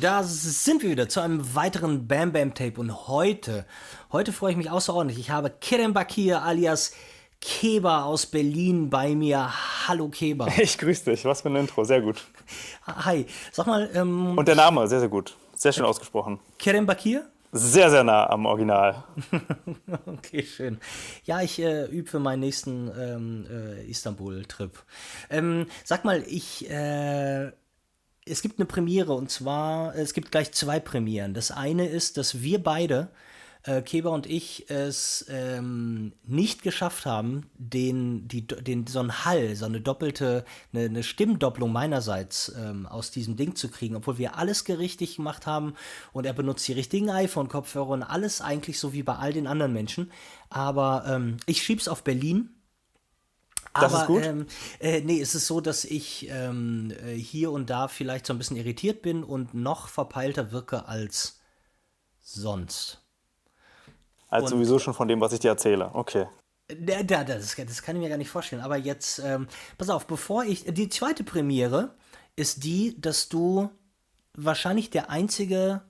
da 0.00 0.22
sind 0.22 0.82
wir 0.82 0.90
wieder 0.90 1.08
zu 1.08 1.20
einem 1.20 1.54
weiteren 1.54 2.06
Bam 2.06 2.32
Bam 2.32 2.54
Tape 2.54 2.80
und 2.80 3.08
heute, 3.08 3.66
heute 4.12 4.32
freue 4.32 4.52
ich 4.52 4.56
mich 4.56 4.70
außerordentlich. 4.70 5.18
Ich 5.18 5.30
habe 5.30 5.50
Kerem 5.50 5.92
Bakir 5.92 6.42
alias 6.42 6.92
Keba 7.40 8.04
aus 8.04 8.26
Berlin 8.26 8.90
bei 8.90 9.14
mir. 9.14 9.52
Hallo 9.86 10.08
Keba. 10.08 10.46
Ich 10.58 10.78
grüße 10.78 11.10
dich, 11.10 11.24
was 11.24 11.42
für 11.42 11.48
ein 11.48 11.56
Intro, 11.56 11.84
sehr 11.84 12.00
gut. 12.00 12.24
Hi, 12.86 13.26
sag 13.52 13.66
mal. 13.66 13.90
Ähm, 13.94 14.36
und 14.36 14.46
der 14.46 14.56
Name, 14.56 14.86
sehr, 14.88 15.00
sehr 15.00 15.08
gut. 15.08 15.36
Sehr 15.54 15.72
schön 15.72 15.84
ausgesprochen. 15.84 16.38
Kerem 16.58 16.86
Bakir? 16.86 17.28
Sehr, 17.50 17.90
sehr 17.90 18.04
nah 18.04 18.28
am 18.28 18.46
Original. 18.46 19.04
okay, 20.06 20.44
schön. 20.44 20.78
Ja, 21.24 21.40
ich 21.40 21.58
äh, 21.60 21.86
übe 21.86 22.08
für 22.08 22.20
meinen 22.20 22.40
nächsten 22.40 22.90
ähm, 22.98 23.46
äh, 23.50 23.90
Istanbul-Trip. 23.90 24.78
Ähm, 25.30 25.66
sag 25.84 26.04
mal, 26.04 26.22
ich. 26.26 26.68
Äh, 26.70 27.52
es 28.28 28.42
gibt 28.42 28.58
eine 28.58 28.66
Premiere 28.66 29.12
und 29.14 29.30
zwar, 29.30 29.94
es 29.94 30.12
gibt 30.12 30.30
gleich 30.30 30.52
zwei 30.52 30.80
Premieren. 30.80 31.34
Das 31.34 31.50
eine 31.50 31.88
ist, 31.88 32.16
dass 32.16 32.42
wir 32.42 32.62
beide 32.62 33.08
äh, 33.64 33.82
Keber 33.82 34.12
und 34.12 34.26
ich 34.26 34.70
es 34.70 35.26
ähm, 35.28 36.12
nicht 36.26 36.62
geschafft 36.62 37.06
haben, 37.06 37.50
den, 37.56 38.28
die, 38.28 38.46
den, 38.46 38.86
so 38.86 39.00
einen 39.00 39.24
Hall, 39.24 39.56
so 39.56 39.66
eine 39.66 39.80
doppelte, 39.80 40.44
eine, 40.72 40.84
eine 40.84 41.02
Stimmdopplung 41.02 41.72
meinerseits 41.72 42.52
ähm, 42.56 42.86
aus 42.86 43.10
diesem 43.10 43.36
Ding 43.36 43.56
zu 43.56 43.68
kriegen, 43.68 43.96
obwohl 43.96 44.18
wir 44.18 44.36
alles 44.36 44.68
richtig 44.68 45.16
gemacht 45.16 45.46
haben 45.46 45.74
und 46.12 46.24
er 46.24 46.32
benutzt 46.32 46.66
die 46.68 46.72
richtigen 46.72 47.10
iPhone-Kopfhörer 47.10 47.90
und 47.90 48.02
alles 48.02 48.40
eigentlich 48.40 48.78
so 48.78 48.92
wie 48.92 49.02
bei 49.02 49.16
all 49.16 49.32
den 49.32 49.46
anderen 49.46 49.72
Menschen. 49.72 50.12
Aber 50.50 51.04
ähm, 51.08 51.36
ich 51.46 51.62
schieb's 51.62 51.88
auf 51.88 52.04
Berlin. 52.04 52.50
Das 53.74 53.92
aber 53.92 54.02
ist 54.02 54.06
gut. 54.06 54.24
Ähm, 54.24 54.46
äh, 54.80 55.00
nee, 55.00 55.20
es 55.20 55.34
ist 55.34 55.46
so, 55.46 55.60
dass 55.60 55.84
ich 55.84 56.28
ähm, 56.30 56.92
äh, 57.04 57.14
hier 57.14 57.50
und 57.50 57.70
da 57.70 57.88
vielleicht 57.88 58.26
so 58.26 58.32
ein 58.32 58.38
bisschen 58.38 58.56
irritiert 58.56 59.02
bin 59.02 59.24
und 59.24 59.54
noch 59.54 59.88
verpeilter 59.88 60.52
wirke 60.52 60.86
als 60.86 61.40
sonst. 62.20 63.02
Als 64.28 64.44
und, 64.44 64.50
sowieso 64.50 64.78
schon 64.78 64.94
von 64.94 65.08
dem, 65.08 65.20
was 65.20 65.32
ich 65.32 65.40
dir 65.40 65.48
erzähle. 65.48 65.90
Okay. 65.94 66.26
Da, 66.68 67.02
da, 67.02 67.24
das, 67.24 67.56
das 67.56 67.82
kann 67.82 67.96
ich 67.96 68.02
mir 68.02 68.10
gar 68.10 68.18
nicht 68.18 68.28
vorstellen. 68.28 68.62
Aber 68.62 68.76
jetzt, 68.76 69.20
ähm, 69.20 69.48
pass 69.78 69.88
auf, 69.88 70.06
bevor 70.06 70.44
ich. 70.44 70.64
Die 70.64 70.88
zweite 70.88 71.24
Premiere 71.24 71.94
ist 72.36 72.64
die, 72.64 73.00
dass 73.00 73.28
du 73.28 73.70
wahrscheinlich 74.34 74.90
der 74.90 75.10
einzige, 75.10 75.82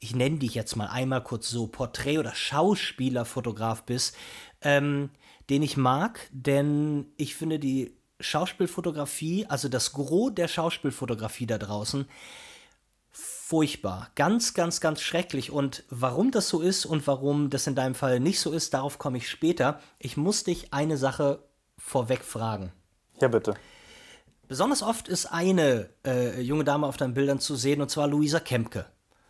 ich 0.00 0.14
nenne 0.14 0.38
dich 0.38 0.54
jetzt 0.54 0.76
mal 0.76 0.88
einmal 0.88 1.22
kurz 1.22 1.48
so, 1.48 1.68
Porträt- 1.68 2.18
oder 2.18 2.34
Schauspielerfotograf 2.34 3.84
bist, 3.84 4.16
ähm, 4.60 5.10
den 5.50 5.62
ich 5.62 5.76
mag, 5.76 6.28
denn 6.32 7.06
ich 7.16 7.34
finde 7.34 7.58
die 7.58 7.96
Schauspielfotografie, 8.20 9.46
also 9.48 9.68
das 9.68 9.92
Gros 9.92 10.34
der 10.34 10.48
Schauspielfotografie 10.48 11.46
da 11.46 11.58
draußen, 11.58 12.06
furchtbar. 13.10 14.10
Ganz, 14.14 14.54
ganz, 14.54 14.80
ganz 14.80 15.00
schrecklich. 15.00 15.50
Und 15.50 15.84
warum 15.90 16.30
das 16.30 16.48
so 16.48 16.60
ist 16.60 16.86
und 16.86 17.06
warum 17.06 17.50
das 17.50 17.66
in 17.66 17.74
deinem 17.74 17.94
Fall 17.94 18.18
nicht 18.18 18.40
so 18.40 18.52
ist, 18.52 18.74
darauf 18.74 18.98
komme 18.98 19.18
ich 19.18 19.28
später. 19.28 19.80
Ich 19.98 20.16
muss 20.16 20.44
dich 20.44 20.72
eine 20.72 20.96
Sache 20.96 21.42
vorweg 21.76 22.24
fragen. 22.24 22.72
Ja, 23.20 23.28
bitte. 23.28 23.54
Besonders 24.48 24.82
oft 24.82 25.08
ist 25.08 25.26
eine 25.26 25.88
äh, 26.06 26.40
junge 26.40 26.64
Dame 26.64 26.86
auf 26.86 26.96
deinen 26.96 27.14
Bildern 27.14 27.38
zu 27.38 27.56
sehen, 27.56 27.80
und 27.80 27.90
zwar 27.90 28.06
Luisa 28.08 28.40
Kempke. 28.40 28.86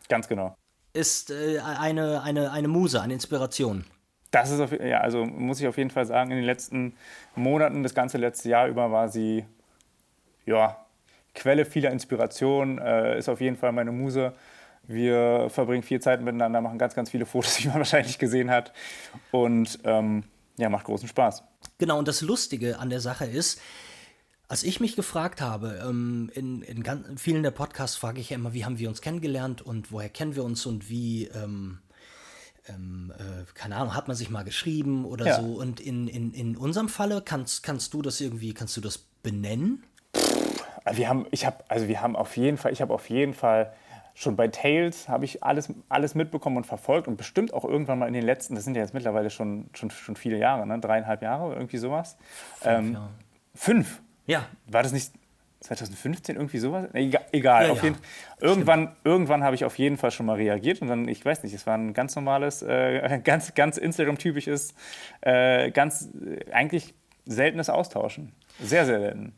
Ganz 0.08 0.28
genau. 0.28 0.56
Ist 0.92 1.30
äh, 1.30 1.58
eine, 1.58 2.22
eine, 2.22 2.52
eine 2.52 2.68
Muse, 2.68 3.00
eine 3.00 3.14
Inspiration. 3.14 3.84
Das 4.34 4.50
ist 4.50 4.58
auf, 4.58 4.72
ja, 4.72 4.98
also 4.98 5.24
muss 5.24 5.60
ich 5.60 5.68
auf 5.68 5.78
jeden 5.78 5.90
Fall 5.90 6.06
sagen, 6.06 6.32
in 6.32 6.38
den 6.38 6.44
letzten 6.44 6.96
Monaten, 7.36 7.84
das 7.84 7.94
ganze 7.94 8.18
letzte 8.18 8.48
Jahr 8.48 8.66
über 8.66 8.90
war 8.90 9.08
sie 9.08 9.44
ja 10.44 10.84
Quelle 11.36 11.64
vieler 11.64 11.92
Inspiration, 11.92 12.78
äh, 12.78 13.16
ist 13.16 13.28
auf 13.28 13.40
jeden 13.40 13.56
Fall 13.56 13.70
meine 13.70 13.92
Muse. 13.92 14.32
Wir 14.82 15.48
verbringen 15.50 15.84
viel 15.84 16.00
Zeit 16.00 16.20
miteinander, 16.20 16.60
machen 16.60 16.78
ganz, 16.78 16.96
ganz 16.96 17.10
viele 17.10 17.26
Fotos, 17.26 17.58
wie 17.62 17.68
man 17.68 17.78
wahrscheinlich 17.78 18.18
gesehen 18.18 18.50
hat. 18.50 18.72
Und 19.30 19.78
ähm, 19.84 20.24
ja, 20.56 20.68
macht 20.68 20.86
großen 20.86 21.08
Spaß. 21.08 21.44
Genau, 21.78 21.98
und 21.98 22.08
das 22.08 22.20
Lustige 22.20 22.80
an 22.80 22.90
der 22.90 23.00
Sache 23.00 23.26
ist, 23.26 23.60
als 24.48 24.64
ich 24.64 24.80
mich 24.80 24.96
gefragt 24.96 25.40
habe, 25.40 25.80
ähm, 25.88 26.28
in, 26.34 26.62
in, 26.62 26.84
vielen 27.18 27.44
der 27.44 27.52
Podcasts 27.52 27.96
frage 27.96 28.20
ich 28.20 28.30
ja 28.30 28.36
immer, 28.36 28.52
wie 28.52 28.64
haben 28.64 28.78
wir 28.80 28.88
uns 28.88 29.00
kennengelernt 29.00 29.62
und 29.62 29.92
woher 29.92 30.08
kennen 30.08 30.34
wir 30.34 30.42
uns 30.42 30.66
und 30.66 30.90
wie, 30.90 31.26
ähm, 31.26 31.78
ähm, 32.68 33.12
äh, 33.18 33.44
keine 33.54 33.76
Ahnung, 33.76 33.94
hat 33.94 34.08
man 34.08 34.16
sich 34.16 34.30
mal 34.30 34.44
geschrieben 34.44 35.04
oder 35.04 35.26
ja. 35.26 35.40
so. 35.40 35.54
Und 35.54 35.80
in, 35.80 36.08
in, 36.08 36.32
in 36.32 36.56
unserem 36.56 36.88
Falle 36.88 37.22
kannst, 37.22 37.62
kannst 37.62 37.94
du 37.94 38.02
das 38.02 38.20
irgendwie, 38.20 38.54
kannst 38.54 38.76
du 38.76 38.80
das 38.80 38.98
benennen? 39.22 39.84
Also 40.84 40.98
wir 40.98 41.08
haben, 41.08 41.26
ich 41.30 41.46
habe, 41.46 41.64
also 41.68 41.88
wir 41.88 42.00
haben 42.00 42.16
auf 42.16 42.36
jeden 42.36 42.58
Fall, 42.58 42.72
ich 42.72 42.82
habe 42.82 42.92
auf 42.92 43.08
jeden 43.08 43.34
Fall 43.34 43.72
schon 44.14 44.36
bei 44.36 44.46
Tales 44.48 45.08
habe 45.08 45.24
ich 45.24 45.42
alles, 45.42 45.72
alles 45.88 46.14
mitbekommen 46.14 46.56
und 46.58 46.66
verfolgt 46.66 47.08
und 47.08 47.16
bestimmt 47.16 47.52
auch 47.52 47.64
irgendwann 47.64 47.98
mal 47.98 48.06
in 48.06 48.14
den 48.14 48.24
letzten, 48.24 48.54
das 48.54 48.64
sind 48.64 48.76
ja 48.76 48.82
jetzt 48.82 48.94
mittlerweile 48.94 49.28
schon, 49.28 49.68
schon, 49.74 49.90
schon 49.90 50.14
viele 50.14 50.38
Jahre, 50.38 50.66
ne? 50.66 50.78
dreieinhalb 50.78 51.20
Jahre 51.20 51.46
oder 51.46 51.56
irgendwie 51.56 51.78
sowas. 51.78 52.16
Fünf, 52.60 52.78
ähm, 52.78 52.92
ja. 52.92 53.10
fünf? 53.54 54.00
Ja. 54.26 54.46
War 54.68 54.84
das 54.84 54.92
nicht 54.92 55.12
2015 55.64 56.36
irgendwie 56.36 56.58
sowas? 56.58 56.88
Egal, 56.92 57.24
egal 57.32 57.66
ja, 57.66 57.72
auf 57.72 57.78
ja. 57.78 57.84
jeden 57.84 57.96
Irgendwann, 58.40 58.94
irgendwann 59.02 59.42
habe 59.42 59.54
ich 59.54 59.64
auf 59.64 59.78
jeden 59.78 59.96
Fall 59.96 60.10
schon 60.10 60.26
mal 60.26 60.36
reagiert 60.36 60.82
und 60.82 60.88
dann, 60.88 61.08
ich 61.08 61.24
weiß 61.24 61.42
nicht, 61.42 61.54
es 61.54 61.66
war 61.66 61.76
ein 61.76 61.94
ganz 61.94 62.14
normales, 62.14 62.62
äh, 62.62 63.20
ganz, 63.24 63.54
ganz 63.54 63.78
Instagram-typisches, 63.78 64.74
äh, 65.22 65.70
ganz 65.70 66.10
äh, 66.14 66.52
eigentlich 66.52 66.94
seltenes 67.24 67.70
Austauschen. 67.70 68.34
Sehr, 68.60 68.84
sehr 68.84 69.00
selten. 69.00 69.32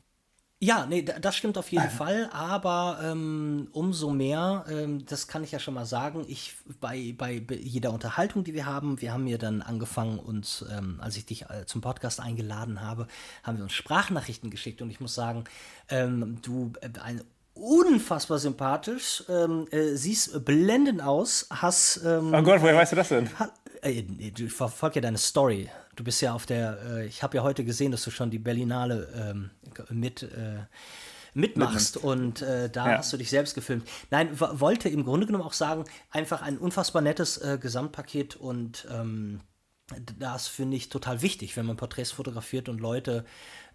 Ja, 0.59 0.87
nee, 0.87 1.03
das 1.03 1.37
stimmt 1.37 1.59
auf 1.59 1.71
jeden 1.71 1.91
Fall, 1.91 2.31
aber 2.33 2.99
ähm, 3.03 3.69
umso 3.73 4.11
mehr, 4.11 4.65
ähm, 4.71 5.05
das 5.05 5.29
kann 5.29 5.45
ich 5.45 5.53
ja 5.53 5.59
schon 5.59 5.75
mal 5.75 5.85
sagen, 5.85 6.25
ich 6.29 6.55
bei, 6.81 7.15
bei 7.17 7.43
jeder 7.61 7.93
Unterhaltung, 7.93 8.43
die 8.43 8.55
wir 8.55 8.65
haben, 8.65 9.03
wir 9.03 9.13
haben 9.13 9.27
ja 9.27 9.37
dann 9.37 9.61
angefangen, 9.61 10.19
uns, 10.19 10.65
ähm, 10.73 10.99
als 11.03 11.19
ich 11.19 11.27
dich 11.27 11.43
äh, 11.51 11.67
zum 11.67 11.83
Podcast 11.83 12.21
eingeladen 12.21 12.81
habe, 12.81 13.07
haben 13.43 13.59
wir 13.59 13.65
uns 13.65 13.75
Sprachnachrichten 13.75 14.51
geschickt 14.51 14.81
und 14.81 14.89
ich 14.89 14.99
muss 14.99 15.15
sagen, 15.15 15.45
ähm, 15.91 16.39
du 16.41 16.73
äh, 16.81 16.89
eine 17.01 17.23
unfassbar 17.57 18.39
sympathisch, 18.39 19.25
ähm, 19.29 19.67
äh, 19.71 19.95
siehst 19.95 20.45
blendend 20.45 21.03
aus, 21.03 21.49
hast. 21.51 22.01
Ähm, 22.05 22.33
oh 22.35 22.43
Gott, 22.43 22.61
woher 22.61 22.77
weißt 22.77 22.93
du 22.93 22.97
das 22.97 23.09
denn? 23.09 23.29
Ha, 23.39 23.45
äh, 23.45 23.66
ich 23.89 24.53
verfolge 24.53 24.97
ja 24.97 25.03
deine 25.03 25.19
Story. 25.19 25.69
Du 25.95 26.05
bist 26.05 26.21
ja 26.21 26.35
auf 26.35 26.47
der, 26.47 26.79
äh, 26.83 27.07
ich 27.07 27.23
habe 27.23 27.37
ja 27.37 27.43
heute 27.43 27.65
gesehen, 27.65 27.93
dass 27.93 28.05
du 28.05 28.11
schon 28.11 28.31
die 28.31 28.39
Berlinale 28.39 29.09
ähm, 29.15 29.51
mit 29.91 30.23
äh, 30.23 30.65
mitmachst 31.37 31.99
und 31.99 32.41
äh, 32.41 32.71
da 32.71 32.91
ja. 32.91 32.99
hast 32.99 33.13
du 33.13 33.19
dich 33.19 33.29
selbst 33.29 33.55
gefilmt. 33.55 33.87
Nein, 34.11 34.31
wollte 34.41 34.89
im 34.89 35.05
Grunde 35.05 35.27
genommen 35.27 35.45
auch 35.45 35.53
sagen, 35.53 35.85
einfach 36.11 36.41
ein 36.41 36.57
unfassbar 36.57 37.03
nettes 37.03 37.37
äh, 37.37 37.59
Gesamtpaket 37.61 38.37
und 38.37 38.89
ähm, 38.91 39.41
das 40.19 40.49
finde 40.49 40.77
ich 40.77 40.89
total 40.89 41.23
wichtig, 41.23 41.57
wenn 41.57 41.67
man 41.67 41.77
Porträts 41.77 42.11
fotografiert 42.11 42.69
und 42.69 42.81
Leute, 42.81 43.25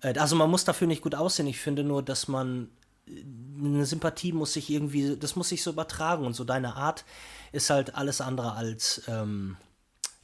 äh, 0.02 0.18
also 0.18 0.36
man 0.36 0.50
muss 0.50 0.66
dafür 0.66 0.88
nicht 0.88 1.04
gut 1.04 1.14
aussehen. 1.14 1.48
Ich 1.48 1.60
finde 1.60 1.84
nur, 1.84 2.02
dass 2.02 2.28
man 2.28 2.70
äh, 3.08 3.24
eine 3.64 3.86
Sympathie 3.86 4.34
muss 4.34 4.54
sich 4.54 4.72
irgendwie, 4.72 5.16
das 5.16 5.36
muss 5.36 5.50
sich 5.50 5.62
so 5.62 5.70
übertragen 5.72 6.26
und 6.26 6.34
so 6.34 6.44
deine 6.44 6.76
Art 6.76 7.06
ist 7.52 7.70
halt 7.70 7.94
alles 7.96 8.22
andere 8.22 8.54
als 8.54 9.04
ähm, 9.08 9.56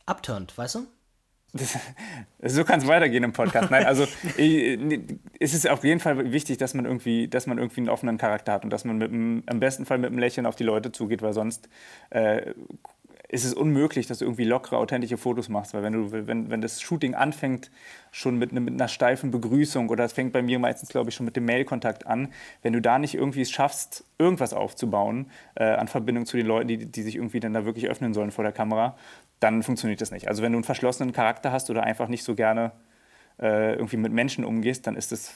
abturnt, 0.07 0.57
weißt 0.57 0.75
du? 0.75 0.87
So 2.43 2.63
kann 2.63 2.79
es 2.79 2.87
weitergehen 2.87 3.23
im 3.23 3.33
Podcast. 3.33 3.71
Nein, 3.71 3.85
also 3.85 4.03
es 5.39 5.53
ist 5.53 5.67
auf 5.67 5.83
jeden 5.83 5.99
Fall 5.99 6.31
wichtig, 6.31 6.57
dass 6.57 6.73
man 6.73 6.85
irgendwie, 6.85 7.27
dass 7.27 7.47
man 7.47 7.57
irgendwie 7.57 7.81
einen 7.81 7.89
offenen 7.89 8.17
Charakter 8.17 8.53
hat 8.53 8.63
und 8.63 8.69
dass 8.69 8.85
man 8.85 8.97
mit 8.97 9.11
einem, 9.11 9.43
am 9.47 9.59
besten 9.59 9.85
Fall 9.85 9.97
mit 9.97 10.07
einem 10.07 10.19
Lächeln 10.19 10.45
auf 10.45 10.55
die 10.55 10.63
Leute 10.63 10.91
zugeht, 10.91 11.21
weil 11.21 11.33
sonst 11.33 11.67
äh, 12.11 12.53
ist 13.29 13.43
es 13.43 13.53
unmöglich, 13.53 14.07
dass 14.07 14.19
du 14.19 14.25
irgendwie 14.25 14.45
lockere, 14.45 14.77
authentische 14.77 15.17
Fotos 15.17 15.49
machst. 15.49 15.73
Weil 15.73 15.83
wenn 15.83 15.93
du, 15.93 16.11
wenn, 16.11 16.49
wenn 16.49 16.61
das 16.61 16.81
Shooting 16.81 17.13
anfängt, 17.13 17.69
schon 18.11 18.37
mit, 18.37 18.53
ne, 18.53 18.61
mit 18.61 18.73
einer 18.73 18.87
steifen 18.87 19.31
Begrüßung 19.31 19.89
oder 19.89 20.05
es 20.05 20.13
fängt 20.13 20.31
bei 20.31 20.41
mir 20.41 20.59
meistens, 20.59 20.89
glaube 20.89 21.09
ich, 21.09 21.15
schon 21.15 21.25
mit 21.25 21.35
dem 21.35 21.45
Mailkontakt 21.45 22.07
an, 22.07 22.29
wenn 22.61 22.73
du 22.73 22.81
da 22.81 22.99
nicht 22.99 23.15
irgendwie 23.15 23.41
es 23.41 23.51
schaffst, 23.51 24.05
irgendwas 24.17 24.53
aufzubauen 24.53 25.29
äh, 25.55 25.65
an 25.65 25.87
Verbindung 25.89 26.25
zu 26.25 26.37
den 26.37 26.47
Leuten, 26.47 26.69
die, 26.69 26.85
die 26.85 27.01
sich 27.01 27.15
irgendwie 27.15 27.41
dann 27.41 27.53
da 27.53 27.65
wirklich 27.65 27.89
öffnen 27.89 28.13
sollen 28.13 28.31
vor 28.31 28.43
der 28.43 28.53
Kamera, 28.53 28.95
dann 29.39 29.63
funktioniert 29.63 30.01
das 30.01 30.11
nicht. 30.11 30.27
Also 30.27 30.41
wenn 30.41 30.51
du 30.51 30.57
einen 30.57 30.63
verschlossenen 30.63 31.13
Charakter 31.13 31.51
hast 31.51 31.69
oder 31.69 31.83
einfach 31.83 32.07
nicht 32.07 32.23
so 32.23 32.35
gerne 32.35 32.71
äh, 33.39 33.73
irgendwie 33.73 33.97
mit 33.97 34.11
Menschen 34.11 34.45
umgehst, 34.45 34.87
dann 34.87 34.95
ist 34.95 35.11
das 35.11 35.35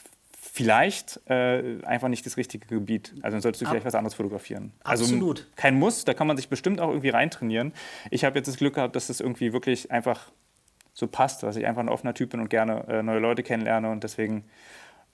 vielleicht 0.52 1.20
äh, 1.30 1.78
einfach 1.84 2.08
nicht 2.08 2.26
das 2.26 2.36
richtige 2.36 2.66
Gebiet. 2.66 3.14
Also 3.22 3.36
dann 3.36 3.40
solltest 3.40 3.62
du 3.62 3.66
vielleicht 3.66 3.82
Ab 3.82 3.86
was 3.86 3.94
anderes 3.94 4.14
fotografieren. 4.14 4.72
Also 4.84 5.04
Absolut. 5.04 5.48
kein 5.56 5.78
Muss, 5.78 6.04
da 6.04 6.14
kann 6.14 6.26
man 6.26 6.36
sich 6.36 6.48
bestimmt 6.48 6.80
auch 6.80 6.88
irgendwie 6.88 7.08
reintrainieren. 7.08 7.72
Ich 8.10 8.24
habe 8.24 8.38
jetzt 8.38 8.48
das 8.48 8.56
Glück 8.56 8.74
gehabt, 8.74 8.94
dass 8.96 9.06
das 9.06 9.20
irgendwie 9.20 9.52
wirklich 9.52 9.90
einfach 9.90 10.30
so 10.94 11.06
passt, 11.06 11.42
dass 11.42 11.56
ich 11.56 11.66
einfach 11.66 11.80
ein 11.80 11.88
offener 11.88 12.12
Typ 12.12 12.30
bin 12.30 12.40
und 12.40 12.50
gerne 12.50 12.86
äh, 12.88 13.02
neue 13.02 13.18
Leute 13.18 13.42
kennenlerne 13.42 13.90
und 13.90 14.04
deswegen 14.04 14.44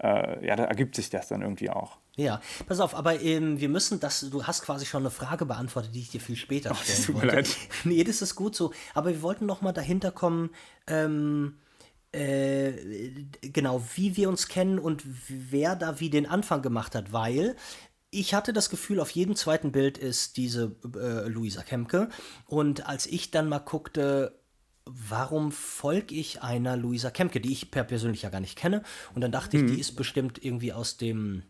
äh, 0.03 0.47
ja, 0.47 0.57
da 0.57 0.65
ergibt 0.65 0.95
sich 0.95 1.11
das 1.11 1.29
dann 1.29 1.43
irgendwie 1.43 1.71
auch. 1.71 1.99
Ja, 2.17 2.41
pass 2.67 2.81
auf, 2.81 2.95
aber 2.95 3.21
ähm, 3.21 3.61
wir 3.61 3.69
müssen 3.69 4.01
das, 4.01 4.21
du 4.31 4.45
hast 4.45 4.63
quasi 4.63 4.87
schon 4.87 5.03
eine 5.03 5.11
Frage 5.11 5.47
beantwortet, 5.47 5.95
die 5.95 6.01
ich 6.01 6.11
dir 6.11 6.21
viel 6.21 6.37
später 6.37 6.75
stellen 6.75 6.99
oh, 7.01 7.07
tut 7.07 7.15
wollte. 7.17 7.27
Mir 7.27 7.33
leid. 7.35 7.57
nee, 7.85 8.05
das 8.05 8.23
ist 8.23 8.35
gut 8.35 8.55
so. 8.55 8.73
Aber 8.95 9.11
wir 9.11 9.23
wollten 9.23 9.47
noch 9.47 9.61
mal 9.61 9.73
dahinter 9.73 10.11
kommen, 10.11 10.51
ähm, 10.87 11.59
äh, 12.13 12.73
genau, 13.43 13.85
wie 13.95 14.17
wir 14.17 14.29
uns 14.29 14.49
kennen 14.49 14.79
und 14.79 15.05
wer 15.29 15.77
da 15.77 16.01
wie 16.01 16.11
den 16.11 16.27
Anfang 16.27 16.63
gemacht 16.63 16.95
hat, 16.95 17.13
weil 17.13 17.55
ich 18.11 18.35
hatte 18.35 18.53
das 18.53 18.71
Gefühl, 18.71 19.01
auf 19.01 19.11
jedem 19.11 19.37
zweiten 19.37 19.73
Bild 19.73 19.99
ist 19.99 20.37
diese 20.39 20.77
äh, 20.97 21.29
Luisa 21.29 21.63
Kemke. 21.63 22.09
Und 22.47 22.87
als 22.87 23.07
ich 23.07 23.31
dann 23.31 23.49
mal 23.49 23.59
guckte, 23.59 24.41
warum 24.91 25.53
folge 25.53 26.15
ich 26.15 26.43
einer 26.43 26.77
Luisa 26.77 27.11
Kemke, 27.11 27.41
die 27.41 27.53
ich 27.53 27.71
per 27.71 27.85
persönlich 27.85 28.23
ja 28.23 28.31
gar 28.31 28.41
nicht 28.41 28.57
kenne. 28.57 28.83
Und 29.15 29.21
dann 29.21 29.33
dachte 29.33 29.57
mhm. 29.57 29.67
ich, 29.67 29.73
die 29.73 29.81
ist 29.81 29.97
bestimmt 29.97 30.43
irgendwie 30.43 30.73
aus 30.73 30.97
dem 30.97 31.43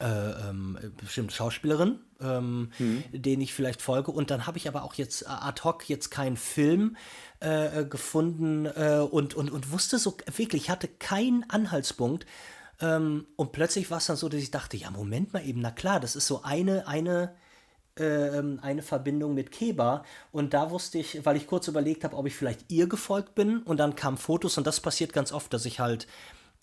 äh, 0.00 0.48
ähm, 0.48 0.78
bestimmt 0.96 1.32
Schauspielerin, 1.32 1.98
ähm, 2.20 2.70
mhm. 2.78 3.04
den 3.12 3.40
ich 3.40 3.52
vielleicht 3.52 3.82
folge. 3.82 4.10
Und 4.10 4.30
dann 4.30 4.46
habe 4.46 4.58
ich 4.58 4.66
aber 4.66 4.82
auch 4.82 4.94
jetzt 4.94 5.28
ad 5.28 5.62
hoc 5.62 5.88
jetzt 5.88 6.10
keinen 6.10 6.36
Film 6.36 6.96
äh, 7.40 7.84
gefunden 7.84 8.66
äh, 8.66 9.06
und, 9.08 9.34
und, 9.34 9.50
und 9.50 9.72
wusste 9.72 9.98
so 9.98 10.16
wirklich, 10.36 10.64
ich 10.64 10.70
hatte 10.70 10.88
keinen 10.88 11.48
Anhaltspunkt. 11.50 12.26
Ähm, 12.80 13.26
und 13.36 13.52
plötzlich 13.52 13.90
war 13.90 13.98
es 13.98 14.06
dann 14.06 14.16
so, 14.16 14.28
dass 14.28 14.40
ich 14.40 14.50
dachte, 14.50 14.76
ja, 14.76 14.90
Moment 14.90 15.32
mal 15.32 15.46
eben, 15.46 15.60
na 15.60 15.70
klar, 15.70 16.00
das 16.00 16.16
ist 16.16 16.26
so 16.26 16.42
eine, 16.42 16.88
eine 16.88 17.34
eine 17.96 18.82
Verbindung 18.82 19.34
mit 19.34 19.52
Keba 19.52 20.04
und 20.32 20.52
da 20.52 20.70
wusste 20.70 20.98
ich, 20.98 21.24
weil 21.24 21.36
ich 21.36 21.46
kurz 21.46 21.68
überlegt 21.68 22.02
habe, 22.02 22.16
ob 22.16 22.26
ich 22.26 22.34
vielleicht 22.34 22.72
ihr 22.72 22.88
gefolgt 22.88 23.36
bin 23.36 23.58
und 23.62 23.76
dann 23.78 23.94
kamen 23.94 24.16
Fotos 24.16 24.58
und 24.58 24.66
das 24.66 24.80
passiert 24.80 25.12
ganz 25.12 25.30
oft, 25.30 25.52
dass 25.52 25.64
ich 25.64 25.78
halt 25.78 26.08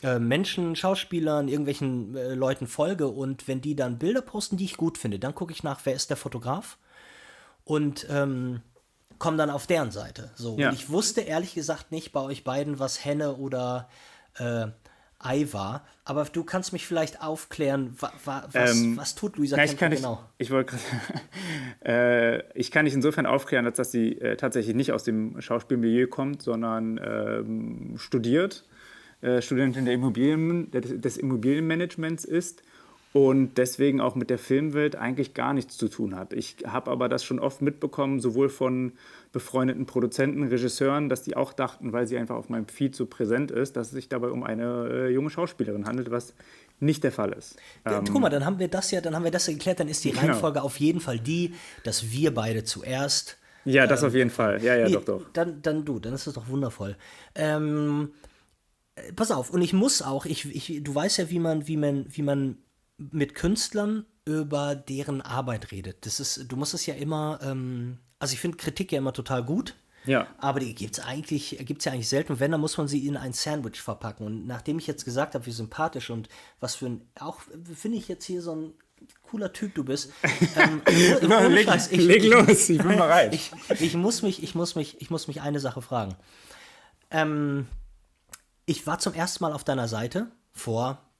äh, 0.04 0.20
Menschen, 0.20 0.76
Schauspielern, 0.76 1.48
irgendwelchen 1.48 2.18
äh, 2.18 2.34
Leuten 2.34 2.68
folge 2.68 3.08
und 3.08 3.48
wenn 3.48 3.62
die 3.62 3.78
dann 3.78 3.98
Bilder 3.98 4.22
posten, 4.22 4.58
die 4.58 4.66
ich 4.66 4.76
gut 4.76 4.98
finde, 4.98 5.20
dann 5.20 5.34
gucke 5.34 5.54
ich 5.54 5.64
nach, 5.64 5.80
wer 5.86 5.94
ist 5.94 6.10
der 6.10 6.18
Fotograf 6.18 6.78
und 7.64 8.08
ähm, 8.10 8.62
komme 9.18 9.38
dann 9.38 9.52
auf 9.52 9.68
deren 9.68 9.92
Seite. 9.92 10.32
So. 10.36 10.58
Ja. 10.58 10.70
Und 10.70 10.76
ich 10.76 10.90
wusste 10.90 11.22
ehrlich 11.22 11.54
gesagt 11.54 11.92
nicht 11.92 12.12
bei 12.12 12.22
euch 12.22 12.44
beiden, 12.44 12.80
was 12.80 13.06
Henne 13.06 13.36
oder 13.36 13.88
äh, 14.38 14.68
Ei 15.24 15.48
war. 15.52 15.86
Aber 16.04 16.26
du 16.26 16.44
kannst 16.44 16.74
mich 16.74 16.86
vielleicht 16.86 17.22
aufklären, 17.22 17.96
wa, 18.00 18.12
wa, 18.26 18.48
was, 18.52 18.76
ähm, 18.76 18.98
was, 18.98 19.16
tut 19.16 19.38
Luisa 19.38 19.56
na, 19.56 19.64
ich 19.64 19.78
kann 19.78 19.92
genau? 19.92 20.24
Ich, 20.38 20.48
ich 20.48 20.52
wollte 20.52 20.76
äh, 21.86 22.44
ich 22.58 22.72
kann 22.72 22.86
dich 22.86 22.94
insofern 22.94 23.26
aufklären, 23.26 23.66
als 23.66 23.78
dass 23.78 23.92
sie 23.92 24.20
äh, 24.20 24.36
tatsächlich 24.36 24.76
nicht 24.76 24.92
aus 24.92 25.04
dem 25.04 25.40
Schauspielmilieu 25.40 26.08
kommt, 26.08 26.42
sondern 26.42 27.00
ähm, 27.04 27.94
studiert, 27.98 28.66
äh, 29.22 29.42
Studentin 29.42 29.86
der 29.86 29.94
Immobilien, 29.94 30.72
des 30.72 31.18
Immobilienmanagements 31.18 32.26
ist 32.26 32.64
und 33.14 33.58
deswegen 33.58 34.00
auch 34.00 34.16
mit 34.16 34.30
der 34.30 34.38
Filmwelt 34.38 34.96
eigentlich 34.96 35.34
gar 35.34 35.54
nichts 35.54 35.78
zu 35.78 35.90
tun 35.90 36.16
hat. 36.16 36.32
Ich 36.32 36.58
habe 36.66 36.90
aber 36.92 37.10
das 37.10 37.26
schon 37.26 37.40
oft 37.40 37.62
mitbekommen, 37.62 38.22
sowohl 38.22 38.48
von 38.48 38.94
befreundeten 39.34 39.86
Produzenten, 39.86 40.44
Regisseuren, 40.48 41.10
dass 41.10 41.22
die 41.22 41.36
auch 41.36 41.52
dachten, 41.52 41.92
weil 41.92 42.08
sie 42.08 42.18
einfach 42.18 42.36
auf 42.36 42.50
meinem 42.50 42.68
Feed 42.68 42.96
so 42.96 43.06
präsent 43.06 43.52
ist, 43.52 43.76
dass 43.76 43.88
es 43.88 43.94
sich 43.94 44.08
dabei 44.08 44.30
um 44.30 44.44
eine 44.44 44.88
äh, 44.90 45.10
junge 45.10 45.30
Schauspielerin 45.30 45.86
handelt, 45.86 46.10
was 46.10 46.34
nicht 46.80 47.04
der 47.04 47.12
Fall 47.12 47.34
ist. 47.34 47.58
Ähm, 47.86 48.06
Guck 48.06 48.22
mal, 48.22 48.30
dann 48.30 48.46
haben 48.46 48.60
wir 48.60 48.70
das 48.70 48.92
ja, 48.92 49.02
dann 49.02 49.14
haben 49.14 49.24
wir 49.24 49.32
das 49.32 49.48
ja 49.48 49.54
geklärt, 49.54 49.80
dann 49.82 49.90
ist 49.90 50.04
die 50.04 50.12
genau. 50.12 50.22
Reihenfolge 50.24 50.56
genau. 50.56 50.66
auf 50.66 50.80
jeden 50.80 51.02
Fall 51.02 51.20
die, 51.20 51.54
dass 51.84 52.12
wir 52.12 52.34
beide 52.34 52.64
zuerst. 52.64 53.38
Ja, 53.66 53.88
das 53.88 54.02
ähm, 54.02 54.08
auf 54.08 54.16
jeden 54.16 54.30
Fall. 54.30 54.64
Ja, 54.64 54.76
ja, 54.76 54.88
nee, 54.88 54.94
doch, 54.94 55.04
doch. 55.04 55.30
Dann, 55.34 55.62
dann 55.62 55.86
du, 55.86 56.00
dann 56.00 56.14
ist 56.14 56.28
das 56.28 56.34
doch 56.34 56.48
wundervoll. 56.48 56.96
Ähm, 57.36 58.14
äh, 58.96 59.12
pass 59.14 59.32
auf, 59.32 59.52
und 59.52 59.62
ich 59.62 59.74
muss 59.74 60.02
auch, 60.02 60.26
ich, 60.26 60.46
ich, 60.46 60.84
du 60.84 60.96
weißt 60.96 61.20
ja, 61.20 61.30
wie 61.30 61.40
man, 61.40 61.68
wie 61.68 61.78
man, 61.78 62.06
wie 62.10 62.24
man 62.24 62.58
mit 63.12 63.36
Künstlern 63.36 64.06
über 64.26 64.76
deren 64.76 65.22
Arbeit 65.22 65.72
redet. 65.72 66.06
Das 66.06 66.20
ist, 66.20 66.46
du 66.48 66.56
musst 66.56 66.74
es 66.74 66.86
ja 66.86 66.94
immer, 66.94 67.40
ähm, 67.42 67.98
also 68.20 68.34
ich 68.34 68.40
finde 68.40 68.58
Kritik 68.58 68.92
ja 68.92 69.00
immer 69.00 69.14
total 69.14 69.44
gut. 69.44 69.76
Ja. 70.06 70.28
Aber 70.40 70.60
die 70.60 70.74
gibt 70.74 70.98
es 70.98 71.04
eigentlich, 71.04 71.60
gibt's 71.66 71.86
ja 71.86 71.92
eigentlich 71.92 72.10
selten. 72.10 72.40
wenn, 72.40 72.52
dann 72.52 72.62
muss 72.62 72.78
man 72.78 72.88
sie 72.88 73.06
in 73.06 73.18
ein 73.18 73.34
Sandwich 73.34 73.82
verpacken. 73.82 74.26
Und 74.26 74.48
nachdem 74.48 74.80
ich 74.80 74.88
jetzt 74.88 75.06
gesagt 75.06 75.36
habe, 75.36 75.46
wie 75.46 75.52
sympathisch 75.52 76.10
und 76.10 76.28
was 76.60 76.76
für 76.76 76.88
ein, 76.88 77.02
auch 77.20 77.40
finde 77.76 77.98
ich 77.98 78.08
jetzt 78.08 78.26
hier 78.26 78.42
so 78.42 78.56
ein 78.56 78.74
cooler 79.22 79.54
Typ 79.54 79.76
du 79.76 79.84
bist. 79.84 80.12
Ähm, 80.56 80.82
leg, 81.54 81.66
Scheiß, 81.66 81.92
ich, 81.92 82.02
leg 82.02 82.24
los, 82.24 82.70
ich 82.70 82.80
bin 82.80 82.88
bereit. 82.98 83.34
ich, 83.34 83.52
ich, 83.80 83.94
muss 83.96 84.22
mich, 84.22 84.44
ich 84.44 84.54
muss 84.54 84.76
mich, 84.76 85.00
ich 85.02 85.10
muss 85.10 85.28
mich 85.28 85.42
eine 85.42 85.60
Sache 85.60 85.82
fragen. 85.82 86.16
Ähm, 87.10 87.68
ich 88.66 88.86
war 88.86 89.00
zum 89.00 89.14
ersten 89.14 89.44
Mal 89.44 89.54
auf 89.54 89.64
deiner 89.64 89.88
Seite 89.88 90.32
vor 90.52 91.11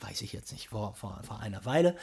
weiß 0.00 0.22
ich 0.22 0.32
jetzt 0.32 0.52
nicht, 0.52 0.68
vor, 0.68 0.94
vor, 0.94 1.20
vor 1.22 1.40
einer 1.40 1.64
Weile. 1.64 1.96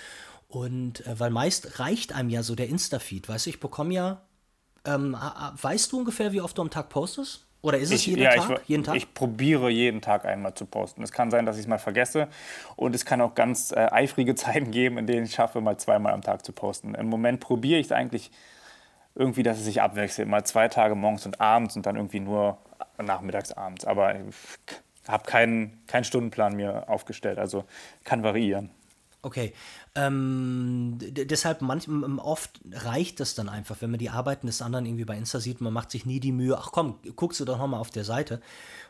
Und 0.48 1.06
äh, 1.08 1.20
weil 1.20 1.32
meist 1.32 1.80
reicht 1.80 2.14
einem 2.14 2.30
ja 2.30 2.44
so 2.44 2.56
der 2.56 2.70
Insta-Feed, 2.70 3.28
weißt 3.28 3.46
du, 3.46 3.50
ich 3.50 3.60
bekomme 3.60 3.94
ja, 3.94 4.22
ähm, 4.86 5.16
weißt 5.62 5.92
du 5.92 6.00
ungefähr, 6.00 6.34
wie 6.34 6.42
oft 6.42 6.58
du 6.58 6.62
am 6.62 6.70
Tag 6.70 6.90
postest? 6.90 7.48
Oder 7.64 7.78
ist 7.78 7.92
es 7.92 8.02
ich, 8.02 8.08
jeden, 8.08 8.22
ja, 8.22 8.36
Tag? 8.36 8.60
Ich, 8.64 8.70
jeden 8.70 8.84
Tag? 8.84 8.96
Ich 8.98 9.14
probiere 9.14 9.70
jeden 9.70 10.02
Tag 10.02 10.26
einmal 10.26 10.54
zu 10.54 10.66
posten. 10.66 11.02
Es 11.02 11.14
kann 11.14 11.32
sein, 11.32 11.46
dass 11.46 11.56
ich 11.56 11.62
es 11.62 11.68
mal 11.68 11.78
vergesse. 11.78 12.28
Und 12.76 12.94
es 12.94 13.06
kann 13.06 13.22
auch 13.22 13.36
ganz 13.36 13.72
äh, 13.72 13.88
eifrige 13.90 14.36
Zeiten 14.36 14.72
geben, 14.72 14.98
in 14.98 15.08
denen 15.08 15.26
ich 15.26 15.34
schaffe, 15.34 15.62
mal 15.62 15.78
zweimal 15.78 16.14
am 16.14 16.22
Tag 16.22 16.46
zu 16.46 16.52
posten. 16.52 16.94
Im 16.94 17.08
Moment 17.08 17.40
probiere 17.40 17.80
ich 17.80 17.88
es 17.88 17.92
eigentlich 17.94 18.32
irgendwie, 19.16 19.44
dass 19.44 19.60
es 19.60 19.64
sich 19.64 19.82
abwechselt. 19.82 20.28
Mal 20.28 20.44
zwei 20.44 20.68
Tage 20.68 20.94
morgens 20.94 21.26
und 21.26 21.40
abends 21.40 21.78
und 21.78 21.86
dann 21.86 21.96
irgendwie 21.96 22.20
nur 22.20 22.58
nachmittags, 23.02 23.54
abends. 23.54 23.86
Aber 23.86 24.14
habe 25.08 25.26
keinen, 25.26 25.86
keinen 25.88 26.04
Stundenplan 26.04 26.56
mir 26.56 26.90
aufgestellt, 26.90 27.38
also 27.38 27.66
kann 28.04 28.24
variieren. 28.24 28.70
Okay. 29.26 29.54
Ähm, 29.96 30.98
deshalb 31.00 31.62
manch, 31.62 31.88
oft 32.18 32.60
reicht 32.72 33.22
es 33.22 33.36
dann 33.36 33.48
einfach, 33.48 33.78
wenn 33.80 33.90
man 33.90 34.00
die 34.00 34.10
Arbeiten 34.10 34.48
des 34.48 34.62
anderen 34.62 34.86
irgendwie 34.86 35.06
bei 35.06 35.16
Insta 35.16 35.40
sieht, 35.40 35.62
man 35.62 35.72
macht 35.72 35.92
sich 35.92 36.06
nie 36.06 36.20
die 36.20 36.34
Mühe, 36.34 36.58
ach 36.58 36.72
komm, 36.74 37.00
guckst 37.16 37.40
du 37.40 37.46
doch 37.46 37.58
nochmal 37.58 37.80
auf 37.80 37.90
der 37.90 38.04
Seite. 38.04 38.42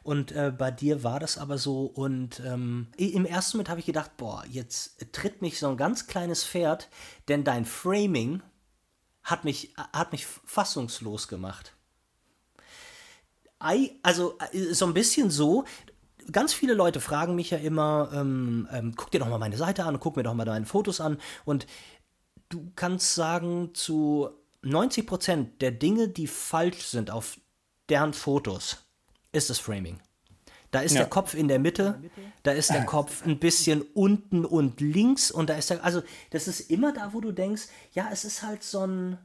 Und 0.01 0.31
äh, 0.31 0.51
bei 0.57 0.71
dir 0.71 1.03
war 1.03 1.19
das 1.19 1.37
aber 1.37 1.59
so 1.59 1.85
und 1.85 2.41
ähm, 2.45 2.87
im 2.97 3.25
ersten 3.25 3.57
Moment 3.57 3.69
habe 3.69 3.79
ich 3.79 3.85
gedacht, 3.85 4.17
boah, 4.17 4.43
jetzt 4.49 5.05
tritt 5.11 5.43
mich 5.43 5.59
so 5.59 5.69
ein 5.69 5.77
ganz 5.77 6.07
kleines 6.07 6.43
Pferd, 6.43 6.89
denn 7.27 7.43
dein 7.43 7.65
Framing 7.65 8.41
hat 9.21 9.43
mich, 9.43 9.75
hat 9.77 10.13
mich 10.13 10.25
fassungslos 10.25 11.27
gemacht. 11.27 11.73
also 13.59 14.37
äh, 14.51 14.73
so 14.73 14.87
ein 14.87 14.95
bisschen 14.95 15.29
so, 15.29 15.65
ganz 16.31 16.53
viele 16.53 16.73
Leute 16.73 16.99
fragen 16.99 17.35
mich 17.35 17.51
ja 17.51 17.57
immer, 17.57 18.09
ähm, 18.13 18.67
ähm, 18.71 18.93
guck 18.95 19.11
dir 19.11 19.19
doch 19.19 19.29
mal 19.29 19.37
meine 19.37 19.57
Seite 19.57 19.85
an, 19.85 19.99
guck 19.99 20.15
mir 20.15 20.23
doch 20.23 20.33
mal 20.33 20.45
deine 20.45 20.65
Fotos 20.65 21.01
an. 21.01 21.17
Und 21.45 21.67
du 22.49 22.71
kannst 22.75 23.15
sagen, 23.15 23.71
zu 23.73 24.29
90 24.61 25.05
Prozent 25.05 25.61
der 25.61 25.71
Dinge, 25.71 26.07
die 26.07 26.27
falsch 26.27 26.85
sind 26.85 27.11
auf 27.11 27.37
deren 27.89 28.13
Fotos, 28.13 28.77
ist 29.31 29.49
das 29.49 29.59
Framing. 29.59 29.99
Da 30.71 30.79
ist 30.79 30.93
ja. 30.93 31.01
der 31.01 31.09
Kopf 31.09 31.35
in 31.35 31.47
der 31.47 31.59
Mitte, 31.59 32.01
da 32.41 32.51
ist 32.51 32.71
der 32.71 32.85
Kopf 32.85 33.23
ein 33.25 33.37
bisschen 33.37 33.83
unten 33.93 34.43
und 34.43 34.81
links 34.81 35.29
und 35.29 35.51
da 35.51 35.53
ist 35.53 35.69
der, 35.69 35.83
also 35.83 36.01
das 36.31 36.47
ist 36.47 36.71
immer 36.71 36.91
da, 36.91 37.13
wo 37.13 37.21
du 37.21 37.31
denkst, 37.31 37.67
ja, 37.93 38.09
es 38.11 38.25
ist 38.25 38.41
halt 38.41 38.63
so 38.63 38.79
ein, 38.79 39.19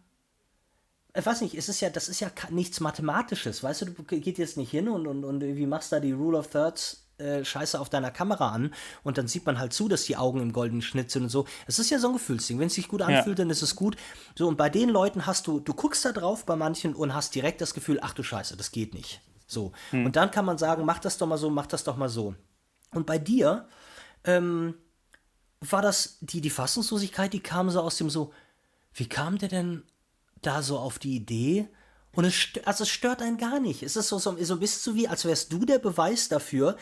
ich 1.14 1.26
weiß 1.26 1.40
nicht, 1.40 1.54
es 1.54 1.68
ist 1.68 1.80
ja, 1.80 1.90
das 1.90 2.08
ist 2.08 2.20
ja 2.20 2.30
nichts 2.50 2.80
Mathematisches, 2.80 3.62
weißt 3.62 3.82
du, 3.82 3.86
du 3.86 4.02
gehst 4.04 4.38
jetzt 4.38 4.56
nicht 4.56 4.70
hin 4.70 4.88
und, 4.88 5.06
und, 5.06 5.24
und 5.24 5.42
wie 5.42 5.66
machst 5.66 5.92
da 5.92 6.00
die 6.00 6.12
Rule 6.12 6.38
of 6.38 6.48
Thirds 6.48 7.08
äh, 7.18 7.44
Scheiße 7.44 7.80
auf 7.80 7.88
deiner 7.88 8.12
Kamera 8.12 8.52
an 8.52 8.72
und 9.02 9.18
dann 9.18 9.26
sieht 9.26 9.44
man 9.44 9.58
halt 9.58 9.72
zu, 9.72 9.88
dass 9.88 10.04
die 10.04 10.16
Augen 10.16 10.40
im 10.40 10.52
goldenen 10.52 10.82
Schnitt 10.82 11.10
sind 11.10 11.24
und 11.24 11.28
so. 11.30 11.46
Es 11.66 11.80
ist 11.80 11.90
ja 11.90 11.98
so 11.98 12.08
ein 12.08 12.12
Gefühlsding. 12.12 12.60
Wenn 12.60 12.68
es 12.68 12.74
sich 12.74 12.86
gut 12.86 13.02
anfühlt, 13.02 13.38
ja. 13.38 13.44
dann 13.44 13.50
ist 13.50 13.62
es 13.62 13.74
gut. 13.74 13.96
So, 14.36 14.46
und 14.46 14.56
bei 14.56 14.70
den 14.70 14.88
Leuten 14.88 15.26
hast 15.26 15.48
du, 15.48 15.58
du 15.58 15.74
guckst 15.74 16.04
da 16.04 16.12
drauf 16.12 16.46
bei 16.46 16.54
manchen 16.54 16.94
und 16.94 17.14
hast 17.14 17.34
direkt 17.34 17.60
das 17.60 17.74
Gefühl, 17.74 17.98
ach 18.02 18.14
du 18.14 18.22
Scheiße, 18.22 18.56
das 18.56 18.70
geht 18.70 18.94
nicht. 18.94 19.20
So. 19.48 19.72
Hm. 19.90 20.06
Und 20.06 20.14
dann 20.14 20.30
kann 20.30 20.44
man 20.44 20.58
sagen, 20.58 20.84
mach 20.84 21.00
das 21.00 21.18
doch 21.18 21.26
mal 21.26 21.38
so, 21.38 21.50
mach 21.50 21.66
das 21.66 21.82
doch 21.82 21.96
mal 21.96 22.08
so. 22.08 22.36
Und 22.92 23.06
bei 23.06 23.18
dir 23.18 23.66
ähm, 24.22 24.74
war 25.60 25.82
das, 25.82 26.18
die, 26.20 26.40
die 26.40 26.50
Fassungslosigkeit, 26.50 27.32
die 27.32 27.40
kam 27.40 27.68
so 27.70 27.80
aus 27.80 27.96
dem 27.96 28.10
so, 28.10 28.32
wie 28.94 29.08
kam 29.08 29.38
der 29.38 29.48
denn 29.48 29.82
da 30.42 30.62
so 30.62 30.78
auf 30.78 30.98
die 30.98 31.16
Idee 31.16 31.68
und 32.12 32.24
es, 32.24 32.48
also 32.64 32.82
es 32.82 32.90
stört 32.90 33.22
einen 33.22 33.36
gar 33.36 33.60
nicht. 33.60 33.82
Es 33.82 33.96
ist 33.96 34.08
so, 34.08 34.18
so, 34.18 34.36
so 34.42 34.56
bist 34.56 34.84
du 34.86 34.94
wie, 34.94 35.06
als 35.06 35.24
wärst 35.24 35.52
du 35.52 35.64
der 35.64 35.78
Beweis 35.78 36.28
dafür, 36.28 36.76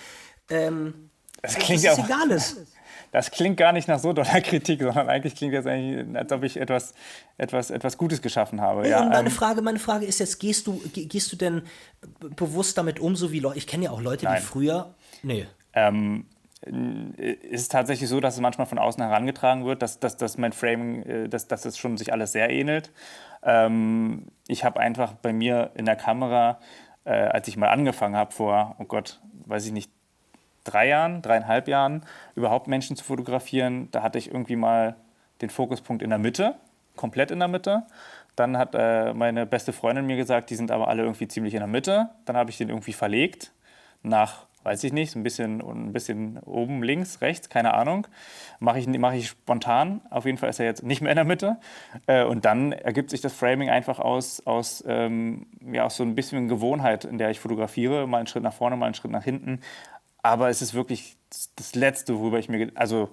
ähm, 0.49 1.11
das 1.43 1.57
klingt 1.57 1.85
dass 1.85 1.93
es 1.93 1.99
auch, 1.99 2.05
egal 2.07 2.31
ist. 2.31 2.57
Das 3.13 3.31
klingt 3.31 3.57
gar 3.57 3.73
nicht 3.73 3.89
nach 3.89 3.99
so 3.99 4.13
doller 4.13 4.41
Kritik, 4.41 4.83
sondern 4.83 5.09
eigentlich 5.09 5.37
klingt 5.37 5.55
das 5.55 5.65
eigentlich, 5.65 6.17
als 6.17 6.33
ob 6.33 6.43
ich 6.43 6.59
etwas, 6.59 6.93
etwas, 7.39 7.71
etwas 7.71 7.97
Gutes 7.97 8.21
geschaffen 8.21 8.61
habe. 8.61 8.87
Ja, 8.89 9.01
und 9.01 9.11
meine, 9.11 9.29
ähm, 9.29 9.35
Frage, 9.35 9.63
meine 9.63 9.79
Frage 9.79 10.05
ist 10.05 10.19
jetzt, 10.19 10.39
gehst 10.39 10.67
du, 10.67 10.83
gehst 10.93 11.33
du 11.33 11.37
denn 11.37 11.63
bewusst 12.37 12.77
damit 12.77 12.99
um, 12.99 13.15
so 13.15 13.31
wie 13.33 13.39
Leute, 13.39 13.59
ich 13.59 13.67
kenne 13.67 13.85
ja 13.85 13.91
auch 13.91 14.03
Leute, 14.03 14.25
nein. 14.25 14.41
die 14.41 14.47
früher, 14.47 14.95
nee. 15.23 15.47
Ähm, 15.73 16.27
ist 16.67 17.61
es 17.61 17.69
tatsächlich 17.69 18.09
so, 18.09 18.19
dass 18.21 18.35
es 18.35 18.41
manchmal 18.41 18.67
von 18.67 18.79
außen 18.79 19.03
herangetragen 19.03 19.65
wird, 19.65 19.83
dass, 19.83 20.01
dass, 20.01 20.17
dass 20.17 20.37
mein 20.37 20.53
Framing, 20.53 21.03
äh, 21.05 21.29
dass, 21.29 21.47
dass 21.47 21.65
es 21.65 21.79
schon 21.79 21.97
sich 21.97 22.13
alles 22.13 22.33
sehr 22.33 22.51
ähnelt. 22.51 22.91
Ähm, 23.43 24.27
ich 24.49 24.65
habe 24.65 24.81
einfach 24.81 25.13
bei 25.15 25.33
mir 25.33 25.71
in 25.75 25.85
der 25.85 25.97
Kamera, 25.97 26.59
äh, 27.05 27.11
als 27.11 27.49
ich 27.49 27.57
mal 27.57 27.69
angefangen 27.69 28.17
habe 28.17 28.33
vor, 28.33 28.77
oh 28.79 28.85
Gott, 28.85 29.21
weiß 29.47 29.67
ich 29.67 29.73
nicht, 29.73 29.91
drei 30.65 30.89
Jahren, 30.89 31.23
dreieinhalb 31.23 31.69
Jahren, 31.69 32.03
überhaupt 32.35 32.67
Menschen 32.67 32.97
zu 32.97 33.05
fotografieren, 33.05 33.89
da 33.93 34.03
hatte 34.03 34.19
ich 34.19 34.29
irgendwie 34.29 34.57
mal 34.57 34.97
den 35.41 35.51
Fokuspunkt 35.51 36.03
in 36.03 36.11
der 36.11 36.19
Mitte, 36.19 36.57
komplett 36.97 37.31
in 37.31 37.39
der 37.39 37.49
Mitte. 37.49 37.85
Dann 38.35 38.59
hat 38.59 38.75
äh, 38.75 39.15
meine 39.15 39.47
beste 39.47 39.73
Freundin 39.73 40.07
mir 40.07 40.17
gesagt, 40.17 40.51
die 40.51 40.57
sind 40.57 40.71
aber 40.71 40.89
alle 40.89 41.03
irgendwie 41.03 41.29
ziemlich 41.29 41.55
in 41.55 41.61
der 41.61 41.69
Mitte. 41.69 42.11
Dann 42.25 42.37
habe 42.37 42.51
ich 42.51 42.59
den 42.59 42.69
irgendwie 42.69 42.93
verlegt 42.93 43.53
nach 44.03 44.47
weiß 44.67 44.83
ich 44.83 44.93
nicht, 44.93 45.15
ein 45.15 45.23
bisschen, 45.23 45.61
ein 45.61 45.93
bisschen 45.93 46.39
oben, 46.41 46.83
links, 46.83 47.21
rechts, 47.21 47.49
keine 47.49 47.75
Ahnung. 47.75 48.09
Mache 48.59 48.81
ich, 48.81 48.89
mach 48.89 49.13
ich 49.13 49.29
spontan. 49.29 50.01
Auf 50.11 50.27
jeden 50.27 50.39
Fall 50.39 50.51
ist 50.51 50.59
er 50.59 50.67
jetzt 50.67 50.83
nicht 50.83 51.01
mehr 51.01 51.13
in 51.13 51.17
der 51.17 51.25
Mitte. 51.25 51.59
Äh, 52.09 52.25
und 52.25 52.45
dann 52.45 52.73
ergibt 52.73 53.11
sich 53.11 53.21
das 53.21 53.33
Framing 53.33 53.71
einfach 53.71 54.01
aus, 54.01 54.45
aus, 54.45 54.83
ähm, 54.89 55.47
ja, 55.73 55.85
aus 55.85 55.97
so 55.97 56.03
ein 56.03 56.17
bisschen 56.17 56.49
Gewohnheit, 56.49 57.05
in 57.05 57.17
der 57.17 57.31
ich 57.31 57.39
fotografiere. 57.39 58.09
Mal 58.09 58.19
einen 58.19 58.27
Schritt 58.27 58.43
nach 58.43 58.53
vorne, 58.53 58.77
mal 58.77 58.87
einen 58.87 58.97
Schritt 58.97 59.13
nach 59.13 59.23
hinten. 59.23 59.61
Aber 60.21 60.49
es 60.49 60.61
ist 60.61 60.75
wirklich 60.75 61.17
das 61.55 61.77
Letzte, 61.77 62.19
worüber 62.19 62.41
ich 62.41 62.49
mir, 62.49 62.73
also 62.75 63.11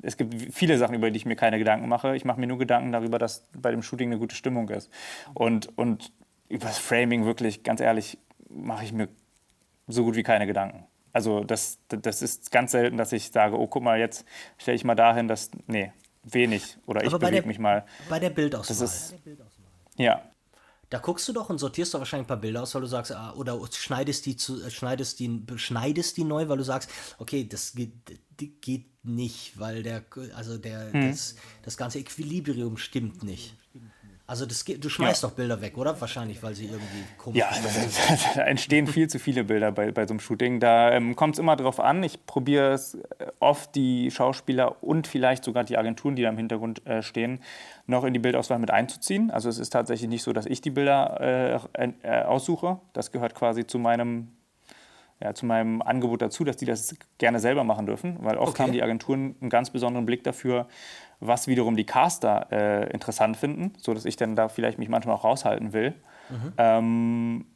es 0.00 0.16
gibt 0.16 0.34
viele 0.54 0.78
Sachen, 0.78 0.94
über 0.94 1.10
die 1.10 1.18
ich 1.18 1.26
mir 1.26 1.36
keine 1.36 1.58
Gedanken 1.58 1.86
mache. 1.86 2.16
Ich 2.16 2.24
mache 2.24 2.40
mir 2.40 2.46
nur 2.46 2.58
Gedanken 2.58 2.92
darüber, 2.92 3.18
dass 3.18 3.46
bei 3.54 3.70
dem 3.70 3.82
Shooting 3.82 4.08
eine 4.08 4.18
gute 4.18 4.34
Stimmung 4.34 4.70
ist. 4.70 4.90
Und, 5.34 5.76
und 5.76 6.12
über 6.48 6.64
das 6.64 6.78
Framing 6.78 7.26
wirklich, 7.26 7.62
ganz 7.62 7.82
ehrlich, 7.82 8.16
mache 8.48 8.84
ich 8.84 8.94
mir 8.94 9.08
so 9.92 10.04
gut 10.04 10.16
wie 10.16 10.22
keine 10.22 10.46
Gedanken. 10.46 10.86
Also 11.12 11.44
das, 11.44 11.78
das 11.88 12.22
ist 12.22 12.50
ganz 12.50 12.72
selten, 12.72 12.96
dass 12.96 13.12
ich 13.12 13.30
sage, 13.30 13.58
oh, 13.58 13.66
guck 13.66 13.82
mal, 13.82 13.98
jetzt 13.98 14.24
stelle 14.56 14.76
ich 14.76 14.84
mal 14.84 14.94
dahin, 14.94 15.28
dass, 15.28 15.50
nee, 15.66 15.92
wenig. 16.22 16.78
Oder 16.86 17.04
ich 17.04 17.12
bewege 17.12 17.46
mich 17.46 17.58
mal. 17.58 17.84
Bei 18.08 18.18
der 18.18 18.30
Bildauswahl. 18.30 18.76
Das 18.76 18.80
ist, 18.80 19.14
ja. 19.96 20.22
Da 20.88 20.98
guckst 20.98 21.26
du 21.26 21.32
doch 21.32 21.48
und 21.48 21.58
sortierst 21.58 21.94
doch 21.94 22.00
wahrscheinlich 22.00 22.26
ein 22.26 22.28
paar 22.28 22.36
Bilder 22.36 22.62
aus, 22.62 22.74
weil 22.74 22.82
du 22.82 22.86
sagst, 22.86 23.12
ah, 23.12 23.32
oder 23.32 23.58
schneidest 23.72 24.26
die, 24.26 24.36
zu, 24.36 24.68
schneidest, 24.70 25.20
die, 25.20 25.42
schneidest 25.56 26.18
die 26.18 26.24
neu, 26.24 26.48
weil 26.48 26.58
du 26.58 26.64
sagst, 26.64 26.90
okay, 27.18 27.48
das 27.48 27.72
geht, 27.72 27.92
geht 28.60 28.86
nicht, 29.02 29.58
weil 29.58 29.82
der, 29.82 30.04
also 30.36 30.58
der, 30.58 30.92
hm. 30.92 31.10
das, 31.10 31.36
das 31.62 31.76
ganze 31.78 31.98
Equilibrium 31.98 32.76
stimmt 32.76 33.22
nicht. 33.22 33.54
Also 34.32 34.46
das, 34.46 34.64
du 34.64 34.88
schmeißt 34.88 35.22
ja. 35.22 35.28
doch 35.28 35.36
Bilder 35.36 35.60
weg, 35.60 35.76
oder? 35.76 36.00
Wahrscheinlich, 36.00 36.42
weil 36.42 36.54
sie 36.54 36.64
irgendwie 36.64 37.04
komisch 37.18 37.38
ja, 37.38 37.52
sind. 37.52 38.34
da 38.34 38.40
entstehen 38.44 38.86
viel 38.86 39.06
zu 39.06 39.18
viele 39.18 39.44
Bilder 39.44 39.72
bei, 39.72 39.92
bei 39.92 40.06
so 40.06 40.12
einem 40.12 40.20
Shooting. 40.20 40.58
Da 40.58 40.90
ähm, 40.90 41.14
kommt 41.16 41.34
es 41.34 41.38
immer 41.38 41.54
drauf 41.54 41.78
an. 41.78 42.02
Ich 42.02 42.24
probiere 42.24 42.72
es 42.72 42.94
äh, 42.94 43.26
oft, 43.40 43.74
die 43.74 44.10
Schauspieler 44.10 44.82
und 44.82 45.06
vielleicht 45.06 45.44
sogar 45.44 45.64
die 45.64 45.76
Agenturen, 45.76 46.16
die 46.16 46.22
da 46.22 46.30
im 46.30 46.38
Hintergrund 46.38 46.86
äh, 46.86 47.02
stehen, 47.02 47.40
noch 47.86 48.04
in 48.04 48.14
die 48.14 48.20
Bildauswahl 48.20 48.58
mit 48.58 48.70
einzuziehen. 48.70 49.30
Also 49.30 49.50
es 49.50 49.58
ist 49.58 49.68
tatsächlich 49.68 50.08
nicht 50.08 50.22
so, 50.22 50.32
dass 50.32 50.46
ich 50.46 50.62
die 50.62 50.70
Bilder 50.70 51.60
äh, 51.74 51.92
äh, 52.02 52.22
aussuche. 52.22 52.80
Das 52.94 53.12
gehört 53.12 53.34
quasi 53.34 53.66
zu 53.66 53.78
meinem 53.78 54.28
ja, 55.22 55.34
zu 55.34 55.46
meinem 55.46 55.82
Angebot 55.82 56.20
dazu, 56.20 56.42
dass 56.42 56.56
die 56.56 56.64
das 56.64 56.96
gerne 57.18 57.38
selber 57.38 57.62
machen 57.62 57.86
dürfen, 57.86 58.16
weil 58.22 58.36
oft 58.38 58.54
okay. 58.54 58.62
haben 58.62 58.72
die 58.72 58.82
Agenturen 58.82 59.36
einen 59.40 59.50
ganz 59.50 59.70
besonderen 59.70 60.04
Blick 60.04 60.24
dafür, 60.24 60.66
was 61.22 61.46
wiederum 61.46 61.76
die 61.76 61.84
Caster 61.84 62.48
äh, 62.50 62.90
interessant 62.92 63.36
finden, 63.36 63.72
sodass 63.78 64.04
ich 64.04 64.16
dann 64.16 64.36
da 64.36 64.48
vielleicht 64.48 64.78
mich 64.78 64.88
manchmal 64.88 65.16
auch 65.16 65.24
raushalten 65.24 65.72
will. 65.72 65.94
Mhm. 66.28 66.52
Ähm, 66.58 67.46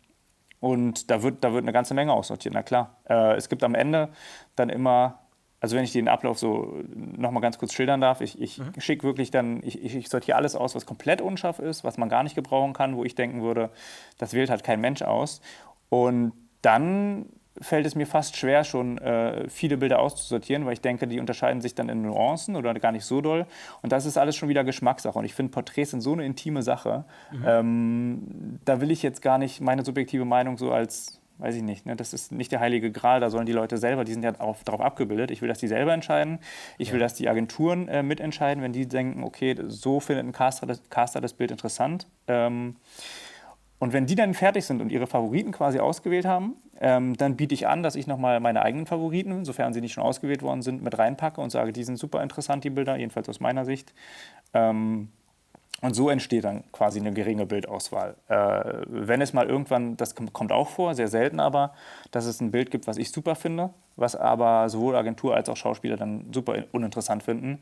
und 0.61 1.11
da 1.11 1.23
wird, 1.23 1.45
da 1.45 1.53
wird 1.53 1.65
eine 1.65 1.73
ganze 1.73 1.95
Menge 1.95 2.13
aussortiert, 2.13 2.55
na 2.55 2.63
klar. 2.63 2.97
Äh, 3.09 3.35
es 3.35 3.49
gibt 3.49 3.63
am 3.63 3.75
Ende 3.75 4.09
dann 4.55 4.69
immer, 4.69 5.21
also 5.61 5.77
wenn 5.77 5.85
ich 5.85 5.93
den 5.93 6.09
Ablauf 6.09 6.39
so 6.39 6.83
nochmal 6.95 7.43
ganz 7.43 7.59
kurz 7.59 7.75
schildern 7.75 8.01
darf, 8.01 8.21
ich, 8.21 8.41
ich 8.41 8.59
mhm. 8.59 8.73
schicke 8.79 9.03
wirklich 9.05 9.31
dann, 9.31 9.63
ich, 9.63 9.83
ich 9.85 10.09
sortiere 10.09 10.37
alles 10.37 10.57
aus, 10.57 10.75
was 10.75 10.87
komplett 10.87 11.21
unscharf 11.21 11.59
ist, 11.59 11.85
was 11.85 11.99
man 11.99 12.09
gar 12.09 12.23
nicht 12.23 12.35
gebrauchen 12.35 12.73
kann, 12.73 12.97
wo 12.97 13.05
ich 13.05 13.15
denken 13.15 13.43
würde, 13.43 13.71
das 14.19 14.33
wählt 14.33 14.49
halt 14.49 14.65
kein 14.65 14.81
Mensch 14.81 15.03
aus. 15.03 15.41
Und 15.89 16.33
dann 16.63 17.27
fällt 17.61 17.87
es 17.87 17.95
mir 17.95 18.07
fast 18.07 18.37
schwer, 18.37 18.65
schon 18.65 18.99
äh, 18.99 19.49
viele 19.49 19.77
Bilder 19.77 19.99
auszusortieren, 19.99 20.67
weil 20.67 20.75
ich 20.75 20.81
denke, 20.81 21.07
die 21.07 21.21
unterscheiden 21.21 21.61
sich 21.61 21.75
dann 21.75 21.89
in 21.89 22.03
Nuancen 22.03 22.57
oder 22.57 22.75
gar 22.75 22.93
nicht 22.93 23.05
so 23.05 23.21
doll. 23.21 23.47
Und 23.83 23.93
das 23.93 24.07
ist 24.07 24.19
alles 24.19 24.37
schon 24.37 24.49
wieder 24.49 24.65
Geschmackssache. 24.65 25.19
Und 25.19 25.25
ich 25.25 25.35
finde, 25.35 25.53
Porträts 25.53 25.91
sind 25.91 26.01
so 26.01 26.13
eine 26.13 26.25
intime 26.25 26.63
Sache. 26.63 27.05
Mhm. 27.33 27.45
Ähm, 27.47 28.59
da 28.65 28.81
will 28.81 28.91
ich 28.91 29.03
jetzt 29.03 29.23
gar 29.23 29.39
nicht 29.39 29.61
meine 29.61 29.85
subjektive 29.85 30.25
Meinung 30.25 30.59
so 30.59 30.73
als, 30.73 31.21
weiß 31.39 31.55
ich 31.57 31.63
nicht, 31.63 31.87
ne, 31.87 31.97
das 31.97 32.13
ist 32.13 32.33
nicht 32.33 32.53
der 32.53 32.61
heilige 32.61 32.91
Gral, 32.93 33.21
da 33.21 33.31
sollen 33.31 33.47
die 33.47 33.53
Leute 33.53 33.79
selber, 33.79 34.05
die 34.05 34.13
sind 34.13 34.23
ja 34.23 34.33
darauf, 34.33 34.65
darauf 34.65 34.81
abgebildet. 34.81 35.31
Ich 35.31 35.43
will, 35.43 35.49
dass 35.49 35.59
die 35.59 35.69
selber 35.69 35.93
entscheiden. 35.93 36.39
Ich 36.79 36.89
ja. 36.89 36.95
will, 36.95 37.01
dass 37.01 37.15
die 37.15 37.29
Agenturen 37.29 37.89
äh, 37.89 38.03
mitentscheiden, 38.03 38.63
wenn 38.63 38.73
die 38.73 38.87
denken, 38.87 39.23
okay, 39.25 39.57
so 39.69 40.01
findet 40.01 40.27
ein 40.27 40.33
Caster 40.33 40.67
das, 40.67 40.83
Caster 40.91 41.21
das 41.21 41.33
Bild 41.33 41.51
interessant. 41.51 42.07
Ähm, 42.29 42.77
und 43.79 43.93
wenn 43.93 44.07
die 44.07 44.15
dann 44.15 44.33
fertig 44.35 44.65
sind 44.65 44.81
und 44.81 44.91
ihre 44.91 45.07
Favoriten 45.07 45.53
quasi 45.53 45.79
ausgewählt 45.79 46.25
haben, 46.25 46.57
ähm, 46.81 47.17
dann 47.17 47.37
biete 47.37 47.55
ich 47.55 47.67
an, 47.67 47.83
dass 47.83 47.95
ich 47.95 48.07
nochmal 48.07 48.41
meine 48.41 48.63
eigenen 48.63 48.87
Favoriten, 48.87 49.45
sofern 49.45 49.73
sie 49.73 49.81
nicht 49.81 49.93
schon 49.93 50.05
ausgewählt 50.05 50.43
worden 50.43 50.63
sind, 50.63 50.83
mit 50.83 50.99
reinpacke 50.99 51.41
und 51.41 51.51
sage, 51.51 51.73
die 51.73 51.85
sind 51.85 51.99
super 51.99 52.23
interessant, 52.23 52.65
die 52.65 52.71
Bilder, 52.71 52.97
jedenfalls 52.97 53.29
aus 53.29 53.41
meiner 53.41 53.65
Sicht. 53.65 53.93
Ähm, 54.55 55.09
und 55.83 55.95
so 55.95 56.09
entsteht 56.09 56.45
dann 56.45 56.65
quasi 56.73 56.99
eine 56.99 57.13
geringe 57.13 57.45
Bildauswahl. 57.45 58.17
Äh, 58.29 58.85
wenn 58.87 59.21
es 59.21 59.35
mal 59.35 59.47
irgendwann, 59.47 59.99
das 59.99 60.15
kommt 60.15 60.51
auch 60.51 60.71
vor, 60.71 60.95
sehr 60.95 61.09
selten 61.09 61.39
aber, 61.39 61.75
dass 62.13 62.25
es 62.25 62.41
ein 62.41 62.51
Bild 62.51 62.71
gibt, 62.71 62.87
was 62.87 62.97
ich 62.97 63.13
super 63.13 63.35
finde, 63.35 63.71
was 63.95 64.17
aber 64.17 64.71
sowohl 64.71 64.97
Agentur 64.97 65.35
als 65.35 65.51
auch 65.51 65.57
Schauspieler 65.57 65.97
dann 65.97 66.33
super 66.33 66.55
uninteressant 66.73 67.23
finden, 67.23 67.61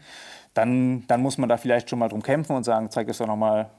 dann, 0.55 1.05
dann 1.09 1.23
muss 1.23 1.39
man 1.39 1.49
da 1.49 1.57
vielleicht 1.57 1.91
schon 1.91 1.99
mal 1.99 2.09
drum 2.09 2.23
kämpfen 2.23 2.55
und 2.55 2.63
sagen, 2.63 2.89
zeig 2.89 3.09
es 3.09 3.19
doch 3.19 3.27
nochmal 3.27 3.71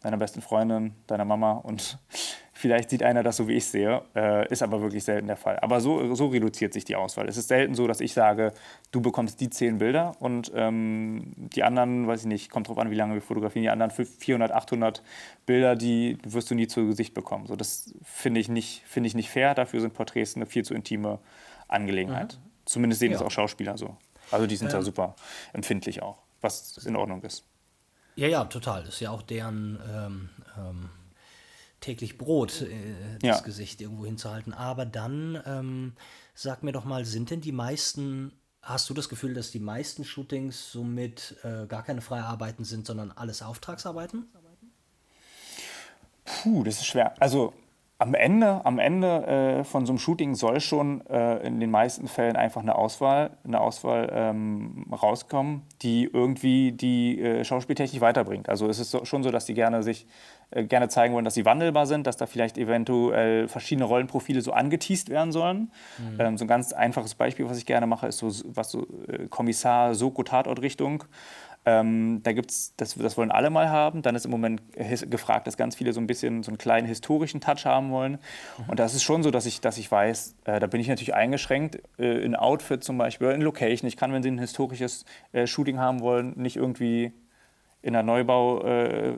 deiner 0.00 0.16
besten 0.16 0.40
Freundin, 0.40 0.94
deiner 1.06 1.24
Mama 1.24 1.52
und 1.52 1.98
vielleicht 2.52 2.90
sieht 2.90 3.02
einer 3.02 3.22
das 3.22 3.36
so, 3.36 3.48
wie 3.48 3.54
ich 3.54 3.66
sehe, 3.66 4.02
äh, 4.14 4.46
ist 4.48 4.62
aber 4.62 4.82
wirklich 4.82 5.04
selten 5.04 5.26
der 5.26 5.36
Fall. 5.36 5.58
Aber 5.60 5.80
so, 5.80 6.14
so 6.14 6.26
reduziert 6.26 6.72
sich 6.72 6.84
die 6.84 6.96
Auswahl. 6.96 7.28
Es 7.28 7.36
ist 7.36 7.48
selten 7.48 7.74
so, 7.74 7.86
dass 7.86 8.00
ich 8.00 8.12
sage, 8.12 8.52
du 8.92 9.00
bekommst 9.00 9.40
die 9.40 9.48
zehn 9.48 9.78
Bilder 9.78 10.12
und 10.20 10.52
ähm, 10.54 11.32
die 11.36 11.62
anderen, 11.62 12.06
weiß 12.06 12.20
ich 12.20 12.26
nicht, 12.26 12.50
kommt 12.50 12.68
drauf 12.68 12.78
an, 12.78 12.90
wie 12.90 12.96
lange 12.96 13.14
wir 13.14 13.22
fotografieren, 13.22 13.62
die 13.62 13.70
anderen 13.70 13.90
400, 13.90 14.52
800 14.52 15.02
Bilder, 15.46 15.74
die 15.76 16.18
wirst 16.22 16.50
du 16.50 16.54
nie 16.54 16.66
zu 16.66 16.86
Gesicht 16.86 17.14
bekommen. 17.14 17.46
So, 17.46 17.56
das 17.56 17.94
finde 18.02 18.40
ich, 18.40 18.48
nicht, 18.48 18.82
find 18.86 19.06
ich 19.06 19.14
nicht 19.14 19.30
fair, 19.30 19.54
dafür 19.54 19.80
sind 19.80 19.94
Porträts 19.94 20.36
eine 20.36 20.46
viel 20.46 20.64
zu 20.64 20.74
intime 20.74 21.18
Angelegenheit. 21.68 22.38
Mhm. 22.42 22.50
Zumindest 22.66 23.00
sehen 23.00 23.12
ja. 23.12 23.18
das 23.18 23.26
auch 23.26 23.30
Schauspieler 23.30 23.78
so. 23.78 23.96
Also 24.30 24.46
die 24.46 24.56
sind 24.56 24.68
ähm. 24.68 24.74
da 24.74 24.82
super 24.82 25.16
empfindlich 25.52 26.02
auch, 26.02 26.18
was 26.40 26.76
in 26.84 26.96
Ordnung 26.96 27.22
ist. 27.22 27.44
Ja, 28.16 28.28
ja, 28.28 28.44
total. 28.44 28.86
Ist 28.86 29.00
ja 29.00 29.10
auch 29.10 29.22
deren 29.22 29.78
ähm, 29.88 30.28
ähm, 30.56 30.90
täglich 31.80 32.18
Brot, 32.18 32.62
äh, 32.62 33.18
das 33.20 33.38
ja. 33.38 33.40
Gesicht 33.40 33.80
irgendwo 33.80 34.04
hinzuhalten. 34.04 34.52
Aber 34.52 34.84
dann, 34.84 35.42
ähm, 35.46 35.92
sag 36.34 36.62
mir 36.62 36.72
doch 36.72 36.84
mal, 36.84 37.04
sind 37.04 37.30
denn 37.30 37.40
die 37.40 37.52
meisten, 37.52 38.32
hast 38.62 38.88
du 38.90 38.94
das 38.94 39.08
Gefühl, 39.08 39.34
dass 39.34 39.50
die 39.50 39.60
meisten 39.60 40.04
Shootings 40.04 40.70
somit 40.72 41.36
äh, 41.42 41.66
gar 41.66 41.82
keine 41.82 42.00
Freiarbeiten 42.00 42.64
sind, 42.64 42.86
sondern 42.86 43.10
alles 43.10 43.42
Auftragsarbeiten? 43.42 44.28
Puh, 46.24 46.62
das 46.64 46.76
ist 46.76 46.86
schwer. 46.86 47.14
Also 47.20 47.54
am 48.00 48.14
Ende, 48.14 48.64
am 48.64 48.78
Ende 48.78 49.26
äh, 49.26 49.64
von 49.64 49.84
so 49.84 49.92
einem 49.92 49.98
Shooting 49.98 50.34
soll 50.34 50.60
schon 50.60 51.06
äh, 51.06 51.46
in 51.46 51.60
den 51.60 51.70
meisten 51.70 52.08
Fällen 52.08 52.34
einfach 52.34 52.62
eine 52.62 52.74
Auswahl, 52.74 53.32
eine 53.44 53.60
Auswahl 53.60 54.10
ähm, 54.10 54.86
rauskommen, 54.90 55.62
die 55.82 56.08
irgendwie 56.10 56.72
die 56.72 57.20
äh, 57.20 57.44
Schauspieltechnik 57.44 58.00
weiterbringt. 58.00 58.48
Also 58.48 58.68
es 58.68 58.78
ist 58.78 58.90
so, 58.90 59.04
schon 59.04 59.22
so, 59.22 59.30
dass 59.30 59.44
die 59.44 59.52
gerne 59.52 59.82
sich 59.82 60.06
äh, 60.50 60.64
gerne 60.64 60.88
zeigen 60.88 61.12
wollen, 61.12 61.26
dass 61.26 61.34
sie 61.34 61.44
wandelbar 61.44 61.84
sind, 61.84 62.06
dass 62.06 62.16
da 62.16 62.24
vielleicht 62.24 62.56
eventuell 62.56 63.48
verschiedene 63.48 63.84
Rollenprofile 63.84 64.40
so 64.40 64.52
angeteased 64.52 65.10
werden 65.10 65.30
sollen. 65.30 65.70
Mhm. 65.98 66.20
Ähm, 66.20 66.38
so 66.38 66.46
ein 66.46 66.48
ganz 66.48 66.72
einfaches 66.72 67.14
Beispiel, 67.14 67.50
was 67.50 67.58
ich 67.58 67.66
gerne 67.66 67.86
mache, 67.86 68.06
ist 68.06 68.16
so 68.16 68.30
was 68.46 68.70
so 68.70 68.86
äh, 69.08 69.28
Kommissar 69.28 69.94
Soko 69.94 70.22
Tatortrichtung. 70.22 71.04
Ähm, 71.66 72.20
da 72.22 72.32
gibt's, 72.32 72.74
das, 72.76 72.94
das 72.94 73.18
wollen 73.18 73.30
alle 73.30 73.50
mal 73.50 73.68
haben. 73.68 74.02
Dann 74.02 74.14
ist 74.14 74.24
im 74.24 74.30
Moment 74.30 74.62
gefragt, 75.10 75.46
dass 75.46 75.56
ganz 75.56 75.76
viele 75.76 75.92
so 75.92 76.00
ein 76.00 76.06
bisschen 76.06 76.42
so 76.42 76.50
einen 76.50 76.58
kleinen 76.58 76.86
historischen 76.86 77.40
Touch 77.40 77.66
haben 77.66 77.90
wollen. 77.90 78.18
Und 78.66 78.78
das 78.78 78.94
ist 78.94 79.02
schon 79.02 79.22
so, 79.22 79.30
dass 79.30 79.44
ich, 79.44 79.60
dass 79.60 79.76
ich 79.76 79.90
weiß, 79.90 80.36
äh, 80.44 80.58
da 80.58 80.66
bin 80.66 80.80
ich 80.80 80.88
natürlich 80.88 81.14
eingeschränkt 81.14 81.82
äh, 81.98 82.24
in 82.24 82.34
Outfit 82.34 82.82
zum 82.82 82.96
Beispiel, 82.96 83.30
in 83.30 83.42
Location. 83.42 83.86
Ich 83.88 83.96
kann, 83.96 84.12
wenn 84.12 84.22
Sie 84.22 84.30
ein 84.30 84.38
historisches 84.38 85.04
äh, 85.32 85.46
Shooting 85.46 85.78
haben 85.78 86.00
wollen, 86.00 86.32
nicht 86.36 86.56
irgendwie 86.56 87.12
in 87.82 87.94
der 87.94 88.02
Neubau, 88.02 88.62
äh, 88.62 89.14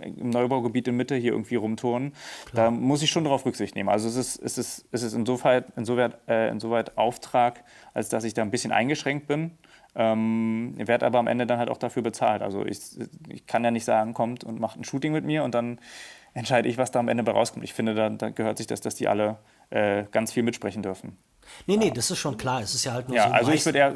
im 0.00 0.30
Neubaugebiet 0.30 0.88
in 0.88 0.96
Mitte 0.96 1.16
hier 1.16 1.32
irgendwie 1.32 1.56
rumturnen. 1.56 2.12
Klar. 2.50 2.66
Da 2.66 2.70
muss 2.70 3.02
ich 3.02 3.10
schon 3.10 3.24
darauf 3.24 3.44
Rücksicht 3.44 3.74
nehmen. 3.74 3.88
Also 3.88 4.08
es 4.08 4.16
ist, 4.16 4.36
es 4.42 4.58
ist, 4.58 4.86
es 4.90 5.02
ist 5.02 5.12
insoweit, 5.12 5.66
insoweit, 5.76 6.16
äh, 6.26 6.48
insoweit 6.48 6.96
Auftrag, 6.96 7.64
als 7.92 8.08
dass 8.08 8.24
ich 8.24 8.34
da 8.34 8.42
ein 8.42 8.50
bisschen 8.50 8.72
eingeschränkt 8.72 9.26
bin. 9.26 9.52
Ähm, 9.96 10.74
werde 10.76 11.06
aber 11.06 11.18
am 11.18 11.26
Ende 11.26 11.46
dann 11.46 11.58
halt 11.58 11.70
auch 11.70 11.76
dafür 11.76 12.02
bezahlt. 12.02 12.42
Also 12.42 12.66
ich, 12.66 12.80
ich 13.28 13.46
kann 13.46 13.62
ja 13.62 13.70
nicht 13.70 13.84
sagen, 13.84 14.12
kommt 14.12 14.42
und 14.42 14.58
macht 14.58 14.78
ein 14.78 14.84
Shooting 14.84 15.12
mit 15.12 15.24
mir 15.24 15.44
und 15.44 15.54
dann 15.54 15.78
entscheide 16.34 16.68
ich, 16.68 16.78
was 16.78 16.90
da 16.90 16.98
am 16.98 17.08
Ende 17.08 17.22
bei 17.22 17.32
rauskommt. 17.32 17.64
Ich 17.64 17.74
finde, 17.74 17.94
da, 17.94 18.10
da 18.10 18.30
gehört 18.30 18.58
sich 18.58 18.66
das, 18.66 18.80
dass 18.80 18.96
die 18.96 19.06
alle 19.06 19.38
äh, 19.70 20.04
ganz 20.10 20.32
viel 20.32 20.42
mitsprechen 20.42 20.82
dürfen. 20.82 21.16
Nee, 21.66 21.76
nee, 21.76 21.90
das 21.90 22.10
ist 22.10 22.18
schon 22.18 22.36
klar. 22.36 22.60
Es 22.62 22.74
ist 22.74 22.84
ja 22.84 22.92
halt 22.92 23.08
nur 23.08 23.16
ja, 23.16 23.28
so. 23.28 23.34
Also 23.34 23.52
ich 23.52 23.64
würde 23.64 23.78
eher. 23.78 23.94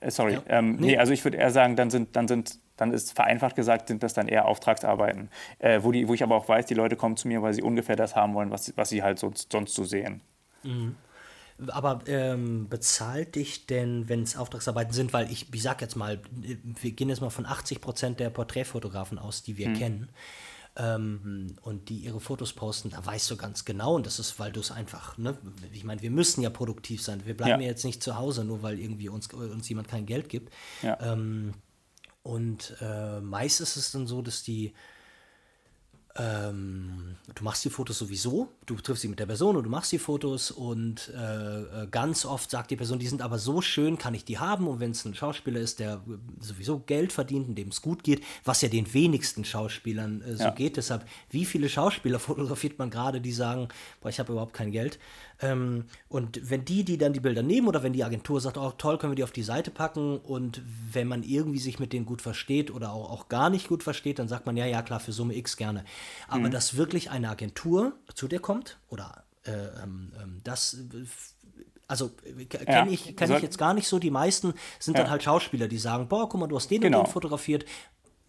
Äh, 0.00 0.10
sorry, 0.10 0.34
ja. 0.34 0.42
ähm, 0.48 0.76
nee. 0.76 0.88
nee. 0.88 0.98
also 0.98 1.12
ich 1.12 1.24
würde 1.24 1.38
eher 1.38 1.50
sagen, 1.50 1.76
dann 1.76 1.90
sind, 1.90 2.16
dann 2.16 2.28
sind, 2.28 2.58
dann 2.76 2.92
ist 2.92 3.12
vereinfacht 3.12 3.56
gesagt, 3.56 3.88
sind 3.88 4.02
das 4.02 4.12
dann 4.12 4.28
eher 4.28 4.46
Auftragsarbeiten, 4.46 5.30
äh, 5.58 5.80
wo, 5.82 5.92
die, 5.92 6.08
wo 6.08 6.14
ich 6.14 6.22
aber 6.22 6.36
auch 6.36 6.48
weiß, 6.48 6.66
die 6.66 6.74
Leute 6.74 6.96
kommen 6.96 7.16
zu 7.16 7.28
mir, 7.28 7.40
weil 7.40 7.54
sie 7.54 7.62
ungefähr 7.62 7.96
das 7.96 8.16
haben 8.16 8.34
wollen, 8.34 8.50
was, 8.50 8.76
was 8.76 8.88
sie 8.88 9.02
halt 9.02 9.18
sonst, 9.18 9.52
sonst 9.52 9.74
so 9.74 9.84
sehen. 9.84 10.20
Mhm. 10.64 10.96
Aber 11.68 12.00
ähm, 12.06 12.68
bezahlt 12.68 13.34
dich 13.34 13.66
denn, 13.66 14.08
wenn 14.08 14.22
es 14.22 14.36
Auftragsarbeiten 14.36 14.92
sind, 14.92 15.12
weil 15.12 15.30
ich, 15.30 15.52
ich 15.52 15.62
sag 15.62 15.80
jetzt 15.80 15.96
mal, 15.96 16.20
wir 16.32 16.92
gehen 16.92 17.08
jetzt 17.08 17.20
mal 17.20 17.30
von 17.30 17.46
80 17.46 17.80
Prozent 17.80 18.20
der 18.20 18.30
Porträtfotografen 18.30 19.18
aus, 19.18 19.42
die 19.42 19.56
wir 19.56 19.66
hm. 19.66 19.74
kennen. 19.74 20.08
ähm, 20.76 21.56
und 21.62 21.88
die 21.90 21.98
ihre 21.98 22.20
Fotos 22.20 22.52
posten, 22.52 22.90
da 22.90 23.04
weißt 23.04 23.30
du 23.30 23.36
ganz 23.36 23.64
genau, 23.64 23.94
und 23.94 24.06
das 24.06 24.18
ist, 24.18 24.38
weil 24.38 24.52
du 24.52 24.60
es 24.60 24.70
einfach, 24.70 25.18
ne, 25.18 25.36
ich 25.72 25.84
meine, 25.84 26.00
wir 26.00 26.10
müssen 26.10 26.42
ja 26.42 26.50
produktiv 26.50 27.02
sein. 27.02 27.26
Wir 27.26 27.36
bleiben 27.36 27.60
ja. 27.60 27.66
ja. 27.66 27.72
jetzt 27.72 27.84
nicht 27.84 28.02
zu 28.02 28.16
Hause, 28.16 28.44
nur 28.44 28.62
weil 28.62 28.78
irgendwie 28.78 29.08
uns, 29.08 29.28
uns 29.28 29.68
jemand 29.68 29.88
kein 29.88 30.06
Geld 30.06 30.28
gibt. 30.28 30.52
Ja. 30.82 30.98
Ähm, 31.00 31.52
und 32.22 32.76
äh, 32.80 33.20
meist 33.20 33.60
ist 33.60 33.76
es 33.76 33.90
dann 33.90 34.06
so, 34.06 34.22
dass 34.22 34.42
die 34.42 34.72
ähm, 36.16 37.16
du 37.34 37.42
machst 37.42 37.64
die 37.64 37.70
Fotos 37.70 37.98
sowieso, 37.98 38.48
du 38.66 38.74
triffst 38.76 39.02
sie 39.02 39.08
mit 39.08 39.18
der 39.18 39.26
Person 39.26 39.56
und 39.56 39.64
du 39.64 39.70
machst 39.70 39.92
die 39.92 39.98
Fotos 39.98 40.50
und 40.50 41.10
äh, 41.16 41.60
äh, 41.60 41.86
ganz 41.90 42.26
oft 42.26 42.50
sagt 42.50 42.70
die 42.70 42.76
Person, 42.76 42.98
die 42.98 43.06
sind 43.06 43.22
aber 43.22 43.38
so 43.38 43.62
schön, 43.62 43.96
kann 43.96 44.12
ich 44.12 44.24
die 44.24 44.38
haben 44.38 44.68
und 44.68 44.78
wenn 44.78 44.90
es 44.90 45.06
ein 45.06 45.14
Schauspieler 45.14 45.60
ist, 45.60 45.78
der 45.78 46.02
sowieso 46.38 46.80
Geld 46.80 47.12
verdient 47.12 47.48
und 47.48 47.54
dem 47.54 47.68
es 47.68 47.80
gut 47.80 48.04
geht, 48.04 48.22
was 48.44 48.60
ja 48.60 48.68
den 48.68 48.92
wenigsten 48.92 49.44
Schauspielern 49.44 50.20
äh, 50.20 50.36
so 50.36 50.44
ja. 50.44 50.50
geht, 50.50 50.76
deshalb, 50.76 51.06
wie 51.30 51.46
viele 51.46 51.70
Schauspieler 51.70 52.18
fotografiert 52.18 52.78
man 52.78 52.90
gerade, 52.90 53.22
die 53.22 53.32
sagen, 53.32 53.68
boah, 54.02 54.10
ich 54.10 54.18
habe 54.18 54.32
überhaupt 54.32 54.52
kein 54.52 54.70
Geld 54.70 54.98
ähm, 55.42 55.84
und 56.08 56.50
wenn 56.50 56.64
die, 56.64 56.84
die 56.84 56.96
dann 56.96 57.12
die 57.12 57.20
Bilder 57.20 57.42
nehmen 57.42 57.66
oder 57.66 57.82
wenn 57.82 57.92
die 57.92 58.04
Agentur 58.04 58.40
sagt, 58.40 58.56
oh 58.56 58.72
toll, 58.78 58.96
können 58.98 59.12
wir 59.12 59.16
die 59.16 59.24
auf 59.24 59.32
die 59.32 59.42
Seite 59.42 59.70
packen 59.70 60.18
und 60.18 60.62
wenn 60.92 61.08
man 61.08 61.22
irgendwie 61.24 61.58
sich 61.58 61.78
mit 61.78 61.92
denen 61.92 62.06
gut 62.06 62.22
versteht 62.22 62.70
oder 62.70 62.92
auch, 62.92 63.10
auch 63.10 63.28
gar 63.28 63.50
nicht 63.50 63.68
gut 63.68 63.82
versteht, 63.82 64.18
dann 64.18 64.28
sagt 64.28 64.46
man, 64.46 64.56
ja, 64.56 64.66
ja, 64.66 64.82
klar, 64.82 65.00
für 65.00 65.12
Summe 65.12 65.36
X 65.36 65.56
gerne. 65.56 65.84
Aber 66.28 66.46
mhm. 66.46 66.52
dass 66.52 66.76
wirklich 66.76 67.10
eine 67.10 67.28
Agentur 67.28 67.92
zu 68.14 68.28
dir 68.28 68.40
kommt 68.40 68.78
oder 68.88 69.24
äh, 69.44 69.50
ähm, 69.82 70.12
ähm 70.22 70.40
das 70.44 70.78
also 71.88 72.10
kenne 72.48 72.64
ja. 72.66 72.86
ich, 72.86 73.16
kenn 73.16 73.30
ich 73.32 73.42
jetzt 73.42 73.58
gar 73.58 73.74
nicht 73.74 73.86
so. 73.86 73.98
Die 73.98 74.10
meisten 74.10 74.54
sind 74.78 74.96
ja. 74.96 75.02
dann 75.02 75.10
halt 75.10 75.22
Schauspieler, 75.22 75.68
die 75.68 75.76
sagen, 75.76 76.08
boah, 76.08 76.26
guck 76.26 76.40
mal, 76.40 76.46
du 76.46 76.56
hast 76.56 76.70
den 76.70 76.80
genau. 76.80 77.00
und 77.00 77.08
den 77.08 77.12
fotografiert, 77.12 77.66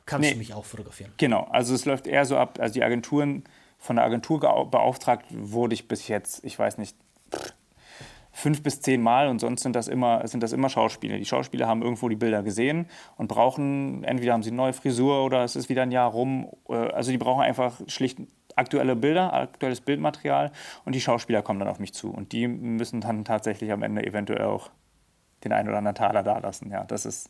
kannst 0.06 0.28
nee. 0.28 0.34
du 0.34 0.40
mich 0.40 0.54
auch 0.54 0.66
fotografieren. 0.66 1.14
Genau, 1.16 1.48
also 1.50 1.74
es 1.74 1.86
läuft 1.86 2.06
eher 2.06 2.26
so 2.26 2.36
ab, 2.36 2.60
also 2.60 2.74
die 2.74 2.84
Agenturen 2.84 3.46
von 3.84 3.98
der 3.98 4.06
Agentur 4.06 4.40
beauftragt 4.40 5.26
wurde 5.30 5.74
ich 5.74 5.90
bis 5.90 6.08
jetzt, 6.08 6.46
ich 6.46 6.58
weiß 6.58 6.78
nicht, 6.78 6.96
fünf 8.32 8.64
bis 8.64 8.80
zehn 8.80 9.02
Mal 9.02 9.28
und 9.28 9.40
sonst 9.40 9.62
sind 9.62 9.76
das, 9.76 9.90
immer, 9.90 10.26
sind 10.26 10.42
das 10.42 10.54
immer 10.54 10.70
Schauspieler. 10.70 11.18
Die 11.18 11.26
Schauspieler 11.26 11.68
haben 11.68 11.82
irgendwo 11.82 12.08
die 12.08 12.16
Bilder 12.16 12.44
gesehen 12.44 12.88
und 13.18 13.28
brauchen, 13.28 14.06
entweder 14.06 14.32
haben 14.32 14.42
sie 14.42 14.52
eine 14.52 14.58
neue 14.58 14.72
Frisur 14.72 15.26
oder 15.26 15.44
es 15.44 15.58
ist 15.58 15.68
wieder 15.68 15.82
ein 15.82 15.92
Jahr 15.92 16.10
rum. 16.10 16.48
Äh, 16.70 16.76
also 16.76 17.12
die 17.12 17.18
brauchen 17.18 17.42
einfach 17.42 17.82
schlicht 17.88 18.20
aktuelle 18.56 18.96
Bilder, 18.96 19.34
aktuelles 19.34 19.82
Bildmaterial 19.82 20.54
und 20.86 20.96
die 20.96 21.02
Schauspieler 21.02 21.42
kommen 21.42 21.60
dann 21.60 21.68
auf 21.68 21.80
mich 21.80 21.94
zu 21.94 22.10
und 22.10 22.32
die 22.32 22.48
müssen 22.48 23.02
dann 23.02 23.26
tatsächlich 23.26 23.70
am 23.74 23.84
Ende 23.84 24.06
eventuell 24.06 24.46
auch 24.46 24.72
den 25.44 25.52
einen 25.52 25.68
oder 25.68 25.80
anderen 25.80 25.96
Taler 25.96 26.24
da 26.24 26.38
lassen. 26.38 26.72
Ja, 26.72 26.86
das 26.86 27.06
ist, 27.06 27.30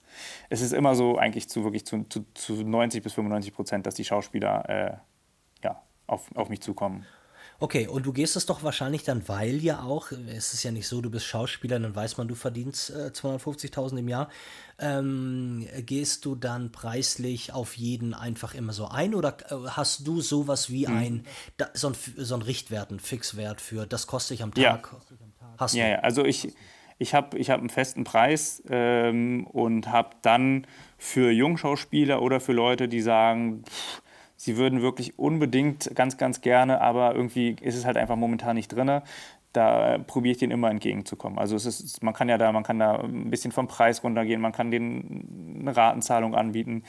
es 0.51 0.61
ist 0.61 0.71
immer 0.71 0.93
so 0.93 1.17
eigentlich 1.17 1.49
zu 1.49 1.63
wirklich 1.63 1.87
zu, 1.87 2.03
zu, 2.09 2.25
zu 2.35 2.53
90 2.63 3.01
bis 3.01 3.13
95 3.13 3.55
Prozent, 3.55 3.87
dass 3.87 3.95
die 3.95 4.05
Schauspieler 4.05 4.69
äh, 4.69 4.97
auf, 6.07 6.35
auf 6.35 6.49
mich 6.49 6.61
zukommen. 6.61 7.05
Okay, 7.63 7.87
und 7.87 8.05
du 8.05 8.11
gehst 8.11 8.35
es 8.35 8.45
doch 8.45 8.63
wahrscheinlich 8.63 9.03
dann, 9.03 9.27
weil 9.29 9.63
ja 9.63 9.83
auch, 9.83 10.11
es 10.11 10.53
ist 10.53 10.63
ja 10.63 10.71
nicht 10.71 10.87
so, 10.87 10.99
du 10.99 11.09
bist 11.09 11.25
Schauspieler, 11.25 11.79
dann 11.79 11.95
weiß 11.95 12.17
man, 12.17 12.27
du 12.27 12.35
verdienst 12.35 12.89
äh, 12.89 13.11
250.000 13.13 13.99
im 13.99 14.09
Jahr. 14.09 14.29
Ähm, 14.79 15.65
gehst 15.85 16.25
du 16.25 16.35
dann 16.35 16.73
preislich 16.73 17.53
auf 17.53 17.77
jeden 17.77 18.13
einfach 18.13 18.53
immer 18.53 18.73
so 18.73 18.87
ein 18.87 19.15
oder 19.15 19.37
äh, 19.49 19.69
hast 19.69 20.05
du 20.05 20.19
sowas 20.19 20.71
wie 20.71 20.87
hm. 20.87 20.97
ein, 20.97 21.25
da, 21.55 21.69
so 21.73 21.87
ein, 21.87 21.95
so 22.17 22.35
ein 22.35 22.41
Richtwert, 22.41 22.91
ein 22.91 22.99
Fixwert 22.99 23.61
für, 23.61 23.85
das 23.85 24.07
kostet 24.07 24.35
ich 24.35 24.43
am 24.43 24.53
Tag? 24.53 24.89
Ja, 24.91 25.17
hast 25.57 25.73
ja, 25.75 25.87
ja. 25.87 25.99
also 25.99 26.25
ich, 26.25 26.53
ich 26.97 27.13
habe 27.13 27.37
ich 27.37 27.49
hab 27.49 27.59
einen 27.59 27.69
festen 27.69 28.03
Preis 28.03 28.61
ähm, 28.67 29.47
und 29.47 29.87
habe 29.87 30.17
dann 30.21 30.67
für 30.97 31.31
Jungschauspieler 31.31 32.21
oder 32.21 32.41
für 32.41 32.53
Leute, 32.53 32.89
die 32.89 33.01
sagen, 33.01 33.63
pff, 33.65 34.02
sie 34.43 34.57
würden 34.57 34.81
wirklich 34.81 35.17
unbedingt 35.17 35.95
ganz, 35.95 36.17
ganz 36.17 36.41
gerne, 36.41 36.81
aber 36.81 37.15
irgendwie 37.15 37.55
ist 37.61 37.75
es 37.75 37.85
halt 37.85 37.95
einfach 37.95 38.17
momentan 38.17 38.57
nicht 38.57 38.67
drin. 38.67 39.01
Da 39.53 39.99
probiere 40.05 40.33
ich 40.33 40.37
denen 40.39 40.51
immer 40.51 40.69
entgegenzukommen. 40.69 41.39
Also 41.39 41.55
es 41.55 41.65
ist, 41.65 42.03
man 42.03 42.13
kann 42.13 42.27
ja 42.27 42.37
da, 42.37 42.51
man 42.51 42.63
kann 42.63 42.77
da 42.77 42.99
ein 42.99 43.29
bisschen 43.29 43.53
vom 43.53 43.67
Preis 43.67 44.03
runtergehen, 44.03 44.41
man 44.41 44.51
kann 44.51 44.69
denen 44.69 45.59
eine 45.61 45.77
Ratenzahlung 45.77 46.35
anbieten. 46.35 46.83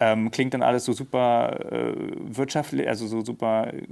Ähm, 0.00 0.32
klingt 0.32 0.52
dann 0.52 0.62
alles 0.62 0.84
so 0.84 0.92
super 0.92 1.72
äh, 1.72 1.94
wirtschaftlich, 2.24 2.88
also 2.88 3.06
so 3.06 3.24
super, 3.24 3.72
äh, 3.72 3.82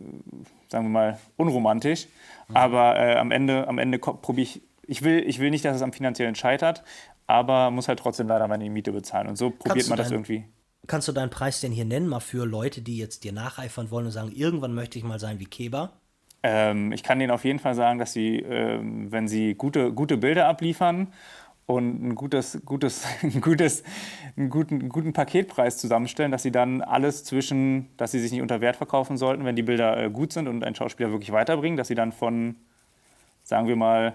sagen 0.69 0.87
wir 0.87 0.91
mal, 0.91 1.19
unromantisch. 1.37 2.09
Mhm. 2.49 2.57
Aber 2.57 2.99
äh, 2.99 3.15
am 3.15 3.31
Ende, 3.31 3.69
am 3.69 3.79
Ende 3.79 3.99
probiere 3.99 4.43
ich, 4.43 4.63
ich 4.87 5.03
will, 5.03 5.23
ich 5.25 5.39
will 5.39 5.51
nicht, 5.51 5.65
dass 5.65 5.77
es 5.77 5.83
am 5.83 5.93
finanziellen 5.93 6.35
scheitert, 6.35 6.83
aber 7.29 7.71
muss 7.71 7.87
halt 7.87 8.01
trotzdem 8.01 8.27
leider 8.27 8.49
meine 8.49 8.69
Miete 8.69 8.91
bezahlen. 8.91 9.29
Und 9.29 9.37
so 9.37 9.51
probiert 9.51 9.89
man 9.89 9.99
das 9.99 10.11
irgendwie. 10.11 10.45
Kannst 10.87 11.09
du 11.09 11.13
deinen 11.13 11.31
Preis 11.31 11.61
denn 11.61 11.73
hier 11.73 11.85
nennen, 11.85 12.09
mal 12.09 12.21
für 12.21 12.47
Leute, 12.47 12.83
die 12.83 12.99
jetzt 12.99 13.25
dir 13.25 13.33
nacheifern 13.33 13.91
wollen 13.91 14.07
und 14.07 14.13
sagen, 14.13 14.33
irgendwann 14.33 14.75
möchte 14.75 14.99
ich 14.99 15.05
mal 15.05 15.19
sein 15.19 15.39
wie 15.39 15.47
Keba? 15.47 15.93
Ähm, 16.43 16.93
ich 16.93 17.03
kann 17.03 17.19
denen 17.19 17.31
auf 17.31 17.45
jeden 17.45 17.59
Fall 17.59 17.75
sagen, 17.75 17.99
dass 17.99 18.13
sie, 18.13 18.39
ähm, 18.41 19.11
wenn 19.11 19.27
sie 19.29 19.55
gute, 19.55 19.93
gute 19.93 20.19
Bilder 20.19 20.47
abliefern 20.47 21.09
und 21.65 22.05
ein 22.05 22.15
gutes, 22.15 22.61
gutes, 22.67 23.07
gutes, 23.41 23.83
einen 24.37 24.51
guten, 24.51 24.81
einen 24.81 24.89
guten 24.91 25.15
Paketpreis 25.15 25.79
zusammenstellen, 25.79 26.31
dass 26.31 26.43
sie 26.43 26.53
dann 26.53 26.83
alles 26.83 27.25
zwischen, 27.25 27.89
dass 27.97 28.13
sie 28.13 28.21
sich 28.21 28.31
nicht 28.31 28.43
unter 28.43 28.61
Wert 28.61 28.77
verkaufen 28.77 29.17
sollten, 29.17 29.47
wenn 29.47 29.57
die 29.57 29.63
Bilder 29.63 29.97
äh, 29.97 30.11
gut 30.11 30.35
sind 30.35 30.47
und 30.49 30.65
ein 30.65 30.75
Schauspieler 30.75 31.11
wirklich 31.11 31.33
weiterbringen, 31.33 31.79
dass 31.79 31.89
sie 31.89 31.95
dann 31.95 32.13
von, 32.13 32.57
sagen 33.43 33.67
wir 33.67 33.77
mal, 33.77 34.13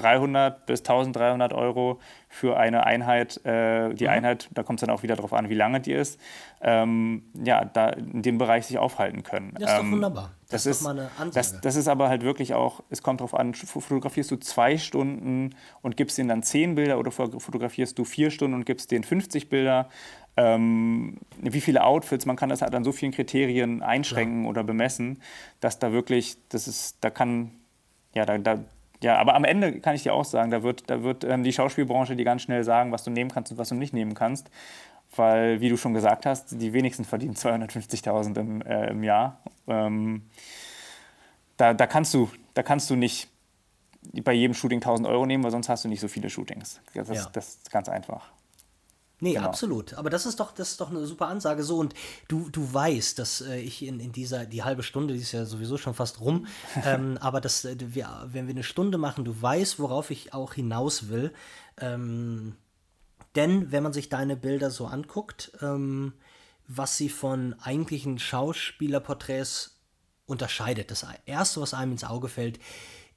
300 0.00 0.66
bis 0.66 0.80
1300 0.80 1.52
Euro 1.52 2.00
für 2.28 2.56
eine 2.56 2.84
Einheit. 2.84 3.44
Äh, 3.44 3.94
die 3.94 4.04
mhm. 4.04 4.10
Einheit, 4.10 4.48
da 4.52 4.62
kommt 4.62 4.80
es 4.80 4.86
dann 4.86 4.94
auch 4.94 5.02
wieder 5.02 5.16
darauf 5.16 5.32
an, 5.32 5.48
wie 5.48 5.54
lange 5.54 5.80
die 5.80 5.92
ist, 5.92 6.20
ähm, 6.60 7.24
ja, 7.34 7.64
da 7.64 7.90
in 7.90 8.22
dem 8.22 8.38
Bereich 8.38 8.66
sich 8.66 8.78
aufhalten 8.78 9.22
können. 9.22 9.52
Das 9.54 9.70
ist 9.70 9.78
ähm, 9.78 9.86
doch 9.86 9.92
wunderbar. 9.92 10.30
Das, 10.50 10.64
das 10.64 10.78
ist, 10.78 10.82
mal 10.82 10.98
eine 10.98 11.10
Ansage. 11.18 11.30
Das, 11.34 11.60
das, 11.60 11.76
ist 11.76 11.86
aber 11.86 12.08
halt 12.08 12.22
wirklich 12.22 12.54
auch, 12.54 12.82
es 12.90 13.02
kommt 13.02 13.20
darauf 13.20 13.34
an, 13.34 13.54
fotografierst 13.54 14.30
du 14.30 14.36
zwei 14.36 14.78
Stunden 14.78 15.54
und 15.80 15.96
gibst 15.96 16.18
denen 16.18 16.28
dann 16.28 16.42
zehn 16.42 16.74
Bilder 16.74 16.98
oder 16.98 17.12
fotografierst 17.12 17.96
du 17.98 18.04
vier 18.04 18.30
Stunden 18.30 18.54
und 18.54 18.66
gibst 18.66 18.90
denen 18.90 19.04
50 19.04 19.48
Bilder. 19.48 19.88
Ähm, 20.36 21.18
wie 21.40 21.60
viele 21.60 21.84
Outfits, 21.84 22.26
man 22.26 22.36
kann 22.36 22.48
das 22.48 22.62
halt 22.62 22.74
an 22.74 22.84
so 22.84 22.92
vielen 22.92 23.12
Kriterien 23.12 23.82
einschränken 23.82 24.44
ja. 24.44 24.50
oder 24.50 24.64
bemessen, 24.64 25.20
dass 25.60 25.78
da 25.78 25.92
wirklich, 25.92 26.36
das 26.48 26.66
ist, 26.66 26.96
da 27.00 27.10
kann, 27.10 27.52
ja, 28.14 28.24
da, 28.24 28.38
da 28.38 28.58
ja, 29.02 29.16
aber 29.16 29.34
am 29.34 29.44
Ende 29.44 29.80
kann 29.80 29.94
ich 29.94 30.02
dir 30.02 30.12
auch 30.12 30.24
sagen, 30.24 30.50
da 30.50 30.62
wird, 30.62 30.90
da 30.90 31.02
wird 31.02 31.24
ähm, 31.24 31.42
die 31.42 31.52
Schauspielbranche 31.52 32.16
dir 32.16 32.24
ganz 32.24 32.42
schnell 32.42 32.64
sagen, 32.64 32.92
was 32.92 33.04
du 33.04 33.10
nehmen 33.10 33.30
kannst 33.30 33.52
und 33.52 33.58
was 33.58 33.70
du 33.70 33.74
nicht 33.74 33.94
nehmen 33.94 34.14
kannst. 34.14 34.50
Weil, 35.16 35.60
wie 35.60 35.68
du 35.68 35.76
schon 35.76 35.92
gesagt 35.92 36.24
hast, 36.26 36.60
die 36.60 36.72
wenigsten 36.72 37.04
verdienen 37.04 37.34
250.000 37.34 38.38
im, 38.38 38.62
äh, 38.62 38.90
im 38.90 39.02
Jahr. 39.02 39.40
Ähm, 39.66 40.22
da, 41.56 41.74
da, 41.74 41.86
kannst 41.86 42.14
du, 42.14 42.30
da 42.54 42.62
kannst 42.62 42.90
du 42.90 42.96
nicht 42.96 43.28
bei 44.22 44.32
jedem 44.32 44.54
Shooting 44.54 44.78
1000 44.78 45.08
Euro 45.08 45.26
nehmen, 45.26 45.42
weil 45.42 45.50
sonst 45.50 45.68
hast 45.68 45.84
du 45.84 45.88
nicht 45.88 46.00
so 46.00 46.08
viele 46.08 46.30
Shootings. 46.30 46.80
Das, 46.94 47.08
ja. 47.08 47.28
das 47.32 47.48
ist 47.48 47.70
ganz 47.70 47.88
einfach. 47.88 48.30
Nee, 49.20 49.34
genau. 49.34 49.46
absolut. 49.46 49.94
Aber 49.94 50.10
das 50.10 50.26
ist 50.26 50.40
doch, 50.40 50.52
das 50.52 50.72
ist 50.72 50.80
doch 50.80 50.90
eine 50.90 51.06
super 51.06 51.28
Ansage. 51.28 51.62
So, 51.62 51.78
und 51.78 51.94
du, 52.28 52.48
du 52.50 52.72
weißt, 52.72 53.18
dass 53.18 53.42
äh, 53.42 53.58
ich 53.58 53.84
in, 53.84 54.00
in 54.00 54.12
dieser, 54.12 54.46
die 54.46 54.62
halbe 54.62 54.82
Stunde, 54.82 55.14
die 55.14 55.20
ist 55.20 55.32
ja 55.32 55.44
sowieso 55.44 55.76
schon 55.76 55.94
fast 55.94 56.20
rum, 56.20 56.46
ähm, 56.84 57.18
aber 57.20 57.40
dass 57.40 57.64
äh, 57.64 57.76
wir, 57.78 58.26
wenn 58.26 58.46
wir 58.46 58.54
eine 58.54 58.62
Stunde 58.62 58.98
machen, 58.98 59.24
du 59.24 59.40
weißt, 59.40 59.78
worauf 59.78 60.10
ich 60.10 60.32
auch 60.32 60.54
hinaus 60.54 61.08
will. 61.08 61.32
Ähm, 61.78 62.56
denn 63.36 63.70
wenn 63.70 63.82
man 63.82 63.92
sich 63.92 64.08
deine 64.08 64.36
Bilder 64.36 64.70
so 64.70 64.86
anguckt, 64.86 65.52
ähm, 65.60 66.14
was 66.66 66.96
sie 66.96 67.08
von 67.08 67.54
eigentlichen 67.60 68.18
Schauspielerporträts 68.18 69.76
unterscheidet, 70.26 70.90
das 70.90 71.04
erste, 71.26 71.60
was 71.60 71.74
einem 71.74 71.92
ins 71.92 72.04
Auge 72.04 72.28
fällt, 72.28 72.58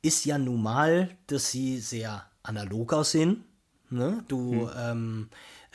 ist 0.01 0.25
ja 0.25 0.37
nun 0.37 0.61
mal, 0.61 1.15
dass 1.27 1.51
sie 1.51 1.79
sehr 1.79 2.25
analog 2.41 2.93
aussehen. 2.93 3.45
Ne? 3.89 4.23
Du, 4.27 4.69
hm. 4.69 4.69
ähm, 4.77 5.29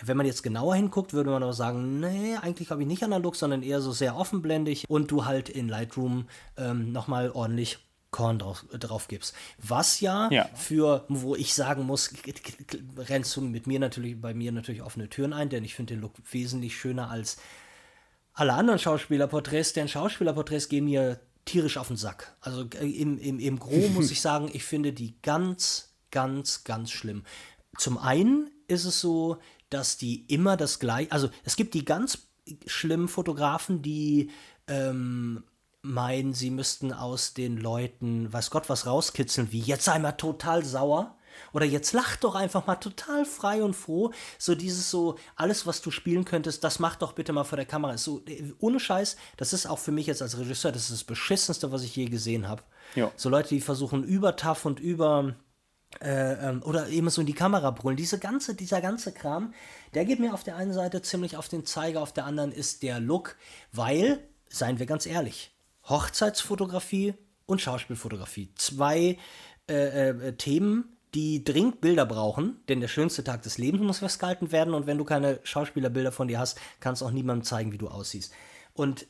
wenn 0.04 0.16
man 0.16 0.26
jetzt 0.26 0.42
genauer 0.42 0.76
hinguckt, 0.76 1.12
würde 1.12 1.30
man 1.30 1.42
aber 1.42 1.52
sagen, 1.52 2.00
nee, 2.00 2.36
eigentlich 2.36 2.70
habe 2.70 2.82
ich 2.82 2.88
nicht 2.88 3.02
analog, 3.02 3.36
sondern 3.36 3.62
eher 3.62 3.80
so 3.80 3.92
sehr 3.92 4.16
offenblendig 4.16 4.88
und 4.88 5.10
du 5.10 5.24
halt 5.24 5.48
in 5.48 5.68
Lightroom 5.68 6.28
ähm, 6.56 6.92
nochmal 6.92 7.30
ordentlich 7.30 7.78
Korn 8.10 8.38
drauf, 8.38 8.64
drauf 8.72 9.08
gibst. 9.08 9.34
Was 9.58 10.00
ja, 10.00 10.30
ja, 10.30 10.48
für, 10.54 11.04
wo 11.08 11.36
ich 11.36 11.52
sagen 11.52 11.84
muss, 11.84 12.10
rennst 12.96 13.36
du 13.36 13.42
mit 13.42 13.66
mir 13.66 13.78
natürlich, 13.78 14.18
bei 14.20 14.32
mir 14.32 14.50
natürlich 14.50 14.82
offene 14.82 15.10
Türen 15.10 15.32
ein, 15.32 15.50
denn 15.50 15.64
ich 15.64 15.74
finde 15.74 15.94
den 15.94 16.00
Look 16.00 16.14
wesentlich 16.30 16.78
schöner 16.78 17.10
als 17.10 17.36
alle 18.32 18.54
anderen 18.54 18.78
Schauspielerporträts, 18.78 19.72
denn 19.74 19.88
Schauspielerporträts 19.88 20.68
gehen 20.68 20.86
mir 20.86 21.20
tierisch 21.44 21.76
auf 21.76 21.88
den 21.88 21.96
Sack. 21.96 22.36
Also 22.40 22.64
äh, 22.80 22.88
im, 22.88 23.18
im, 23.18 23.40
im 23.40 23.58
Gro 23.58 23.88
muss 23.94 24.10
ich 24.10 24.20
sagen, 24.20 24.48
ich 24.52 24.64
finde 24.64 24.92
die 24.92 25.20
ganz, 25.22 25.92
ganz, 26.10 26.64
ganz 26.64 26.90
schlimm. 26.90 27.24
Zum 27.76 27.98
einen 27.98 28.50
ist 28.68 28.84
es 28.84 29.00
so, 29.00 29.38
dass 29.70 29.96
die 29.96 30.24
immer 30.26 30.56
das 30.56 30.78
gleiche, 30.78 31.12
also 31.12 31.28
es 31.44 31.56
gibt 31.56 31.74
die 31.74 31.84
ganz 31.84 32.28
schlimmen 32.66 33.08
Fotografen, 33.08 33.82
die 33.82 34.30
ähm, 34.66 35.44
meinen, 35.82 36.34
sie 36.34 36.50
müssten 36.50 36.92
aus 36.92 37.34
den 37.34 37.56
Leuten, 37.56 38.32
weiß 38.32 38.50
Gott, 38.50 38.68
was 38.68 38.86
rauskitzeln, 38.86 39.52
wie 39.52 39.60
jetzt 39.60 39.84
sei 39.84 39.98
mal 39.98 40.12
total 40.12 40.64
sauer. 40.64 41.14
Oder 41.52 41.66
jetzt 41.66 41.92
lach 41.92 42.16
doch 42.16 42.34
einfach 42.34 42.66
mal 42.66 42.76
total 42.76 43.24
frei 43.24 43.62
und 43.62 43.74
froh. 43.74 44.12
So 44.38 44.56
dieses 44.56 44.90
so, 44.90 45.16
alles, 45.36 45.66
was 45.66 45.80
du 45.80 45.92
spielen 45.92 46.24
könntest, 46.24 46.64
das 46.64 46.80
mach 46.80 46.96
doch 46.96 47.12
bitte 47.12 47.32
mal 47.32 47.44
vor 47.44 47.56
der 47.56 47.66
Kamera. 47.66 47.96
So, 47.96 48.22
äh, 48.26 48.42
ohne 48.58 48.80
Scheiß, 48.80 49.16
das 49.36 49.52
ist 49.52 49.66
auch 49.66 49.78
für 49.78 49.92
mich 49.92 50.06
jetzt 50.06 50.20
als 50.20 50.36
Regisseur, 50.36 50.72
das 50.72 50.84
ist 50.84 50.92
das 50.92 51.04
Beschissenste, 51.04 51.70
was 51.70 51.84
ich 51.84 51.94
je 51.94 52.06
gesehen 52.06 52.48
habe. 52.48 52.64
So 53.16 53.28
Leute, 53.28 53.50
die 53.50 53.60
versuchen 53.60 54.02
über 54.02 54.34
tough 54.34 54.64
und 54.64 54.80
über 54.80 55.36
äh, 56.00 56.48
ähm, 56.48 56.62
oder 56.62 56.88
eben 56.88 57.10
so 57.10 57.22
in 57.22 57.26
die 57.26 57.34
Kamera 57.34 57.70
brüllen. 57.70 57.96
Diese 57.96 58.18
ganze, 58.18 58.54
dieser 58.54 58.80
ganze 58.80 59.12
Kram, 59.12 59.54
der 59.94 60.04
geht 60.04 60.20
mir 60.20 60.34
auf 60.34 60.44
der 60.44 60.56
einen 60.56 60.72
Seite 60.72 61.02
ziemlich 61.02 61.36
auf 61.36 61.48
den 61.48 61.64
Zeiger, 61.66 62.02
auf 62.02 62.12
der 62.12 62.26
anderen 62.26 62.52
ist 62.52 62.82
der 62.82 63.00
Look, 63.00 63.36
weil, 63.72 64.22
seien 64.48 64.78
wir 64.78 64.86
ganz 64.86 65.06
ehrlich, 65.06 65.50
Hochzeitsfotografie 65.88 67.14
und 67.46 67.60
Schauspielfotografie, 67.60 68.52
zwei 68.56 69.18
äh, 69.68 70.10
äh, 70.10 70.32
Themen, 70.34 70.96
die 71.14 71.42
dringend 71.42 71.80
Bilder 71.80 72.04
brauchen, 72.04 72.60
denn 72.68 72.80
der 72.80 72.88
schönste 72.88 73.24
Tag 73.24 73.42
des 73.42 73.56
Lebens 73.56 73.82
muss 73.82 74.00
festgehalten 74.00 74.52
werden 74.52 74.74
und 74.74 74.86
wenn 74.86 74.98
du 74.98 75.04
keine 75.04 75.40
Schauspielerbilder 75.42 76.12
von 76.12 76.28
dir 76.28 76.38
hast, 76.38 76.60
kannst 76.80 77.00
du 77.00 77.06
auch 77.06 77.10
niemandem 77.10 77.44
zeigen, 77.44 77.72
wie 77.72 77.78
du 77.78 77.88
aussiehst. 77.88 78.32
Und 78.74 79.06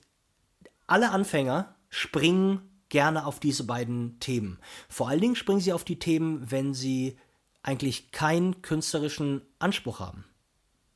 alle 0.87 1.11
Anfänger 1.11 1.75
springen 1.88 2.78
gerne 2.88 3.27
auf 3.27 3.40
diese 3.40 3.64
beiden 3.64 4.18
Themen. 4.20 4.59
Vor 4.88 5.09
allen 5.09 5.20
Dingen 5.20 5.37
springen 5.37 5.61
sie 5.61 5.72
auf 5.72 5.85
die 5.85 5.98
Themen, 5.98 6.51
wenn 6.51 6.74
sie 6.74 7.16
eigentlich 7.62 8.12
keinen 8.12 8.62
künstlerischen 8.62 9.42
Anspruch 9.59 10.01
haben. 10.01 10.24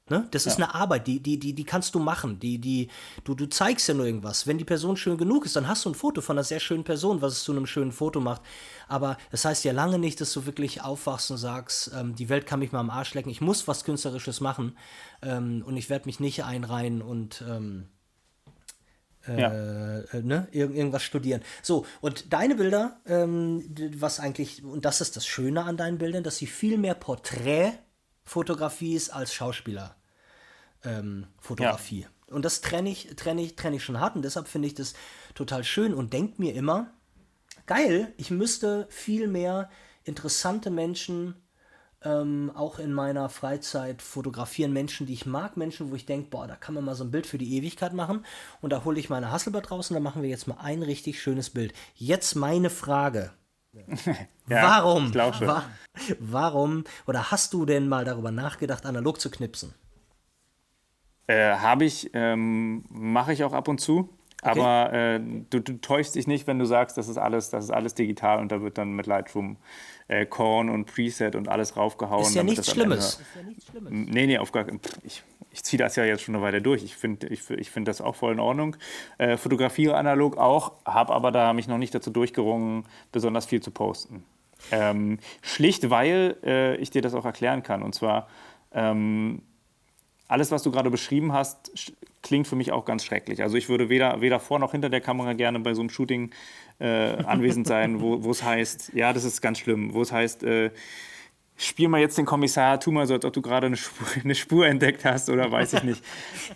Ne? 0.09 0.27
Das 0.33 0.45
ja. 0.45 0.51
ist 0.51 0.57
eine 0.57 0.75
Arbeit, 0.75 1.07
die, 1.07 1.21
die, 1.21 1.39
die, 1.39 1.55
die 1.55 1.65
kannst 1.65 1.95
du 1.95 1.99
machen. 1.99 2.41
Die, 2.41 2.59
die, 2.59 2.89
du, 3.25 3.35
du 3.35 3.49
zeigst 3.49 3.89
ja 3.89 3.95
nur 3.95 4.05
irgendwas. 4.05 4.47
Wenn 4.47 4.59
die 4.59 4.65
Person 4.65 4.97
schön 4.97 5.17
genug 5.17 5.47
ist, 5.47 5.55
dann 5.55 5.69
hast 5.69 5.85
du 5.85 5.91
ein 5.91 5.95
Foto 5.95 6.21
von 6.21 6.37
einer 6.37 6.45
sehr 6.45 6.61
schönen 6.61 6.85
Person, 6.85 7.23
was 7.23 7.35
es 7.35 7.45
zu 7.45 7.53
einem 7.53 7.67
schönen 7.67 7.93
Foto 7.93 8.21
macht. 8.21 8.43
Aber 8.89 9.17
das 9.31 9.45
heißt 9.45 9.65
ja 9.65 9.73
lange 9.73 9.99
nicht, 9.99 10.21
dass 10.21 10.33
du 10.33 10.45
wirklich 10.45 10.83
aufwachst 10.83 11.31
und 11.31 11.39
sagst, 11.39 11.93
ähm, 11.97 12.15
die 12.17 12.29
Welt 12.29 12.47
kann 12.47 12.59
mich 12.59 12.73
mal 12.73 12.81
am 12.81 12.91
Arsch 12.91 13.15
lecken, 13.15 13.31
ich 13.31 13.41
muss 13.41 13.69
was 13.69 13.85
Künstlerisches 13.85 14.41
machen 14.41 14.77
ähm, 15.23 15.63
und 15.65 15.77
ich 15.77 15.89
werde 15.89 16.07
mich 16.07 16.21
nicht 16.21 16.45
einreihen 16.45 17.01
und 17.01 17.43
ähm, 17.49 17.89
äh, 19.27 19.41
ja. 19.41 19.99
äh, 20.13 20.23
ne, 20.23 20.47
Ir 20.53 20.71
irgendwas 20.71 21.03
studieren. 21.03 21.43
So, 21.63 21.85
und 22.01 22.33
deine 22.33 22.55
Bilder, 22.55 23.01
ähm, 23.07 23.65
was 23.97 24.21
eigentlich, 24.21 24.63
und 24.65 24.85
das 24.85 25.01
ist 25.01 25.17
das 25.17 25.27
Schöne 25.27 25.65
an 25.65 25.77
deinen 25.77 25.99
Bildern, 25.99 26.23
dass 26.25 26.39
sie 26.39 26.47
viel 26.47 26.79
mehr 26.79 26.95
Porträtfotografie 26.95 28.95
ist 28.95 29.11
als 29.11 29.35
Schauspielerfotografie. 29.35 32.01
Ähm, 32.01 32.03
ja. 32.03 32.09
Und 32.35 32.45
das 32.45 32.61
trenne 32.63 32.91
ich, 32.91 33.15
trenne 33.17 33.43
ich, 33.43 33.57
trenne 33.57 33.77
ich 33.77 33.85
schon 33.85 34.01
hart 34.01 34.17
und 34.17 34.23
deshalb 34.23 34.49
finde 34.49 34.69
ich 34.69 34.75
das 34.75 34.95
total 35.35 35.65
schön 35.65 35.95
und 35.95 36.13
denke 36.13 36.41
mir 36.41 36.55
immer, 36.55 36.93
geil, 37.67 38.13
ich 38.17 38.31
müsste 38.31 38.87
viel 38.89 39.29
mehr 39.29 39.69
interessante 40.05 40.71
Menschen 40.71 41.35
ähm, 42.05 42.51
auch 42.55 42.79
in 42.79 42.93
meiner 42.93 43.29
Freizeit 43.29 44.03
fotografieren 44.03 44.73
Menschen, 44.73 45.07
die 45.07 45.13
ich 45.13 45.27
mag, 45.27 45.57
Menschen, 45.57 45.91
wo 45.91 45.95
ich 45.95 46.07
denke, 46.07 46.31
boah, 46.31 46.47
da 46.47 46.57
kann 46.57 46.75
man 46.75 46.85
mal 46.85 46.95
so 46.95 47.05
ein 47.05 47.11
Bild 47.11 47.27
für 47.27 47.39
die 47.39 47.57
Ewigkeit 47.57 47.93
machen. 47.93 48.25
Und 48.61 48.71
da 48.71 48.85
hole 48.85 48.99
ich 48.99 49.11
meine 49.11 49.31
Hasselblatt 49.31 49.71
raus 49.71 49.91
und 49.91 49.95
da 49.95 50.01
machen 50.01 50.23
wir 50.23 50.29
jetzt 50.29 50.47
mal 50.47 50.59
ein 50.61 50.83
richtig 50.83 51.21
schönes 51.21 51.51
Bild. 51.51 51.73
Jetzt 51.95 52.35
meine 52.35 52.71
Frage. 52.71 53.33
ja, 54.49 54.63
warum? 54.63 55.15
Wa 55.15 55.65
warum? 56.21 56.85
Oder 57.07 57.31
hast 57.31 57.55
du 57.55 57.65
denn 57.65 57.89
mal 57.89 58.05
darüber 58.05 58.31
nachgedacht, 58.31 58.85
analog 58.85 59.21
zu 59.21 59.31
knipsen? 59.31 59.75
Äh, 61.27 61.57
Habe 61.57 61.85
ich, 61.85 62.11
ähm, 62.13 62.85
mache 62.91 63.33
ich 63.33 63.45
auch 63.45 63.53
ab 63.53 63.69
und 63.69 63.81
zu. 63.81 64.11
Okay. 64.45 64.59
Aber 64.59 64.93
äh, 64.93 65.21
du, 65.51 65.61
du, 65.61 65.81
täuschst 65.81 66.17
dich 66.17 66.27
nicht, 66.27 66.49
wenn 66.49 66.59
du 66.59 66.65
sagst, 66.65 66.99
das 66.99 67.09
ist 67.09 67.17
alles, 67.17 67.51
das 67.51 67.65
ist 67.65 67.71
alles 67.71 67.95
digital 67.95 68.41
und 68.41 68.51
da 68.51 68.61
wird 68.61 68.77
dann 68.77 68.93
mit 68.93 69.07
Lightroom 69.07 69.57
äh, 70.09 70.27
Korn 70.27 70.69
und 70.69 70.87
Preset 70.87 71.37
und 71.37 71.49
alles 71.49 71.77
raufgehauen. 71.77 72.23
Ist 72.23 72.35
ja 72.35 72.43
nichts 72.43 72.69
Schlimmes. 72.69 73.21
Ist 73.21 73.37
ja 73.37 73.43
nichts 73.45 73.67
Schlimmes. 73.67 73.91
Nee, 73.93 74.27
nee, 74.27 74.39
auf 74.39 74.51
gar 74.51 74.65
keinen 74.65 74.81
Ich, 75.05 75.23
ich 75.53 75.63
ziehe 75.63 75.79
das 75.79 75.95
ja 75.95 76.05
jetzt 76.05 76.23
schon 76.23 76.35
eine 76.35 76.43
Weile 76.43 76.61
durch. 76.61 76.83
Ich 76.83 76.97
finde 76.97 77.29
ich, 77.29 77.49
ich 77.51 77.71
find 77.71 77.87
das 77.87 78.01
auch 78.01 78.17
voll 78.17 78.33
in 78.33 78.41
Ordnung. 78.41 78.77
Äh, 79.19 79.37
fotografiere 79.37 79.97
analog 79.97 80.37
auch, 80.39 80.73
habe 80.85 81.15
aber 81.15 81.31
da 81.31 81.53
mich 81.53 81.69
noch 81.69 81.79
nicht 81.79 81.95
dazu 81.95 82.11
durchgerungen, 82.11 82.85
besonders 83.13 83.47
viel 83.47 83.63
zu 83.63 83.71
posten. 83.71 84.25
Ähm, 84.73 85.21
schlicht, 85.41 85.89
weil 85.89 86.37
äh, 86.43 86.77
ich 86.77 86.91
dir 86.91 87.03
das 87.03 87.15
auch 87.15 87.25
erklären 87.25 87.63
kann. 87.63 87.83
Und 87.83 87.95
zwar, 87.95 88.29
ähm, 88.73 89.43
alles, 90.27 90.51
was 90.51 90.63
du 90.63 90.73
gerade 90.73 90.91
beschrieben 90.91 91.33
hast, 91.33 91.95
klingt 92.23 92.47
für 92.47 92.57
mich 92.57 92.73
auch 92.73 92.85
ganz 92.85 93.05
schrecklich. 93.05 93.43
Also 93.43 93.57
ich 93.57 93.69
würde 93.69 93.89
weder, 93.89 94.21
weder 94.21 94.41
vor 94.41 94.59
noch 94.59 94.73
hinter 94.73 94.89
der 94.89 95.01
Kamera 95.01 95.33
gerne 95.33 95.61
bei 95.61 95.75
so 95.75 95.81
einem 95.81 95.91
Shooting 95.91 96.31
äh, 96.79 97.17
anwesend 97.25 97.67
sein, 97.67 98.01
wo 98.01 98.31
es 98.31 98.43
heißt, 98.43 98.93
ja, 98.95 99.13
das 99.13 99.25
ist 99.25 99.41
ganz 99.41 99.59
schlimm, 99.59 99.95
wo 99.95 100.03
es 100.03 100.13
heißt, 100.13 100.43
äh, 100.45 100.71
spiel 101.57 101.89
mal 101.89 102.01
jetzt 102.01 102.19
den 102.19 102.27
Kommissar, 102.27 102.81
tu 102.81 102.91
mal 102.91 103.07
so, 103.07 103.15
als 103.15 103.25
ob 103.25 103.33
du 103.33 103.43
gerade 103.43 103.67
eine 103.67 103.77
Spur, 103.77 104.07
eine 104.25 104.35
Spur 104.35 104.67
entdeckt 104.67 105.05
hast 105.05 105.29
oder 105.29 105.51
weiß 105.51 105.75
ich 105.75 105.83
nicht. 105.83 106.03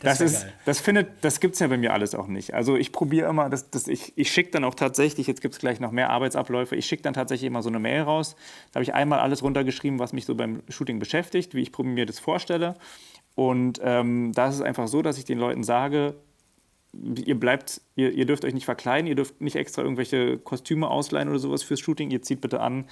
das, 0.01 0.19
das 0.19 0.33
ist, 0.33 0.47
das 0.65 0.81
findet, 0.81 1.09
das 1.23 1.41
gibt 1.41 1.55
es 1.55 1.61
ja 1.61 1.67
bei 1.67 1.77
mir 1.77 1.93
alles 1.93 2.15
auch 2.15 2.27
nicht. 2.27 2.55
Also 2.55 2.77
ich 2.77 2.93
probiere 2.93 3.29
immer, 3.29 3.49
das, 3.49 3.71
das, 3.71 3.89
ich, 3.89 4.13
ich 4.17 4.31
schicke 4.31 4.51
dann 4.51 4.65
auch 4.65 4.75
tatsächlich, 4.75 5.27
jetzt 5.27 5.41
gibt 5.41 5.55
es 5.55 5.61
gleich 5.61 5.81
noch 5.81 5.93
mehr 5.93 6.11
Arbeitsabläufe, 6.11 6.77
ich 6.77 6.87
schicke 6.87 7.03
dann 7.03 7.15
tatsächlich 7.15 7.47
immer 7.47 7.63
so 7.63 7.69
eine 7.69 7.79
Mail 7.79 8.03
raus. 8.03 8.37
Da 8.73 8.79
habe 8.79 8.85
ich 8.85 8.95
einmal 8.95 9.21
alles 9.21 9.43
runtergeschrieben, 9.43 9.99
was 9.99 10.13
mich 10.13 10.25
so 10.25 10.35
beim 10.35 10.63
Shooting 10.69 10.99
beschäftigt, 10.99 11.55
wie 11.55 11.63
ich 11.63 11.77
mir 11.79 12.07
das 12.07 12.19
vorstelle. 12.19 12.75
Und 13.37 13.81
ähm, 13.85 14.33
da 14.35 14.49
ist 14.49 14.57
es 14.57 14.63
einfach 14.63 14.89
so, 14.89 15.03
dass 15.03 15.19
ich 15.19 15.25
den 15.25 15.39
Leuten 15.39 15.63
sage, 15.63 16.15
ihr 17.27 17.39
bleibt, 17.39 17.83
ihr, 17.95 18.11
ihr, 18.13 18.25
dürft 18.25 18.45
euch 18.45 18.55
nicht 18.55 18.65
verkleiden, 18.65 19.07
ihr 19.07 19.15
dürft 19.15 19.41
nicht 19.41 19.57
extra 19.57 19.83
irgendwelche 19.83 20.39
Kostüme 20.39 20.89
ausleihen 20.89 21.29
oder 21.29 21.39
sowas 21.39 21.63
fürs 21.63 21.81
Shooting. 21.81 22.11
Ihr 22.11 22.23
zieht 22.23 22.41
bitte 22.41 22.61
an, 22.61 22.87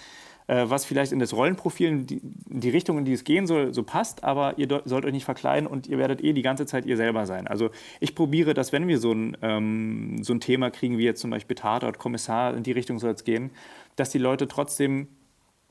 äh, 0.47 0.65
was 0.69 0.85
vielleicht 0.85 1.13
in 1.13 1.19
das 1.19 1.33
Rollenprofil, 1.33 1.89
in 1.89 2.07
die, 2.07 2.21
in 2.51 2.61
die, 2.61 2.69
Richtung, 2.69 2.99
in 2.99 3.07
die 3.07 3.15
es 3.15 3.25
gehen 3.25 3.47
soll, 3.47 3.73
so 3.73 3.83
passt, 3.83 4.23
aber 4.23 4.59
ihr 4.59 4.83
sollt 4.85 5.07
euch 5.07 5.13
nicht 5.13 5.25
verkleiden 5.25 5.67
und 5.67 5.87
ihr 5.87 5.97
werdet 5.97 6.23
eh 6.23 6.35
die 6.35 6.43
ganze 6.43 6.67
Zeit 6.67 6.85
ihr 6.85 6.99
selber 6.99 7.25
sein. 7.25 7.47
Also 7.47 7.71
ich 8.01 8.15
probiere, 8.15 8.53
dass 8.53 8.73
wenn 8.73 8.87
wir 8.87 8.99
so 8.99 9.13
ein, 9.13 9.37
ähm, 9.41 10.23
so 10.23 10.35
ein 10.35 10.41
Thema 10.41 10.71
kriegen, 10.71 10.99
wie 10.99 11.05
jetzt 11.05 11.23
zum 11.23 11.31
Beispiel 11.31 11.57
Tatort, 11.57 11.99
Kommissar, 11.99 12.55
in 12.55 12.63
die 12.63 12.73
Richtung 12.73 12.99
soll 12.99 13.13
es 13.13 13.25
gehen, 13.25 13.51
dass 13.97 14.11
die 14.11 14.19
Leute 14.19 14.47
trotzdem 14.47 15.09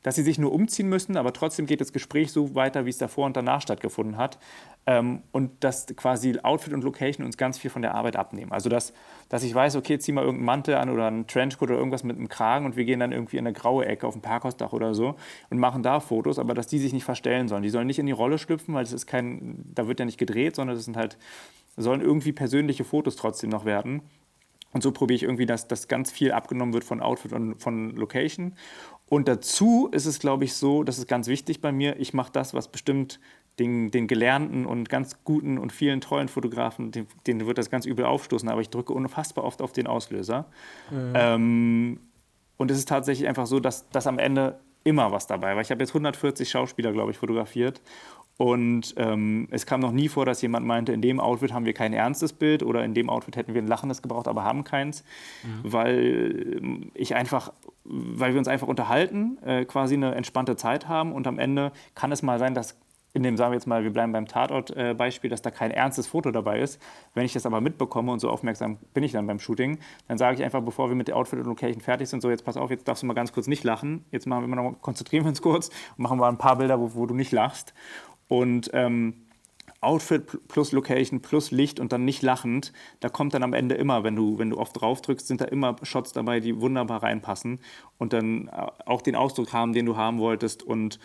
dass 0.03 0.15
sie 0.15 0.23
sich 0.23 0.37
nur 0.37 0.51
umziehen 0.51 0.89
müssen, 0.89 1.17
aber 1.17 1.33
trotzdem 1.33 1.65
geht 1.65 1.81
das 1.81 1.93
Gespräch 1.93 2.31
so 2.31 2.53
weiter, 2.55 2.85
wie 2.85 2.89
es 2.89 2.97
davor 2.97 3.25
und 3.25 3.35
danach 3.35 3.61
stattgefunden 3.61 4.17
hat. 4.17 4.37
Ähm, 4.85 5.23
und 5.31 5.63
dass 5.63 5.87
quasi 5.95 6.37
Outfit 6.43 6.73
und 6.73 6.83
Location 6.83 7.25
uns 7.25 7.37
ganz 7.37 7.57
viel 7.57 7.71
von 7.71 7.81
der 7.81 7.95
Arbeit 7.95 8.17
abnehmen. 8.17 8.51
Also, 8.51 8.69
dass, 8.69 8.93
dass 9.29 9.43
ich 9.43 9.55
weiß, 9.55 9.77
okay, 9.77 9.97
zieh 9.97 10.11
mal 10.11 10.25
irgendeinen 10.25 10.45
Mantel 10.45 10.75
an 10.75 10.89
oder 10.89 11.07
einen 11.07 11.25
Trenchcoat 11.25 11.69
oder 11.69 11.79
irgendwas 11.79 12.03
mit 12.03 12.17
einem 12.17 12.27
Kragen 12.27 12.65
und 12.65 12.75
wir 12.75 12.83
gehen 12.83 12.99
dann 12.99 13.13
irgendwie 13.13 13.37
in 13.37 13.47
eine 13.47 13.53
graue 13.53 13.85
Ecke 13.85 14.05
auf 14.05 14.13
dem 14.13 14.21
Parkhausdach 14.21 14.73
oder 14.73 14.93
so 14.93 15.15
und 15.49 15.57
machen 15.57 15.83
da 15.83 16.01
Fotos, 16.01 16.37
aber 16.37 16.53
dass 16.53 16.67
die 16.67 16.79
sich 16.79 16.91
nicht 16.91 17.05
verstellen 17.05 17.47
sollen. 17.47 17.63
Die 17.63 17.69
sollen 17.69 17.87
nicht 17.87 17.99
in 17.99 18.05
die 18.05 18.11
Rolle 18.11 18.37
schlüpfen, 18.37 18.73
weil 18.73 18.83
es 18.83 18.91
ist 18.91 19.07
kein, 19.07 19.63
da 19.73 19.87
wird 19.87 19.99
ja 19.99 20.05
nicht 20.05 20.17
gedreht, 20.17 20.57
sondern 20.57 20.75
das 20.75 20.83
sind 20.83 20.97
halt, 20.97 21.17
sollen 21.77 22.01
irgendwie 22.01 22.33
persönliche 22.33 22.83
Fotos 22.83 23.15
trotzdem 23.15 23.49
noch 23.49 23.63
werden. 23.63 24.01
Und 24.73 24.81
so 24.81 24.91
probiere 24.91 25.15
ich 25.15 25.23
irgendwie, 25.23 25.45
dass, 25.45 25.67
dass 25.67 25.87
ganz 25.87 26.11
viel 26.11 26.31
abgenommen 26.31 26.73
wird 26.73 26.83
von 26.83 26.99
Outfit 26.99 27.31
und 27.31 27.61
von 27.61 27.95
Location. 27.95 28.55
Und 29.13 29.28
dazu 29.28 29.89
ist 29.91 30.08
es, 30.08 30.17
glaube 30.17 30.43
ich, 30.43 30.56
so, 30.56 30.84
das 30.84 30.97
ist 30.97 31.08
ganz 31.08 31.28
wichtig 31.28 31.62
bei 31.62 31.71
mir, 31.71 31.99
ich 31.99 32.15
mache 32.15 32.32
das, 32.32 32.56
was 32.56 32.67
bestimmt 32.67 33.19
den, 33.60 33.91
den 33.91 34.08
gelernten 34.08 34.65
und 34.65 34.89
ganz 34.89 35.23
guten 35.23 35.60
und 35.60 35.71
vielen 35.71 36.02
tollen 36.02 36.30
Fotografen, 36.30 36.89
denen, 36.89 37.08
denen 37.28 37.45
wird 37.45 37.60
das 37.60 37.69
ganz 37.69 37.86
übel 37.86 38.06
aufstoßen, 38.06 38.49
aber 38.49 38.62
ich 38.62 38.71
drücke 38.71 38.91
unfassbar 38.91 39.43
oft 39.43 39.62
auf 39.62 39.71
den 39.71 39.86
Auslöser. 39.86 40.47
Mhm. 40.89 41.13
Ähm, 41.13 41.99
und 42.58 42.71
es 42.71 42.80
ist 42.80 42.89
tatsächlich 42.89 43.28
einfach 43.28 43.45
so, 43.45 43.60
dass, 43.60 43.88
dass 43.91 44.08
am 44.08 44.17
Ende 44.17 44.60
immer 44.84 45.12
was 45.12 45.28
dabei 45.28 45.54
war. 45.54 45.62
Ich 45.62 45.69
habe 45.69 45.84
jetzt 45.84 45.91
140 45.91 46.49
Schauspieler, 46.49 46.91
glaube 46.91 47.12
ich, 47.12 47.19
fotografiert 47.19 47.82
und 48.38 48.95
ähm, 48.97 49.47
es 49.52 49.67
kam 49.67 49.80
noch 49.80 49.91
nie 49.91 50.10
vor, 50.10 50.26
dass 50.26 50.41
jemand 50.41 50.65
meinte, 50.65 50.91
in 50.91 51.02
dem 51.02 51.19
Outfit 51.19 51.54
haben 51.54 51.65
wir 51.65 51.73
kein 51.73 51.93
ernstes 51.93 52.34
Bild 52.34 52.63
oder 52.63 52.84
in 52.84 52.95
dem 52.95 53.10
Outfit 53.10 53.36
hätten 53.36 53.54
wir 53.54 53.62
ein 53.62 53.67
lachendes 53.67 54.02
gebraucht, 54.02 54.28
aber 54.28 54.43
haben 54.43 54.63
keins, 54.63 55.04
mhm. 55.43 55.71
weil 55.71 56.71
ich 56.95 57.13
einfach, 57.13 57.54
weil 57.83 58.33
wir 58.33 58.39
uns 58.39 58.47
einfach 58.47 58.67
unterhalten, 58.67 59.37
äh, 59.43 59.65
quasi 59.65 59.95
eine 59.95 60.15
entspannte 60.15 60.55
Zeit 60.55 60.87
haben 60.87 61.11
und 61.11 61.27
am 61.27 61.39
Ende 61.39 61.71
kann 61.95 62.11
es 62.11 62.21
mal 62.21 62.39
sein, 62.39 62.53
dass 62.53 62.79
in 63.13 63.21
dem, 63.21 63.37
sagen 63.37 63.51
wir 63.51 63.55
jetzt 63.55 63.67
mal, 63.67 63.83
wir 63.83 63.93
bleiben 63.93 64.11
beim 64.11 64.27
Tatort-Beispiel, 64.27 65.29
dass 65.29 65.43
da 65.43 65.51
kein 65.51 65.69
ernstes 65.69 66.07
Foto 66.07 66.31
dabei 66.31 66.59
ist. 66.59 66.81
Wenn 67.13 67.25
ich 67.25 67.33
das 67.33 67.45
aber 67.45 67.61
mitbekomme 67.61 68.11
und 68.11 68.19
so 68.19 68.29
aufmerksam 68.29 68.77
bin 68.93 69.03
ich 69.03 69.11
dann 69.11 69.27
beim 69.27 69.39
Shooting, 69.39 69.77
dann 70.07 70.17
sage 70.17 70.37
ich 70.37 70.43
einfach, 70.43 70.61
bevor 70.61 70.89
wir 70.89 70.95
mit 70.95 71.07
der 71.07 71.15
Outfit 71.15 71.39
und 71.39 71.45
Location 71.45 71.79
fertig 71.79 72.09
sind, 72.09 72.21
so 72.21 72.31
jetzt 72.31 72.43
pass 72.43 72.57
auf, 72.57 72.71
jetzt 72.71 72.87
darfst 72.87 73.03
du 73.03 73.07
mal 73.07 73.13
ganz 73.13 73.31
kurz 73.31 73.45
nicht 73.45 73.63
lachen. 73.63 74.03
Jetzt 74.11 74.25
machen 74.25 74.49
wir 74.49 74.55
noch, 74.55 74.81
konzentrieren 74.81 75.25
wir 75.25 75.29
uns 75.29 75.43
kurz 75.43 75.69
und 75.95 76.03
machen 76.03 76.19
wir 76.19 76.27
ein 76.27 76.39
paar 76.39 76.57
Bilder, 76.57 76.79
wo, 76.79 76.95
wo 76.95 77.05
du 77.05 77.13
nicht 77.13 77.31
lachst. 77.31 77.75
Und 78.27 78.71
ähm, 78.73 79.27
Outfit 79.83 80.47
plus 80.47 80.71
Location 80.71 81.21
plus 81.21 81.51
Licht 81.51 81.79
und 81.79 81.91
dann 81.91 82.05
nicht 82.05 82.21
lachend, 82.21 82.73
da 82.99 83.09
kommt 83.09 83.33
dann 83.33 83.43
am 83.43 83.53
Ende 83.53 83.75
immer, 83.75 84.03
wenn 84.03 84.15
du, 84.15 84.39
wenn 84.39 84.49
du 84.49 84.57
oft 84.57 84.79
drauf 84.79 85.01
drückst, 85.01 85.27
sind 85.27 85.41
da 85.41 85.45
immer 85.45 85.75
Shots 85.83 86.13
dabei, 86.13 86.39
die 86.39 86.59
wunderbar 86.59 87.03
reinpassen 87.03 87.59
und 87.97 88.13
dann 88.13 88.47
äh, 88.47 88.67
auch 88.85 89.01
den 89.01 89.15
Ausdruck 89.15 89.53
haben, 89.53 89.73
den 89.73 89.85
du 89.85 89.97
haben 89.97 90.19
wolltest. 90.19 90.63
Und 90.63 90.99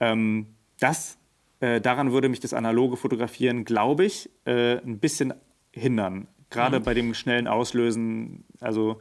ähm, 0.00 0.46
das, 0.78 1.18
äh, 1.60 1.80
daran 1.80 2.12
würde 2.12 2.28
mich 2.28 2.40
das 2.40 2.52
analoge 2.52 2.96
Fotografieren, 2.96 3.64
glaube 3.64 4.04
ich, 4.04 4.30
äh, 4.44 4.78
ein 4.78 4.98
bisschen 4.98 5.34
hindern. 5.72 6.28
Gerade 6.50 6.80
mhm. 6.80 6.84
bei 6.84 6.94
dem 6.94 7.14
schnellen 7.14 7.48
Auslösen. 7.48 8.44
Also 8.60 8.98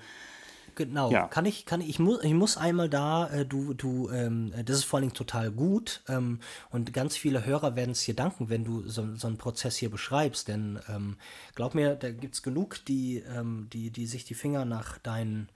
Genau, 0.75 1.11
ja. 1.11 1.27
kann 1.27 1.45
ich, 1.45 1.65
kann 1.65 1.81
ich, 1.81 1.89
ich 1.89 1.99
muss, 1.99 2.23
ich 2.23 2.33
muss 2.33 2.57
einmal 2.57 2.89
da, 2.89 3.27
äh, 3.27 3.45
du, 3.45 3.73
du, 3.73 4.09
ähm, 4.09 4.53
das 4.65 4.77
ist 4.77 4.83
vor 4.85 4.97
allen 4.97 5.09
Dingen 5.09 5.15
total 5.15 5.51
gut 5.51 6.01
ähm, 6.07 6.39
und 6.71 6.93
ganz 6.93 7.15
viele 7.15 7.45
Hörer 7.45 7.75
werden 7.75 7.91
es 7.91 8.03
dir 8.03 8.15
danken, 8.15 8.49
wenn 8.49 8.63
du 8.63 8.87
so, 8.87 9.15
so 9.15 9.27
einen 9.27 9.37
Prozess 9.37 9.75
hier 9.77 9.89
beschreibst, 9.89 10.47
denn 10.47 10.79
ähm, 10.89 11.17
glaub 11.55 11.75
mir, 11.75 11.95
da 11.95 12.11
gibt 12.11 12.35
es 12.35 12.43
genug, 12.43 12.83
die, 12.85 13.17
ähm, 13.19 13.67
die, 13.71 13.91
die 13.91 14.05
sich 14.05 14.25
die 14.25 14.33
Finger 14.33 14.65
nach 14.65 14.97
deinen, 14.97 15.49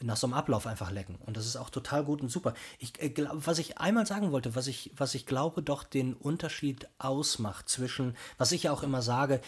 nach 0.00 0.16
so 0.16 0.26
einem 0.26 0.34
Ablauf 0.34 0.66
einfach 0.66 0.90
lecken 0.90 1.16
und 1.26 1.36
das 1.36 1.46
ist 1.46 1.56
auch 1.56 1.70
total 1.70 2.04
gut 2.04 2.22
und 2.22 2.28
super. 2.28 2.54
Ich, 2.78 3.00
äh, 3.02 3.12
was 3.32 3.58
ich 3.58 3.78
einmal 3.78 4.06
sagen 4.06 4.32
wollte, 4.32 4.54
was 4.54 4.66
ich, 4.66 4.92
was 4.96 5.14
ich 5.14 5.26
glaube 5.26 5.62
doch 5.62 5.84
den 5.84 6.14
Unterschied 6.14 6.88
ausmacht 6.98 7.68
zwischen, 7.68 8.16
was 8.38 8.52
ich 8.52 8.64
ja 8.64 8.72
auch 8.72 8.82
immer 8.82 9.02
sage, 9.02 9.40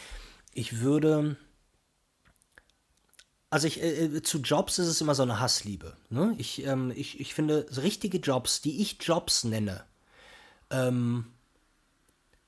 ich 0.53 0.81
würde 0.81 1.37
also 3.55 3.69
ich, 3.69 3.81
äh, 3.81 4.07
äh, 4.07 4.23
zu 4.23 4.39
Jobs 4.39 4.81
ist 4.81 4.89
es 4.89 5.01
immer 5.01 5.15
so 5.15 5.23
eine 5.23 5.39
Hassliebe. 5.39 5.97
Ne? 6.11 6.35
Ich, 6.39 6.67
ähm, 6.67 6.93
ich, 6.97 7.21
ich 7.21 7.35
finde, 7.35 7.67
so 7.71 7.83
richtige 7.83 8.19
Jobs, 8.19 8.63
die 8.63 8.83
ich 8.83 8.97
Jobs 9.01 9.45
nenne, 9.45 9.85
ähm, 10.71 11.27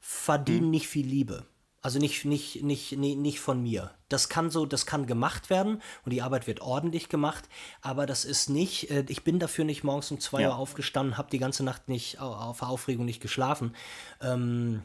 verdienen 0.00 0.64
hm. 0.64 0.70
nicht 0.70 0.88
viel 0.88 1.06
Liebe. 1.06 1.46
Also 1.80 2.00
nicht, 2.00 2.24
nicht, 2.24 2.64
nicht, 2.64 2.98
nicht, 2.98 3.18
nicht 3.18 3.38
von 3.38 3.62
mir. 3.62 3.92
Das 4.08 4.28
kann 4.28 4.50
so, 4.50 4.66
das 4.66 4.84
kann 4.84 5.06
gemacht 5.06 5.48
werden 5.48 5.80
und 6.04 6.12
die 6.12 6.22
Arbeit 6.22 6.48
wird 6.48 6.60
ordentlich 6.60 7.08
gemacht, 7.08 7.48
aber 7.82 8.06
das 8.06 8.24
ist 8.24 8.50
nicht, 8.50 8.90
äh, 8.90 9.04
ich 9.06 9.22
bin 9.22 9.38
dafür 9.38 9.64
nicht 9.64 9.84
morgens 9.84 10.10
um 10.10 10.18
zwei 10.18 10.42
ja. 10.42 10.48
Uhr 10.48 10.56
aufgestanden, 10.56 11.16
habe 11.16 11.30
die 11.30 11.38
ganze 11.38 11.62
Nacht 11.62 11.88
nicht 11.88 12.18
auf 12.18 12.62
Aufregung 12.62 13.04
nicht 13.04 13.22
geschlafen. 13.22 13.76
Ähm, 14.20 14.82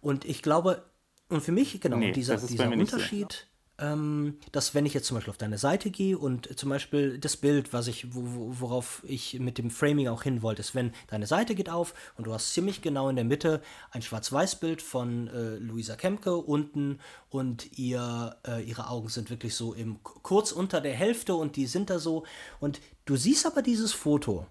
und 0.00 0.24
ich 0.24 0.40
glaube, 0.40 0.88
und 1.28 1.40
für 1.42 1.50
mich, 1.50 1.80
genau, 1.80 1.96
nee, 1.96 2.12
dieser, 2.12 2.36
dieser 2.36 2.70
Unterschied. 2.70 3.32
So, 3.32 3.38
ja 3.38 3.55
dass 3.78 4.74
wenn 4.74 4.86
ich 4.86 4.94
jetzt 4.94 5.06
zum 5.06 5.16
Beispiel 5.16 5.30
auf 5.30 5.36
deine 5.36 5.58
Seite 5.58 5.90
gehe 5.90 6.16
und 6.16 6.58
zum 6.58 6.70
Beispiel 6.70 7.18
das 7.18 7.36
Bild, 7.36 7.74
was 7.74 7.88
ich, 7.88 8.14
wo, 8.14 8.22
worauf 8.60 9.02
ich 9.06 9.38
mit 9.38 9.58
dem 9.58 9.70
Framing 9.70 10.08
auch 10.08 10.22
hin 10.22 10.40
wollte, 10.40 10.60
ist, 10.60 10.74
wenn 10.74 10.92
deine 11.08 11.26
Seite 11.26 11.54
geht 11.54 11.68
auf 11.68 11.92
und 12.16 12.26
du 12.26 12.32
hast 12.32 12.54
ziemlich 12.54 12.80
genau 12.80 13.10
in 13.10 13.16
der 13.16 13.26
Mitte 13.26 13.60
ein 13.90 14.00
Schwarz-Weiß-Bild 14.00 14.80
von 14.80 15.28
äh, 15.28 15.56
Luisa 15.56 15.94
Kemke 15.94 16.36
unten 16.36 17.00
und 17.28 17.78
ihr, 17.78 18.36
äh, 18.48 18.62
ihre 18.62 18.88
Augen 18.88 19.10
sind 19.10 19.28
wirklich 19.28 19.54
so 19.54 19.74
im 19.74 20.02
kurz 20.02 20.52
unter 20.52 20.80
der 20.80 20.94
Hälfte 20.94 21.34
und 21.34 21.56
die 21.56 21.66
sind 21.66 21.90
da 21.90 21.98
so. 21.98 22.24
Und 22.60 22.80
du 23.04 23.16
siehst 23.16 23.44
aber 23.44 23.60
dieses 23.60 23.92
Foto 23.92 24.46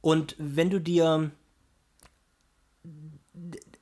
und 0.00 0.34
wenn 0.38 0.70
du 0.70 0.80
dir 0.80 1.30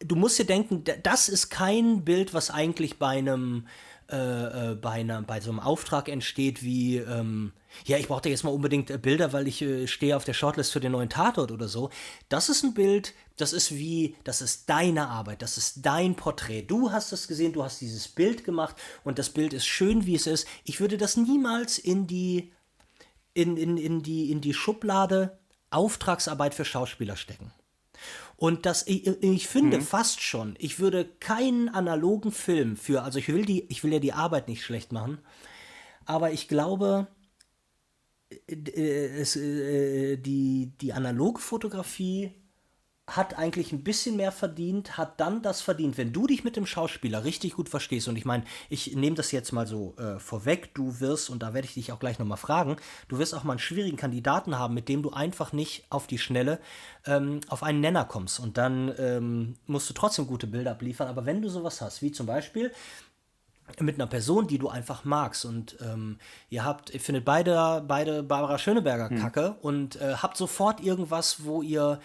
du 0.05 0.17
musst 0.17 0.39
dir 0.39 0.45
denken, 0.45 0.85
das 1.03 1.29
ist 1.29 1.49
kein 1.49 2.05
Bild, 2.05 2.35
was 2.35 2.51
eigentlich 2.51 2.99
bei 2.99 3.19
einem 3.19 3.67
äh, 4.11 4.73
äh, 4.73 4.75
bei, 4.75 4.91
einer, 4.91 5.23
bei 5.23 5.41
so 5.41 5.51
einem 5.51 5.61
Auftrag 5.61 6.09
entsteht 6.09 6.63
wie, 6.63 6.97
ähm, 6.97 7.53
ja, 7.85 7.99
ich 7.99 8.09
brauchte 8.09 8.29
jetzt 8.29 8.45
mal 8.45 8.51
unbedingt 8.51 8.91
äh, 8.91 8.99
Bilder, 8.99 9.33
weil 9.33 9.49
ich 9.49 9.63
äh, 9.63 9.87
stehe 9.87 10.17
auf 10.17 10.25
der 10.25 10.35
Shortlist 10.35 10.73
für 10.73 10.81
den 10.81 10.93
neuen 10.93 11.09
Tatort 11.09 11.51
oder 11.51 11.69
so. 11.69 11.91
Das 12.29 12.49
ist 12.49 12.63
ein 12.63 12.75
Bild, 12.75 13.15
das 13.37 13.53
ist 13.53 13.73
wie, 13.73 14.17
das 14.25 14.43
ist 14.43 14.69
deine 14.69 15.09
Arbeit, 15.09 15.43
das 15.43 15.57
ist 15.57 15.87
dein 15.87 16.15
Porträt. 16.15 16.63
Du 16.63 16.93
hast 16.93 17.13
es 17.13 17.29
gesehen, 17.29 17.53
du 17.53 17.63
hast 17.63 17.81
dieses 17.81 18.09
Bild 18.09 18.45
gemacht 18.45 18.77
und 19.05 19.19
das 19.19 19.31
Bild 19.31 19.53
ist 19.53 19.67
schön, 19.67 20.07
wie 20.07 20.15
es 20.15 20.27
ist. 20.27 20.47
Ich 20.65 20.81
würde 20.81 20.99
das 20.99 21.17
niemals 21.17 21.79
in 21.79 22.07
die, 22.07 22.53
in, 23.35 23.57
in, 23.57 23.77
in 23.77 24.03
die, 24.03 24.31
in 24.31 24.41
die 24.41 24.55
Schublade 24.55 25.39
Auftragsarbeit 25.71 26.55
für 26.55 26.65
Schauspieler 26.65 27.17
stecken. 27.17 27.53
Und 28.43 28.67
das, 28.67 28.85
ich, 28.89 29.07
ich 29.23 29.47
finde 29.47 29.77
mhm. 29.77 29.83
fast 29.83 30.21
schon, 30.21 30.57
ich 30.59 30.81
würde 30.81 31.05
keinen 31.05 31.69
analogen 31.69 32.33
Film 32.33 32.77
für, 32.77 33.05
also 33.05 33.21
ich 33.21 33.29
will 33.29 33.45
die, 33.45 33.71
ich 33.71 33.85
will 33.85 33.93
ja 33.93 34.01
die 34.01 34.15
Arbeit 34.15 34.49
nicht 34.49 34.65
schlecht 34.65 34.91
machen, 34.91 35.19
aber 36.07 36.33
ich 36.33 36.49
glaube, 36.49 37.07
äh, 38.49 38.55
äh, 38.55 39.21
es, 39.21 39.37
äh, 39.37 40.17
die, 40.17 40.73
die 40.81 40.93
analoge 40.93 41.41
Fotografie 41.41 42.33
hat 43.17 43.39
eigentlich 43.39 43.73
ein 43.73 43.85
bisschen 43.85 44.17
mehr 44.17 44.33
verdient, 44.33 44.97
hat 44.97 45.21
dann 45.21 45.43
das 45.43 45.61
verdient, 45.61 45.99
wenn 45.99 46.13
du 46.13 46.27
dich 46.27 46.45
mit 46.45 46.57
dem 46.57 46.67
Schauspieler 46.67 47.25
richtig 47.25 47.55
gut 47.55 47.69
verstehst. 47.69 48.09
Und 48.09 48.17
ich 48.17 48.25
meine, 48.25 48.45
ich 48.69 48.95
nehme 48.95 49.17
das 49.17 49.33
jetzt 49.33 49.53
mal 49.53 49.67
so 49.67 49.95
äh, 49.99 50.19
vorweg, 50.19 50.75
du 50.75 51.01
wirst, 51.01 51.31
und 51.31 51.43
da 51.43 51.55
werde 51.55 51.67
ich 51.67 51.75
dich 51.75 51.93
auch 51.93 51.99
gleich 51.99 52.19
nochmal 52.19 52.39
fragen, 52.39 52.77
du 53.09 53.19
wirst 53.19 53.35
auch 53.35 53.45
mal 53.45 53.53
einen 53.53 53.59
schwierigen 53.59 53.97
Kandidaten 53.97 54.59
haben, 54.59 54.75
mit 54.75 54.89
dem 54.89 55.03
du 55.03 55.11
einfach 55.11 55.53
nicht 55.53 55.85
auf 55.91 56.07
die 56.07 56.19
Schnelle 56.19 56.59
ähm, 57.07 57.41
auf 57.49 57.63
einen 57.63 57.81
Nenner 57.81 58.05
kommst. 58.05 58.41
Und 58.41 58.59
dann 58.59 58.93
ähm, 58.99 59.55
musst 59.67 59.89
du 59.91 59.95
trotzdem 59.95 60.27
gute 60.27 60.47
Bilder 60.47 60.73
abliefern. 60.73 61.09
Aber 61.09 61.27
wenn 61.27 61.43
du 61.43 61.49
sowas 61.49 61.81
hast, 61.81 62.03
wie 62.03 62.13
zum 62.13 62.27
Beispiel, 62.27 62.73
mit 63.81 63.95
einer 63.95 64.07
Person, 64.07 64.47
die 64.47 64.59
du 64.59 64.69
einfach 64.69 65.05
magst 65.05 65.45
und 65.45 65.77
ähm, 65.81 66.19
ihr 66.51 66.65
habt, 66.65 66.93
ihr 66.93 67.01
findet 67.01 67.25
beide, 67.25 67.83
beide 67.87 68.23
Barbara 68.23 68.59
Schöneberger 68.59 69.09
hm. 69.09 69.19
Kacke 69.19 69.57
und 69.63 69.97
äh, 69.97 70.15
habt 70.17 70.37
sofort 70.37 70.81
irgendwas, 70.81 71.45
wo 71.45 71.63
ihr 71.63 72.01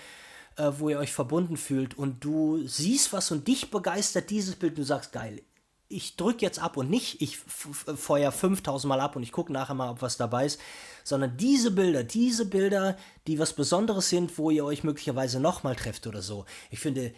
äh, 0.57 0.71
wo 0.77 0.89
ihr 0.89 0.99
euch 0.99 1.13
verbunden 1.13 1.57
fühlt 1.57 1.97
und 1.97 2.23
du 2.23 2.65
siehst 2.67 3.13
was 3.13 3.31
und 3.31 3.47
dich 3.47 3.71
begeistert 3.71 4.29
dieses 4.29 4.55
Bild 4.55 4.73
und 4.73 4.79
du 4.79 4.83
sagst, 4.83 5.11
geil, 5.11 5.41
ich 5.89 6.17
drücke 6.17 6.45
jetzt 6.45 6.59
ab 6.59 6.75
und 6.75 6.89
nicht, 6.89 7.21
ich 7.21 7.37
feuer 7.37 8.31
5000 8.31 8.89
Mal 8.89 8.99
ab 8.99 9.15
und 9.15 9.23
ich 9.23 9.31
gucke 9.31 9.53
nachher 9.53 9.73
mal, 9.73 9.89
ob 9.89 10.01
was 10.01 10.17
dabei 10.17 10.45
ist, 10.45 10.59
sondern 11.03 11.37
diese 11.37 11.71
Bilder, 11.71 12.03
diese 12.03 12.45
Bilder, 12.45 12.97
die 13.25 13.39
was 13.39 13.53
Besonderes 13.53 14.09
sind, 14.09 14.37
wo 14.37 14.49
ihr 14.49 14.65
euch 14.65 14.83
möglicherweise 14.83 15.39
nochmal 15.39 15.75
trefft 15.75 16.05
oder 16.05 16.21
so. 16.21 16.45
Ich 16.71 16.79
finde, 16.79 17.13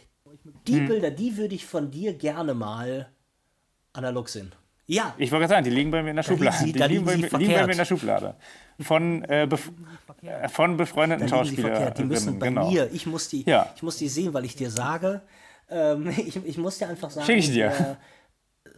die 0.67 0.77
hm. 0.77 0.87
Bilder, 0.87 1.09
die 1.09 1.37
würde 1.37 1.55
ich 1.55 1.65
von 1.65 1.89
dir 1.89 2.13
gerne 2.13 2.53
mal 2.53 3.11
analog 3.93 4.29
sehen. 4.29 4.53
Ja. 4.89 5.13
Ich 5.17 5.31
wollte 5.31 5.41
gerade 5.43 5.53
sagen, 5.53 5.63
die 5.65 5.69
liegen 5.69 5.91
bei 5.91 6.01
mir 6.01 6.09
in 6.09 6.15
der 6.15 6.23
Schublade. 6.23 6.57
Sie, 6.57 6.73
die 6.73 6.79
liegen, 6.79 7.05
bei, 7.05 7.13
liegen 7.13 7.31
bei, 7.31 7.65
mir 7.65 7.71
in 7.71 7.77
der 7.77 7.85
Schublade. 7.85 8.35
Von, 8.79 9.23
äh, 9.25 9.45
bef 9.47 9.71
äh, 10.23 10.49
von 10.49 10.77
befreundeten 10.77 11.29
Schauspielern. 11.29 11.93
Die 11.93 12.03
müssen 12.05 12.39
bei 12.39 12.47
genau. 12.47 12.71
mir. 12.71 12.89
Ich 12.91 13.05
muss, 13.05 13.29
die, 13.29 13.43
ja. 13.47 13.71
ich 13.75 13.83
muss 13.83 13.97
die 13.97 14.09
sehen, 14.09 14.33
weil 14.33 14.45
ich 14.45 14.55
dir 14.55 14.71
sage, 14.71 15.21
ähm, 15.69 16.09
ich, 16.17 16.35
ich 16.43 16.57
muss 16.57 16.79
dir 16.79 16.89
einfach 16.89 17.11
sagen, 17.11 17.27
Schick 17.27 17.37
ich 17.37 17.51
dir. 17.51 17.71
Wer 17.77 17.97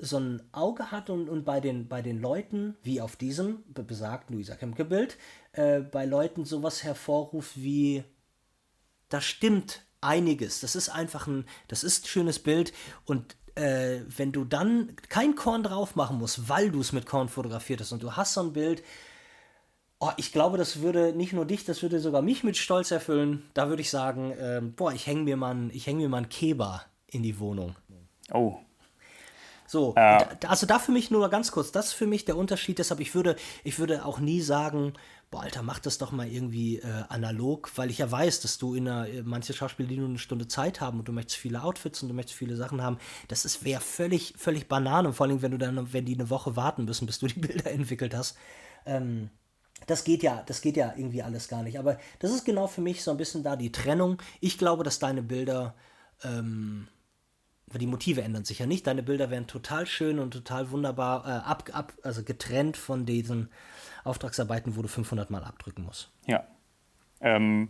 so 0.01 0.17
ein 0.17 0.41
Auge 0.51 0.91
hat 0.91 1.09
und, 1.09 1.29
und 1.29 1.45
bei, 1.45 1.59
den, 1.59 1.87
bei 1.87 2.01
den 2.01 2.19
Leuten, 2.19 2.75
wie 2.83 3.01
auf 3.01 3.15
diesem 3.15 3.63
besagten 3.73 4.35
Luisa 4.35 4.55
Kemke-Bild, 4.55 5.17
äh, 5.53 5.79
bei 5.79 6.05
Leuten 6.05 6.43
sowas 6.43 6.83
hervorruft 6.83 7.61
wie, 7.61 8.03
da 9.09 9.21
stimmt 9.21 9.83
einiges. 10.01 10.59
Das 10.59 10.75
ist 10.75 10.89
einfach 10.89 11.27
ein, 11.27 11.45
das 11.67 11.83
ist 11.83 12.05
ein 12.05 12.07
schönes 12.07 12.39
Bild 12.39 12.73
und 13.05 13.35
äh, 13.61 14.01
wenn 14.17 14.31
du 14.31 14.43
dann 14.43 14.95
kein 15.09 15.35
Korn 15.35 15.63
drauf 15.63 15.95
machen 15.95 16.17
musst, 16.17 16.49
weil 16.49 16.71
du 16.71 16.81
es 16.81 16.91
mit 16.91 17.05
Korn 17.05 17.29
fotografiert 17.29 17.79
hast 17.79 17.91
und 17.91 18.01
du 18.01 18.13
hast 18.13 18.33
so 18.33 18.41
ein 18.41 18.53
Bild, 18.53 18.83
oh, 19.99 20.09
ich 20.17 20.31
glaube, 20.31 20.57
das 20.57 20.81
würde 20.81 21.13
nicht 21.13 21.31
nur 21.31 21.45
dich, 21.45 21.63
das 21.63 21.81
würde 21.83 21.99
sogar 21.99 22.21
mich 22.23 22.43
mit 22.43 22.57
Stolz 22.57 22.91
erfüllen. 22.91 23.43
Da 23.53 23.69
würde 23.69 23.81
ich 23.81 23.89
sagen, 23.89 24.31
äh, 24.31 24.61
boah, 24.61 24.91
ich 24.91 25.05
hänge 25.05 25.23
mir, 25.23 25.37
mal, 25.37 25.69
häng 25.69 25.97
mir 25.97 26.09
mal 26.09 26.17
einen 26.17 26.29
Keber 26.29 26.83
in 27.07 27.23
die 27.23 27.39
Wohnung. 27.39 27.75
Oh. 28.33 28.57
So, 29.67 29.93
äh. 29.95 30.25
also 30.47 30.65
da 30.65 30.79
für 30.79 30.91
mich 30.91 31.11
nur 31.11 31.29
ganz 31.29 31.51
kurz, 31.51 31.71
das 31.71 31.87
ist 31.87 31.93
für 31.93 32.07
mich 32.07 32.25
der 32.25 32.35
Unterschied, 32.35 32.79
deshalb 32.79 32.99
ich 32.99 33.15
würde, 33.15 33.37
ich 33.63 33.79
würde 33.79 34.03
auch 34.03 34.19
nie 34.19 34.41
sagen, 34.41 34.93
boah, 35.31 35.43
Alter, 35.43 35.63
mach 35.63 35.79
das 35.79 35.97
doch 35.97 36.11
mal 36.11 36.27
irgendwie 36.27 36.79
äh, 36.79 37.03
analog, 37.07 37.71
weil 37.77 37.89
ich 37.89 37.99
ja 37.99 38.11
weiß, 38.11 38.41
dass 38.41 38.57
du 38.57 38.75
in 38.75 38.87
einer, 38.87 39.07
äh, 39.07 39.23
manche 39.23 39.53
Schauspieler, 39.53 39.87
die 39.87 39.97
nur 39.97 40.09
eine 40.09 40.19
Stunde 40.19 40.47
Zeit 40.47 40.81
haben 40.81 40.99
und 40.99 41.07
du 41.07 41.13
möchtest 41.13 41.37
viele 41.37 41.63
Outfits 41.63 42.03
und 42.03 42.09
du 42.09 42.13
möchtest 42.13 42.37
viele 42.37 42.57
Sachen 42.57 42.83
haben, 42.83 42.97
das 43.29 43.45
ist 43.45 43.63
wäre 43.63 43.79
völlig, 43.81 44.33
völlig 44.37 44.67
Banane, 44.67 45.13
vor 45.13 45.25
allem 45.25 45.41
wenn 45.41 45.51
du 45.51 45.57
dann, 45.57 45.93
wenn 45.93 46.05
die 46.05 46.15
eine 46.15 46.29
Woche 46.29 46.57
warten 46.57 46.83
müssen, 46.83 47.05
bis 47.05 47.19
du 47.19 47.27
die 47.27 47.39
Bilder 47.39 47.71
entwickelt 47.71 48.13
hast. 48.13 48.37
Ähm, 48.85 49.29
das 49.87 50.03
geht 50.03 50.21
ja, 50.21 50.43
das 50.45 50.61
geht 50.61 50.75
ja 50.75 50.93
irgendwie 50.95 51.23
alles 51.23 51.47
gar 51.47 51.63
nicht. 51.63 51.79
Aber 51.79 51.97
das 52.19 52.31
ist 52.31 52.45
genau 52.45 52.67
für 52.67 52.81
mich 52.81 53.01
so 53.01 53.09
ein 53.09 53.17
bisschen 53.17 53.41
da 53.41 53.55
die 53.55 53.71
Trennung. 53.71 54.21
Ich 54.41 54.57
glaube, 54.57 54.83
dass 54.83 54.99
deine 54.99 55.23
Bilder, 55.23 55.75
ähm, 56.23 56.87
die 57.67 57.87
Motive 57.87 58.21
ändern 58.21 58.43
sich 58.43 58.59
ja 58.59 58.67
nicht. 58.67 58.85
Deine 58.85 59.01
Bilder 59.01 59.29
werden 59.29 59.47
total 59.47 59.87
schön 59.87 60.19
und 60.19 60.31
total 60.31 60.71
wunderbar 60.71 61.25
äh, 61.25 61.49
ab, 61.49 61.69
ab, 61.71 61.93
also 62.03 62.21
getrennt 62.21 62.77
von 62.77 63.05
diesen 63.05 63.49
Auftragsarbeiten, 64.03 64.75
wo 64.75 64.81
du 64.81 64.87
500 64.87 65.29
Mal 65.29 65.43
abdrücken 65.43 65.83
musst. 65.83 66.11
Ja. 66.25 66.43
Ähm, 67.19 67.69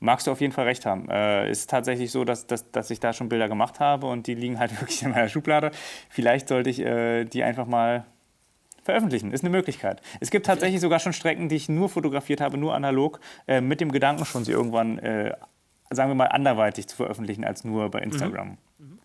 magst 0.00 0.26
du 0.26 0.30
auf 0.30 0.40
jeden 0.40 0.52
Fall 0.52 0.64
recht 0.66 0.86
haben. 0.86 1.08
Äh, 1.08 1.50
ist 1.50 1.70
tatsächlich 1.70 2.10
so, 2.10 2.24
dass, 2.24 2.46
dass, 2.46 2.70
dass 2.70 2.90
ich 2.90 3.00
da 3.00 3.12
schon 3.12 3.28
Bilder 3.28 3.48
gemacht 3.48 3.80
habe 3.80 4.06
und 4.06 4.26
die 4.26 4.34
liegen 4.34 4.58
halt 4.58 4.72
wirklich 4.80 5.02
in 5.02 5.10
meiner 5.10 5.28
Schublade. 5.28 5.70
Vielleicht 6.08 6.48
sollte 6.48 6.70
ich 6.70 6.80
äh, 6.80 7.24
die 7.24 7.42
einfach 7.42 7.66
mal 7.66 8.06
veröffentlichen. 8.82 9.32
Ist 9.32 9.42
eine 9.42 9.50
Möglichkeit. 9.50 10.00
Es 10.20 10.30
gibt 10.30 10.46
tatsächlich 10.46 10.80
sogar 10.80 11.00
schon 11.00 11.12
Strecken, 11.12 11.48
die 11.48 11.56
ich 11.56 11.68
nur 11.68 11.88
fotografiert 11.88 12.40
habe, 12.40 12.56
nur 12.56 12.74
analog, 12.74 13.20
äh, 13.46 13.60
mit 13.60 13.80
dem 13.80 13.92
Gedanken 13.92 14.24
schon, 14.24 14.44
sie 14.44 14.52
irgendwann, 14.52 14.98
äh, 14.98 15.34
sagen 15.90 16.10
wir 16.10 16.14
mal, 16.14 16.26
anderweitig 16.26 16.86
zu 16.86 16.96
veröffentlichen 16.96 17.44
als 17.44 17.64
nur 17.64 17.90
bei 17.90 18.00
Instagram. 18.00 18.48
Mhm. 18.48 18.52
mhm. 18.52 18.98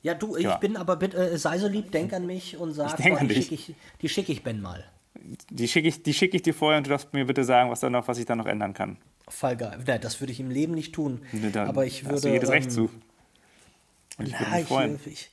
Ja, 0.00 0.14
du, 0.14 0.36
ich 0.36 0.44
ja. 0.44 0.56
bin 0.58 0.76
aber 0.76 0.94
bitte, 0.94 1.16
äh, 1.16 1.36
sei 1.36 1.58
so 1.58 1.66
lieb, 1.66 1.90
denk 1.90 2.12
an 2.12 2.24
mich 2.24 2.56
und 2.56 2.72
sag, 2.72 3.00
ich 3.00 3.10
boah, 3.10 3.18
die 3.18 3.42
schicke 3.42 3.74
ich, 4.00 4.12
schick 4.12 4.28
ich 4.28 4.44
Ben 4.44 4.62
mal. 4.62 4.84
Die 5.50 5.68
schicke 5.68 5.88
ich, 5.88 6.16
schick 6.16 6.34
ich 6.34 6.42
dir 6.42 6.54
vorher 6.54 6.78
und 6.78 6.86
du 6.86 6.90
darfst 6.90 7.12
mir 7.12 7.26
bitte 7.26 7.44
sagen, 7.44 7.70
was, 7.70 7.80
da 7.80 7.90
noch, 7.90 8.08
was 8.08 8.18
ich 8.18 8.26
da 8.26 8.36
noch 8.36 8.46
ändern 8.46 8.74
kann. 8.74 8.98
Fall 9.28 9.56
geil. 9.56 9.78
Nein, 9.86 10.00
das 10.00 10.20
würde 10.20 10.32
ich 10.32 10.40
im 10.40 10.50
Leben 10.50 10.74
nicht 10.74 10.94
tun. 10.94 11.22
Nee, 11.32 11.56
aber 11.58 11.86
ich 11.86 12.04
würde. 12.04 12.14
Hast 12.14 12.24
du 12.24 12.28
jedes 12.28 12.48
ähm, 12.48 12.54
Recht 12.54 12.72
zu. 12.72 12.90
Und 14.16 14.28
ich 14.28 14.38
würde 14.38 14.50
mich 14.50 14.64
freuen. 14.66 15.00
Ich, 15.04 15.30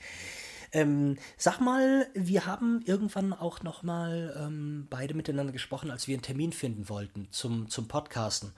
Ähm, 0.71 1.17
sag 1.38 1.62
mal, 1.62 2.08
wir 2.13 2.45
haben 2.45 2.82
irgendwann 2.86 3.32
auch 3.32 3.63
noch 3.63 3.82
mal 3.82 4.36
ähm, 4.38 4.88
beide 4.89 5.13
miteinander 5.13 5.54
gesprochen, 5.54 5.89
als 5.89 6.08
wir 6.10 6.15
einen 6.15 6.21
Termin 6.21 6.52
finden 6.52 6.89
wollten 6.89 7.30
zum, 7.32 7.69
zum 7.69 7.88
Podcasten. 7.88 8.52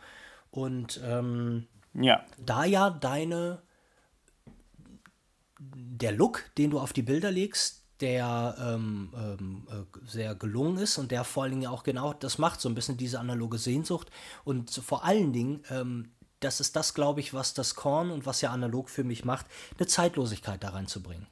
Und 0.49 0.99
ähm, 1.05 1.67
ja. 1.93 2.25
da 2.43 2.65
ja 2.65 2.89
deine 2.89 3.61
der 5.59 6.11
Look, 6.11 6.43
den 6.57 6.71
du 6.71 6.79
auf 6.79 6.93
die 6.93 7.03
Bilder 7.03 7.31
legst, 7.31 7.83
der 8.01 8.55
ähm, 8.59 9.13
ähm, 9.15 9.67
äh, 9.69 10.07
sehr 10.07 10.35
gelungen 10.35 10.77
ist 10.77 10.97
und 10.97 11.11
der 11.11 11.23
vor 11.23 11.43
allen 11.43 11.53
Dingen 11.53 11.67
auch 11.67 11.83
genau 11.83 12.13
das 12.13 12.37
macht, 12.37 12.61
so 12.61 12.69
ein 12.69 12.75
bisschen 12.75 12.97
diese 12.97 13.19
analoge 13.19 13.57
Sehnsucht. 13.57 14.11
Und 14.43 14.71
vor 14.71 15.03
allen 15.03 15.33
Dingen, 15.33 15.63
ähm, 15.69 16.11
das 16.39 16.59
ist 16.59 16.75
das, 16.75 16.93
glaube 16.93 17.19
ich, 17.19 17.33
was 17.33 17.53
das 17.53 17.75
Korn 17.75 18.11
und 18.11 18.25
was 18.25 18.41
ja 18.41 18.51
analog 18.51 18.89
für 18.89 19.03
mich 19.03 19.25
macht, 19.25 19.47
eine 19.77 19.87
Zeitlosigkeit 19.87 20.63
da 20.63 20.69
reinzubringen. 20.69 21.27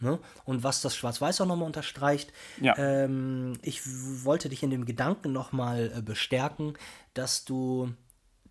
Ne? 0.00 0.18
Und 0.44 0.62
was 0.62 0.82
das 0.82 0.96
Schwarz-Weiß 0.96 1.40
auch 1.40 1.46
nochmal 1.46 1.66
unterstreicht, 1.66 2.32
ja. 2.60 2.76
ähm, 2.76 3.54
ich 3.62 3.80
wollte 4.24 4.48
dich 4.48 4.62
in 4.62 4.70
dem 4.70 4.84
Gedanken 4.84 5.32
nochmal 5.32 5.92
äh, 5.96 6.02
bestärken, 6.02 6.74
dass 7.14 7.44
du 7.44 7.94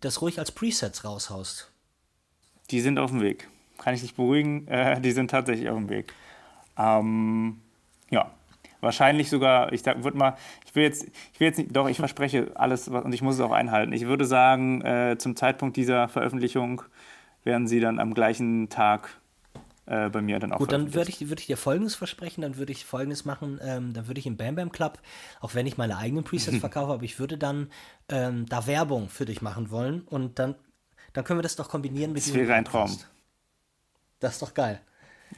das 0.00 0.20
ruhig 0.20 0.38
als 0.38 0.50
Presets 0.50 1.04
raushaust. 1.04 1.70
Die 2.70 2.80
sind 2.80 2.98
auf 2.98 3.10
dem 3.10 3.20
Weg. 3.20 3.48
Kann 3.78 3.94
ich 3.94 4.00
dich 4.00 4.14
beruhigen? 4.14 4.66
Äh, 4.68 5.00
die 5.00 5.12
sind 5.12 5.30
tatsächlich 5.30 5.68
auf 5.68 5.76
dem 5.76 5.90
Weg. 5.90 6.12
Ähm, 6.76 7.60
ja, 8.10 8.30
wahrscheinlich 8.80 9.30
sogar, 9.30 9.72
ich 9.72 9.84
würde 9.84 10.16
mal, 10.16 10.36
ich 10.66 10.74
will 10.74 10.84
jetzt, 10.84 11.06
ich 11.32 11.40
will 11.40 11.48
jetzt 11.48 11.58
nicht, 11.58 11.74
doch, 11.74 11.88
ich 11.88 11.96
verspreche 11.96 12.52
alles 12.54 12.88
und 12.88 13.12
ich 13.12 13.22
muss 13.22 13.36
es 13.36 13.40
auch 13.40 13.52
einhalten. 13.52 13.92
Ich 13.92 14.06
würde 14.06 14.24
sagen, 14.24 14.82
äh, 14.82 15.16
zum 15.18 15.36
Zeitpunkt 15.36 15.76
dieser 15.76 16.08
Veröffentlichung 16.08 16.82
werden 17.42 17.66
sie 17.66 17.80
dann 17.80 17.98
am 17.98 18.14
gleichen 18.14 18.68
Tag 18.68 19.20
äh, 19.86 20.08
bei 20.08 20.22
mir 20.22 20.38
dann 20.38 20.52
auch 20.52 20.58
Gut, 20.58 20.72
dann 20.72 20.94
würde 20.94 21.10
ich, 21.10 21.28
würd 21.28 21.40
ich 21.40 21.46
dir 21.46 21.56
Folgendes 21.56 21.94
versprechen, 21.94 22.40
dann 22.40 22.56
würde 22.56 22.72
ich 22.72 22.84
Folgendes 22.84 23.24
machen, 23.24 23.60
ähm, 23.62 23.92
dann 23.92 24.06
würde 24.06 24.18
ich 24.18 24.26
im 24.26 24.36
Bam 24.36 24.54
Bam 24.54 24.72
Club, 24.72 24.98
auch 25.40 25.54
wenn 25.54 25.66
ich 25.66 25.76
meine 25.76 25.98
eigenen 25.98 26.24
Presets 26.24 26.56
verkaufe, 26.60 26.92
aber 26.92 27.02
ich 27.02 27.18
würde 27.18 27.36
dann 27.36 27.70
ähm, 28.08 28.46
da 28.46 28.66
Werbung 28.66 29.08
für 29.08 29.26
dich 29.26 29.42
machen 29.42 29.70
wollen 29.70 30.02
und 30.02 30.38
dann, 30.38 30.54
dann 31.12 31.24
können 31.24 31.38
wir 31.38 31.42
das 31.42 31.56
doch 31.56 31.68
kombinieren 31.68 32.12
mit 32.12 32.26
Das 32.26 32.32
wäre 32.32 32.54
ein 32.54 32.64
Traum. 32.64 32.96
Das 34.20 34.34
ist 34.34 34.42
doch 34.42 34.54
geil. 34.54 34.80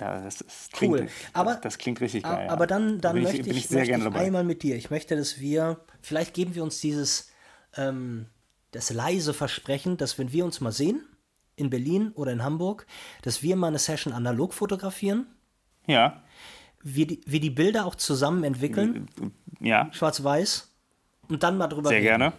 Ja, 0.00 0.20
das, 0.20 0.38
das 0.38 0.68
klingt, 0.72 0.94
cool. 0.94 1.08
Aber, 1.32 1.54
das 1.54 1.78
klingt 1.78 2.00
richtig 2.00 2.24
geil. 2.24 2.48
Aber 2.48 2.66
dann, 2.66 3.00
dann 3.00 3.22
möchte 3.22 3.40
ich, 3.40 3.46
ich, 3.46 3.70
möchte 3.70 3.94
ich 3.94 4.14
einmal 4.14 4.44
mit 4.44 4.62
dir. 4.62 4.76
Ich 4.76 4.90
möchte, 4.90 5.16
dass 5.16 5.40
wir, 5.40 5.80
vielleicht 6.02 6.34
geben 6.34 6.54
wir 6.54 6.62
uns 6.62 6.80
dieses, 6.80 7.30
ähm, 7.76 8.26
das 8.72 8.90
leise 8.90 9.32
Versprechen, 9.32 9.96
dass 9.96 10.18
wenn 10.18 10.32
wir 10.32 10.44
uns 10.44 10.60
mal 10.60 10.72
sehen, 10.72 11.02
in 11.56 11.70
Berlin 11.70 12.12
oder 12.14 12.32
in 12.32 12.44
Hamburg, 12.44 12.86
dass 13.22 13.42
wir 13.42 13.56
mal 13.56 13.68
eine 13.68 13.78
Session 13.78 14.12
analog 14.12 14.52
fotografieren. 14.52 15.26
Ja. 15.86 16.22
Wir 16.82 17.06
die, 17.06 17.20
wir 17.26 17.40
die 17.40 17.50
Bilder 17.50 17.86
auch 17.86 17.94
zusammen 17.94 18.44
entwickeln. 18.44 19.08
Ja. 19.60 19.88
Schwarz-Weiß. 19.92 20.70
Und 21.28 21.42
dann 21.42 21.56
mal 21.56 21.66
drüber 21.66 21.88
sehr 21.88 21.98
reden. 21.98 22.06
Sehr 22.06 22.18
gerne. 22.18 22.32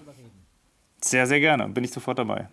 Sehr, 1.04 1.28
sehr 1.28 1.40
gerne. 1.40 1.68
Bin 1.70 1.84
ich 1.84 1.92
sofort 1.92 2.20
dabei. 2.20 2.48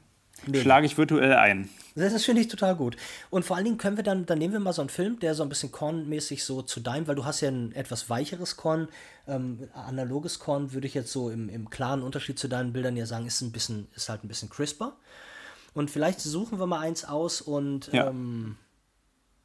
Nee. 0.46 0.60
Schlage 0.60 0.86
ich 0.86 0.98
virtuell 0.98 1.34
ein. 1.34 1.68
Das, 1.94 2.12
das 2.12 2.24
finde 2.24 2.42
ich 2.42 2.48
total 2.48 2.74
gut. 2.74 2.96
Und 3.30 3.44
vor 3.44 3.56
allen 3.56 3.64
Dingen 3.64 3.78
können 3.78 3.96
wir 3.96 4.04
dann, 4.04 4.26
dann 4.26 4.38
nehmen 4.38 4.52
wir 4.52 4.60
mal 4.60 4.72
so 4.72 4.82
einen 4.82 4.88
Film, 4.88 5.18
der 5.20 5.34
so 5.34 5.42
ein 5.42 5.48
bisschen 5.48 5.70
kornmäßig 5.70 6.44
so 6.44 6.62
zu 6.62 6.80
deinem, 6.80 7.06
weil 7.06 7.14
du 7.14 7.24
hast 7.24 7.40
ja 7.40 7.50
ein 7.50 7.72
etwas 7.72 8.10
weicheres 8.10 8.56
Korn, 8.56 8.88
ähm, 9.28 9.68
analoges 9.74 10.38
Korn 10.38 10.72
würde 10.72 10.86
ich 10.86 10.94
jetzt 10.94 11.12
so 11.12 11.30
im, 11.30 11.48
im 11.48 11.70
klaren 11.70 12.02
Unterschied 12.02 12.38
zu 12.38 12.48
deinen 12.48 12.72
Bildern 12.72 12.96
ja 12.96 13.06
sagen, 13.06 13.26
ist 13.26 13.40
ein 13.42 13.52
bisschen, 13.52 13.86
ist 13.94 14.08
halt 14.08 14.24
ein 14.24 14.28
bisschen 14.28 14.50
crisper. 14.50 14.96
Und 15.72 15.90
vielleicht 15.90 16.20
suchen 16.20 16.58
wir 16.58 16.66
mal 16.66 16.80
eins 16.80 17.04
aus 17.04 17.40
und 17.40 17.92
ja. 17.92 18.08
Ähm, 18.08 18.56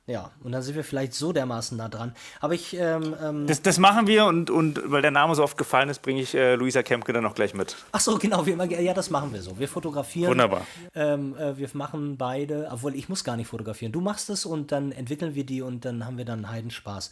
ja, 0.10 0.32
und 0.43 0.52
dann 0.52 0.63
sind 0.63 0.76
wir 0.76 0.84
vielleicht 0.84 1.13
so 1.13 1.32
dermaßen 1.32 1.78
nah 1.78 1.88
dran. 1.88 2.15
Aber 2.39 2.56
ich. 2.56 2.76
Ähm, 2.76 3.15
ähm 3.22 3.45
das, 3.45 3.62
das, 3.62 3.78
machen 3.78 4.08
wir 4.08 4.26
und, 4.26 4.50
und 4.50 4.82
weil 4.86 5.04
der 5.04 5.12
Name 5.12 5.36
so 5.36 5.43
oft 5.43 5.56
gefallen 5.56 5.88
ist, 5.88 6.02
bringe 6.02 6.22
ich 6.22 6.34
äh, 6.34 6.56
Luisa 6.56 6.82
Kempke 6.82 7.13
dann 7.13 7.24
noch 7.24 7.36
gleich 7.36 7.54
mit. 7.54 7.76
Ach 7.91 8.00
so, 8.00 8.17
genau. 8.17 8.43
Wir, 8.45 8.56
ja, 8.82 8.93
das 8.95 9.12
machen 9.12 9.32
wir 9.34 9.41
so. 9.43 9.60
Wir 9.60 9.67
fotografieren. 9.67 10.32
Wunderbar. 10.32 10.65
Ähm, 10.95 11.38
äh, 11.38 11.56
wir 11.58 11.69
machen 11.74 12.17
beide, 12.17 12.69
obwohl 12.72 12.95
ich 12.95 13.08
muss 13.08 13.24
gar 13.24 13.38
nicht 13.38 13.48
fotografieren. 13.48 13.91
Du 13.91 14.02
machst 14.02 14.32
es 14.32 14.48
und 14.48 14.72
dann 14.72 14.91
entwickeln 14.91 15.36
wir 15.36 15.45
die 15.45 15.62
und 15.62 15.86
dann 15.86 16.06
haben 16.06 16.17
wir 16.17 16.26
dann 16.26 16.50
Heidenspaß. 16.50 17.12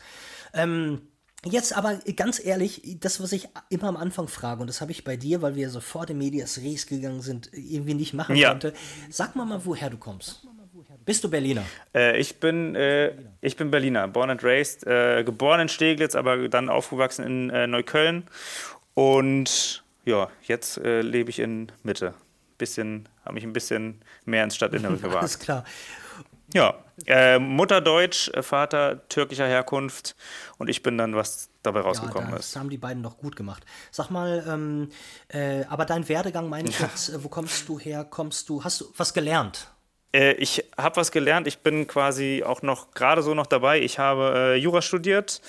Ähm. 0.54 1.02
Jetzt 1.46 1.78
aber 1.78 2.00
ganz 2.16 2.44
ehrlich, 2.44 2.98
das, 3.00 3.22
was 3.22 3.32
ich 3.32 3.48
immer 3.70 3.84
am 3.84 3.96
Anfang 3.96 4.28
frage, 4.28 4.60
und 4.62 4.68
das 4.68 4.82
habe 4.82 4.92
ich 4.92 5.04
bei 5.04 5.18
dir, 5.18 5.44
weil 5.44 5.56
wir 5.56 5.70
so 5.70 5.80
vor 5.80 6.08
dem 6.08 6.18
Medias 6.18 6.58
Res 6.58 6.88
gegangen 6.88 7.22
sind, 7.22 7.52
irgendwie 7.54 7.94
nicht 7.94 8.16
machen 8.16 8.36
ja. 8.36 8.50
konnte. 8.50 8.74
Sag 9.12 9.36
mal 9.36 9.46
mal, 9.46 9.64
woher 9.64 9.92
du 9.92 9.98
kommst. 9.98 10.47
Bist 11.08 11.24
du 11.24 11.30
Berliner? 11.30 11.64
Äh, 11.96 12.20
ich, 12.20 12.42
bin, 12.42 12.76
äh, 12.76 13.14
ich 13.40 13.56
bin 13.56 13.72
Berliner, 13.72 14.10
born 14.10 14.30
and 14.30 14.44
raised, 14.44 14.86
äh, 14.86 15.24
geboren 15.24 15.62
in 15.62 15.70
Steglitz, 15.70 16.16
aber 16.16 16.50
dann 16.50 16.68
aufgewachsen 16.68 17.26
in 17.26 17.50
äh, 17.50 17.66
Neukölln. 17.66 18.26
Und 18.94 19.86
ja, 20.04 20.30
jetzt 20.44 20.78
äh, 20.80 21.00
lebe 21.00 21.30
ich 21.30 21.40
in 21.40 21.72
Mitte. 21.82 22.14
Bisschen, 22.58 23.08
habe 23.24 23.36
mich 23.36 23.46
ein 23.46 23.54
bisschen 23.54 24.02
mehr 24.26 24.44
ins 24.44 24.58
Stadtinnere 24.58 24.98
gewagt. 24.98 25.16
Alles 25.16 25.40
klar. 25.40 25.64
Ja, 26.54 26.76
äh, 27.06 27.40
Mutter 27.40 27.80
Deutsch, 27.80 28.30
Vater 28.42 29.08
türkischer 29.08 29.48
Herkunft 29.48 30.14
und 30.58 30.70
ich 30.70 30.84
bin 30.84 30.98
dann, 30.98 31.16
was 31.16 31.50
dabei 31.64 31.82
rausgekommen 31.82 32.32
ja, 32.32 32.36
das 32.36 32.48
ist. 32.48 32.56
Das 32.56 32.60
haben 32.60 32.70
die 32.70 32.78
beiden 32.78 33.02
doch 33.02 33.18
gut 33.18 33.38
gemacht. 33.38 33.66
Sag 33.92 34.10
mal, 34.10 34.44
ähm, 34.46 34.90
äh, 35.30 35.64
aber 35.70 35.86
dein 35.86 36.10
Werdegang, 36.10 36.50
meine 36.50 36.68
ich 36.68 36.80
jetzt, 36.82 37.10
äh, 37.10 37.24
wo 37.24 37.30
kommst 37.30 37.70
du 37.70 37.80
her? 37.80 38.04
Kommst 38.04 38.50
du, 38.50 38.62
hast 38.62 38.82
du 38.82 38.86
was 38.98 39.14
gelernt? 39.14 39.72
Äh, 40.14 40.34
ich 40.34 40.64
habe 40.78 40.98
was 40.98 41.12
gelernt. 41.12 41.48
Ich 41.48 41.60
bin 41.60 41.88
quasi 41.88 42.44
auch 42.46 42.62
noch 42.62 42.92
gerade 42.92 43.22
so 43.22 43.34
noch 43.34 43.48
dabei. 43.48 43.82
Ich 43.82 44.00
habe 44.00 44.34
äh, 44.36 44.56
Jura 44.56 44.82
studiert, 44.82 45.42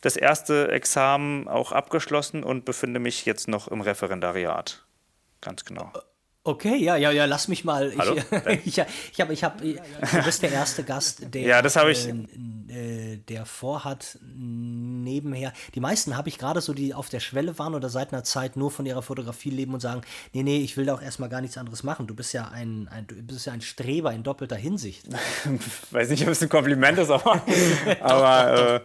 das 0.00 0.16
erste 0.16 0.70
Examen 0.70 1.48
auch 1.48 1.72
abgeschlossen 1.72 2.42
und 2.42 2.64
befinde 2.64 3.00
mich 3.00 3.24
jetzt 3.24 3.48
noch 3.48 3.68
im 3.68 3.80
Referendariat. 3.80 4.84
Ganz 5.40 5.64
genau. 5.64 5.92
Okay, 6.46 6.76
ja, 6.76 6.94
ja, 6.94 7.10
ja, 7.10 7.24
lass 7.24 7.48
mich 7.48 7.64
mal. 7.64 7.92
Hallo? 7.98 8.14
Ich, 8.64 8.78
ich, 8.78 8.84
ich 9.10 9.20
habe, 9.20 9.34
ich 9.34 9.42
hab, 9.42 9.60
du 9.60 10.22
bist 10.24 10.42
der 10.42 10.52
erste 10.52 10.84
Gast, 10.84 11.22
der, 11.34 11.42
ja, 11.42 11.60
das 11.60 11.74
ich. 11.74 12.08
Äh, 12.08 13.16
der 13.16 13.46
vorhat, 13.46 14.16
nebenher. 15.06 15.52
Die 15.74 15.80
meisten 15.80 16.16
habe 16.16 16.28
ich 16.28 16.38
gerade 16.38 16.60
so, 16.60 16.74
die 16.74 16.92
auf 16.92 17.08
der 17.08 17.20
Schwelle 17.20 17.58
waren 17.58 17.74
oder 17.74 17.88
seit 17.88 18.12
einer 18.12 18.24
Zeit 18.24 18.56
nur 18.56 18.70
von 18.70 18.84
ihrer 18.84 19.02
Fotografie 19.02 19.50
leben 19.50 19.72
und 19.72 19.80
sagen, 19.80 20.02
nee, 20.32 20.42
nee, 20.42 20.58
ich 20.58 20.76
will 20.76 20.86
da 20.86 20.94
auch 20.94 21.02
erstmal 21.02 21.28
gar 21.28 21.40
nichts 21.40 21.56
anderes 21.56 21.82
machen. 21.82 22.06
Du 22.06 22.14
bist 22.14 22.32
ja 22.32 22.48
ein, 22.48 22.88
ein 22.88 23.06
du 23.06 23.14
bist 23.22 23.46
ja 23.46 23.52
ein 23.52 23.60
Streber 23.60 24.12
in 24.12 24.22
doppelter 24.22 24.56
Hinsicht. 24.56 25.06
Weiß 25.90 26.10
nicht, 26.10 26.24
ob 26.24 26.30
es 26.30 26.42
ein 26.42 26.48
Kompliment 26.48 26.98
ist, 26.98 27.10
aber. 27.10 27.42
aber 28.00 28.74
äh, 28.74 28.80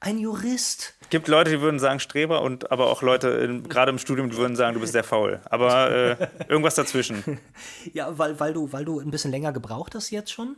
ein 0.00 0.18
Jurist. 0.18 0.94
Es 1.02 1.10
gibt 1.10 1.28
Leute, 1.28 1.50
die 1.50 1.60
würden 1.60 1.78
sagen 1.78 2.00
Streber 2.00 2.40
und 2.40 2.72
aber 2.72 2.86
auch 2.86 3.02
Leute, 3.02 3.62
gerade 3.68 3.90
im 3.90 3.98
Studium, 3.98 4.30
die 4.30 4.36
würden 4.36 4.56
sagen, 4.56 4.74
du 4.74 4.80
bist 4.80 4.92
sehr 4.92 5.04
faul. 5.04 5.40
Aber 5.44 5.90
äh, 5.90 6.28
irgendwas 6.48 6.74
dazwischen. 6.74 7.38
Ja, 7.92 8.16
weil, 8.18 8.38
weil, 8.40 8.52
du, 8.52 8.72
weil 8.72 8.84
du 8.84 9.00
ein 9.00 9.10
bisschen 9.10 9.30
länger 9.30 9.52
gebraucht 9.52 9.94
hast 9.94 10.10
jetzt 10.10 10.32
schon? 10.32 10.56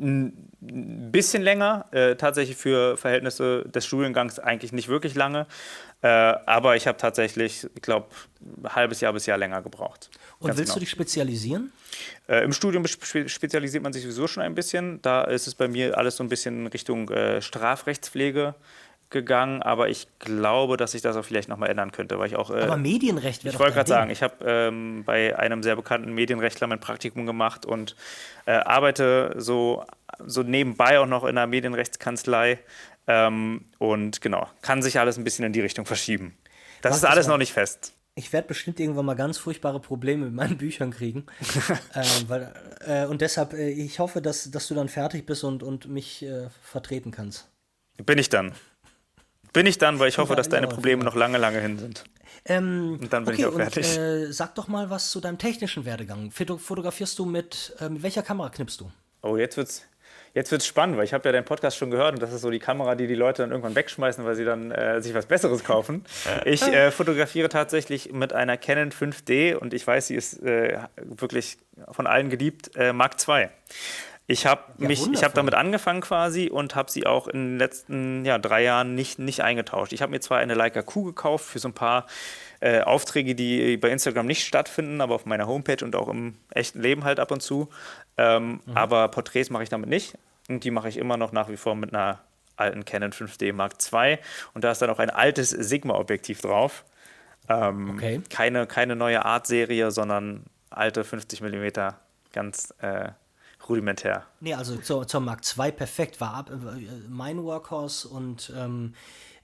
Ein 0.00 0.48
bisschen 0.60 1.42
länger, 1.42 1.86
äh, 1.92 2.16
tatsächlich 2.16 2.56
für 2.56 2.96
Verhältnisse 2.96 3.64
des 3.64 3.86
Studiengangs 3.86 4.38
eigentlich 4.38 4.72
nicht 4.72 4.88
wirklich 4.88 5.14
lange. 5.14 5.46
Äh, 6.02 6.08
aber 6.08 6.76
ich 6.76 6.86
habe 6.86 6.98
tatsächlich, 6.98 7.66
ich 7.74 7.82
glaube, 7.82 8.06
ein 8.40 8.74
halbes 8.74 9.00
Jahr 9.00 9.12
bis 9.12 9.26
Jahr 9.26 9.38
länger 9.38 9.62
gebraucht. 9.62 10.10
Und 10.38 10.50
willst 10.50 10.66
genau. 10.66 10.74
du 10.74 10.80
dich 10.80 10.90
spezialisieren? 10.90 11.72
Äh, 12.28 12.44
Im 12.44 12.52
Studium 12.52 12.86
spe 12.86 13.28
spezialisiert 13.28 13.82
man 13.82 13.92
sich 13.92 14.02
sowieso 14.02 14.28
schon 14.28 14.42
ein 14.42 14.54
bisschen. 14.54 15.02
Da 15.02 15.24
ist 15.24 15.48
es 15.48 15.54
bei 15.54 15.66
mir 15.66 15.98
alles 15.98 16.16
so 16.16 16.24
ein 16.24 16.28
bisschen 16.28 16.66
Richtung 16.68 17.10
Strafrechtspflege 17.40 18.54
gegangen, 19.10 19.62
aber 19.62 19.88
ich 19.88 20.06
glaube, 20.18 20.76
dass 20.76 20.92
sich 20.92 21.02
das 21.02 21.16
auch 21.16 21.24
vielleicht 21.24 21.48
nochmal 21.48 21.70
ändern 21.70 21.92
könnte, 21.92 22.18
weil 22.18 22.26
ich 22.26 22.36
auch. 22.36 22.50
Äh, 22.50 22.62
aber 22.62 22.76
Medienrecht 22.76 23.44
wäre 23.44 23.54
Ich 23.54 23.58
wollte 23.58 23.74
gerade 23.74 23.88
sagen, 23.88 24.10
ich 24.10 24.22
habe 24.22 24.44
ähm, 24.44 25.04
bei 25.04 25.38
einem 25.38 25.62
sehr 25.62 25.76
bekannten 25.76 26.12
Medienrechtler 26.12 26.66
mein 26.66 26.80
Praktikum 26.80 27.24
gemacht 27.26 27.64
und 27.64 27.96
äh, 28.46 28.52
arbeite 28.52 29.34
so, 29.38 29.84
so 30.24 30.42
nebenbei 30.42 30.98
auch 30.98 31.06
noch 31.06 31.24
in 31.24 31.38
einer 31.38 31.46
Medienrechtskanzlei 31.46 32.58
ähm, 33.06 33.64
und 33.78 34.20
genau, 34.20 34.46
kann 34.60 34.82
sich 34.82 34.98
alles 35.00 35.16
ein 35.16 35.24
bisschen 35.24 35.44
in 35.44 35.52
die 35.52 35.60
Richtung 35.60 35.86
verschieben. 35.86 36.36
Das 36.82 36.92
Was 36.92 36.98
ist 36.98 37.04
alles 37.04 37.26
noch 37.26 37.38
nicht 37.38 37.52
fest. 37.52 37.94
Ich 38.14 38.32
werde 38.32 38.48
bestimmt 38.48 38.80
irgendwann 38.80 39.06
mal 39.06 39.14
ganz 39.14 39.38
furchtbare 39.38 39.80
Probleme 39.80 40.26
mit 40.26 40.34
meinen 40.34 40.58
Büchern 40.58 40.90
kriegen. 40.90 41.24
äh, 41.94 42.04
weil, 42.26 42.52
äh, 42.84 43.06
und 43.06 43.20
deshalb, 43.20 43.54
äh, 43.54 43.70
ich 43.70 44.00
hoffe, 44.00 44.20
dass, 44.20 44.50
dass 44.50 44.68
du 44.68 44.74
dann 44.74 44.88
fertig 44.88 45.24
bist 45.24 45.44
und, 45.44 45.62
und 45.62 45.88
mich 45.88 46.22
äh, 46.24 46.48
vertreten 46.62 47.10
kannst. 47.10 47.48
Bin 48.04 48.18
ich 48.18 48.28
dann. 48.28 48.52
Bin 49.52 49.66
ich 49.66 49.78
dann, 49.78 49.98
weil 49.98 50.08
ich 50.08 50.18
hoffe, 50.18 50.36
dass 50.36 50.48
deine 50.48 50.68
Probleme 50.68 51.04
noch 51.04 51.14
lange, 51.14 51.38
lange 51.38 51.60
hin 51.60 51.78
sind. 51.78 52.04
Ähm, 52.44 52.98
und 53.00 53.12
dann 53.12 53.24
bin 53.24 53.34
okay, 53.34 53.42
ich 53.42 53.48
auch 53.48 53.54
fertig. 53.54 53.96
Und, 53.96 54.02
äh, 54.02 54.32
sag 54.32 54.54
doch 54.54 54.68
mal 54.68 54.90
was 54.90 55.10
zu 55.10 55.20
deinem 55.20 55.38
technischen 55.38 55.84
Werdegang. 55.84 56.30
Fotografierst 56.30 57.18
du 57.18 57.24
mit, 57.24 57.74
äh, 57.80 57.88
mit 57.88 58.02
welcher 58.02 58.22
Kamera 58.22 58.48
knippst 58.50 58.80
du? 58.80 58.90
Oh, 59.22 59.36
jetzt 59.36 59.56
wird's, 59.56 59.84
jetzt 60.34 60.50
wird's 60.50 60.66
spannend, 60.66 60.96
weil 60.96 61.04
ich 61.04 61.12
habe 61.12 61.28
ja 61.28 61.32
deinen 61.32 61.44
Podcast 61.44 61.76
schon 61.76 61.90
gehört 61.90 62.14
und 62.14 62.22
das 62.22 62.32
ist 62.32 62.42
so 62.42 62.50
die 62.50 62.58
Kamera, 62.58 62.94
die 62.94 63.06
die 63.06 63.14
Leute 63.14 63.42
dann 63.42 63.50
irgendwann 63.50 63.74
wegschmeißen, 63.74 64.24
weil 64.24 64.36
sie 64.36 64.44
dann 64.44 64.70
äh, 64.70 65.02
sich 65.02 65.14
was 65.14 65.26
Besseres 65.26 65.64
kaufen. 65.64 66.04
Ich 66.44 66.62
äh, 66.62 66.90
fotografiere 66.90 67.48
tatsächlich 67.48 68.12
mit 68.12 68.32
einer 68.32 68.56
Canon 68.56 68.90
5D 68.90 69.54
und 69.56 69.74
ich 69.74 69.86
weiß, 69.86 70.06
sie 70.06 70.14
ist 70.14 70.42
äh, 70.42 70.78
wirklich 70.96 71.58
von 71.90 72.06
allen 72.06 72.30
geliebt, 72.30 72.70
äh, 72.76 72.92
Mark 72.92 73.16
II. 73.26 73.48
Ich 74.30 74.44
habe 74.44 74.62
ja, 74.76 74.88
mich, 74.88 75.10
ich 75.10 75.24
habe 75.24 75.32
damit 75.32 75.54
angefangen 75.54 76.02
quasi 76.02 76.50
und 76.50 76.76
habe 76.76 76.90
sie 76.90 77.06
auch 77.06 77.28
in 77.28 77.52
den 77.52 77.58
letzten 77.58 78.26
ja, 78.26 78.36
drei 78.36 78.62
Jahren 78.62 78.94
nicht, 78.94 79.18
nicht 79.18 79.40
eingetauscht. 79.40 79.94
Ich 79.94 80.02
habe 80.02 80.10
mir 80.10 80.20
zwar 80.20 80.36
eine 80.38 80.52
Leica 80.52 80.82
Q 80.82 81.02
gekauft 81.02 81.46
für 81.46 81.58
so 81.58 81.68
ein 81.68 81.72
paar 81.72 82.06
äh, 82.60 82.82
Aufträge, 82.82 83.34
die 83.34 83.78
bei 83.78 83.88
Instagram 83.88 84.26
nicht 84.26 84.44
stattfinden, 84.44 85.00
aber 85.00 85.14
auf 85.14 85.24
meiner 85.24 85.46
Homepage 85.46 85.82
und 85.82 85.96
auch 85.96 86.08
im 86.08 86.36
echten 86.50 86.82
Leben 86.82 87.04
halt 87.04 87.20
ab 87.20 87.30
und 87.30 87.40
zu. 87.42 87.70
Ähm, 88.18 88.60
mhm. 88.66 88.76
Aber 88.76 89.08
Porträts 89.08 89.48
mache 89.48 89.62
ich 89.62 89.70
damit 89.70 89.88
nicht. 89.88 90.18
Und 90.50 90.62
die 90.62 90.70
mache 90.70 90.90
ich 90.90 90.98
immer 90.98 91.16
noch 91.16 91.32
nach 91.32 91.48
wie 91.48 91.56
vor 91.56 91.74
mit 91.74 91.94
einer 91.94 92.20
alten 92.56 92.84
Canon 92.84 93.12
5D 93.12 93.54
Mark 93.54 93.76
II. 93.90 94.18
Und 94.52 94.62
da 94.62 94.72
ist 94.72 94.82
dann 94.82 94.90
auch 94.90 94.98
ein 94.98 95.10
altes 95.10 95.48
Sigma-Objektiv 95.48 96.42
drauf. 96.42 96.84
Ähm, 97.48 97.92
okay. 97.94 98.20
keine, 98.28 98.66
keine 98.66 98.94
neue 98.94 99.24
Art-Serie, 99.24 99.90
sondern 99.90 100.44
alte 100.68 101.02
50 101.02 101.40
mm, 101.40 101.68
ganz 102.32 102.74
äh, 102.82 103.08
rudimentär. 103.68 104.26
Nee, 104.40 104.54
also 104.54 104.76
zur, 104.76 105.06
zur 105.06 105.20
Mark 105.20 105.42
II 105.56 105.72
perfekt, 105.72 106.20
war 106.20 106.34
ab, 106.34 106.50
äh, 106.50 107.08
mein 107.08 107.42
Workhorse 107.42 108.08
und 108.08 108.52
ähm, 108.56 108.94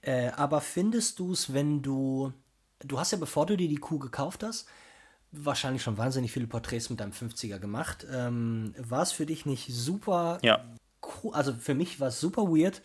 äh, 0.02 0.28
aber 0.36 0.60
findest 0.60 1.18
du 1.18 1.32
es, 1.32 1.52
wenn 1.52 1.82
du 1.82 2.32
du 2.80 2.98
hast 2.98 3.12
ja, 3.12 3.18
bevor 3.18 3.46
du 3.46 3.56
dir 3.56 3.68
die 3.68 3.76
Kuh 3.76 3.98
gekauft 3.98 4.42
hast, 4.42 4.66
wahrscheinlich 5.32 5.82
schon 5.82 5.98
wahnsinnig 5.98 6.32
viele 6.32 6.46
Porträts 6.46 6.90
mit 6.90 7.00
deinem 7.00 7.12
50er 7.12 7.58
gemacht. 7.58 8.06
Ähm, 8.12 8.74
war 8.78 9.02
es 9.02 9.12
für 9.12 9.26
dich 9.26 9.46
nicht 9.46 9.68
super? 9.72 10.38
Ja. 10.42 10.64
Cool, 11.02 11.34
also 11.34 11.52
für 11.54 11.74
mich 11.74 12.00
war 12.00 12.08
es 12.08 12.20
super 12.20 12.42
weird, 12.44 12.82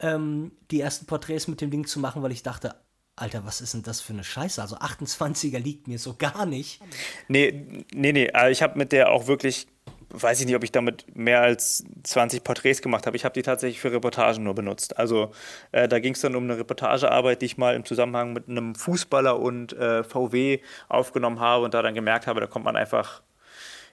ähm, 0.00 0.52
die 0.70 0.80
ersten 0.80 1.06
Porträts 1.06 1.48
mit 1.48 1.60
dem 1.60 1.70
Ding 1.70 1.86
zu 1.86 1.98
machen, 1.98 2.22
weil 2.22 2.32
ich 2.32 2.42
dachte, 2.42 2.76
Alter, 3.16 3.44
was 3.44 3.60
ist 3.60 3.74
denn 3.74 3.82
das 3.82 4.00
für 4.00 4.12
eine 4.12 4.22
Scheiße? 4.22 4.62
Also 4.62 4.76
28er 4.76 5.58
liegt 5.58 5.88
mir 5.88 5.98
so 5.98 6.14
gar 6.14 6.46
nicht. 6.46 6.80
Nee, 7.26 7.84
nee, 7.92 8.12
nee. 8.12 8.30
Also 8.30 8.52
ich 8.52 8.62
habe 8.62 8.78
mit 8.78 8.92
der 8.92 9.10
auch 9.10 9.26
wirklich 9.26 9.66
weiß 10.10 10.40
ich 10.40 10.46
nicht, 10.46 10.56
ob 10.56 10.64
ich 10.64 10.72
damit 10.72 11.04
mehr 11.14 11.42
als 11.42 11.84
20 12.02 12.42
Porträts 12.42 12.80
gemacht 12.82 13.06
habe. 13.06 13.16
Ich 13.16 13.24
habe 13.24 13.34
die 13.34 13.42
tatsächlich 13.42 13.80
für 13.80 13.92
Reportagen 13.92 14.42
nur 14.42 14.54
benutzt. 14.54 14.98
Also 14.98 15.32
äh, 15.72 15.88
da 15.88 15.98
ging 15.98 16.14
es 16.14 16.20
dann 16.20 16.34
um 16.34 16.44
eine 16.44 16.58
Reportagearbeit, 16.58 17.42
die 17.42 17.46
ich 17.46 17.58
mal 17.58 17.74
im 17.74 17.84
Zusammenhang 17.84 18.32
mit 18.32 18.48
einem 18.48 18.74
Fußballer 18.74 19.38
und 19.38 19.74
äh, 19.74 20.02
VW 20.04 20.60
aufgenommen 20.88 21.40
habe 21.40 21.64
und 21.64 21.74
da 21.74 21.82
dann 21.82 21.94
gemerkt 21.94 22.26
habe, 22.26 22.40
da 22.40 22.46
kommt 22.46 22.64
man 22.64 22.76
einfach 22.76 23.22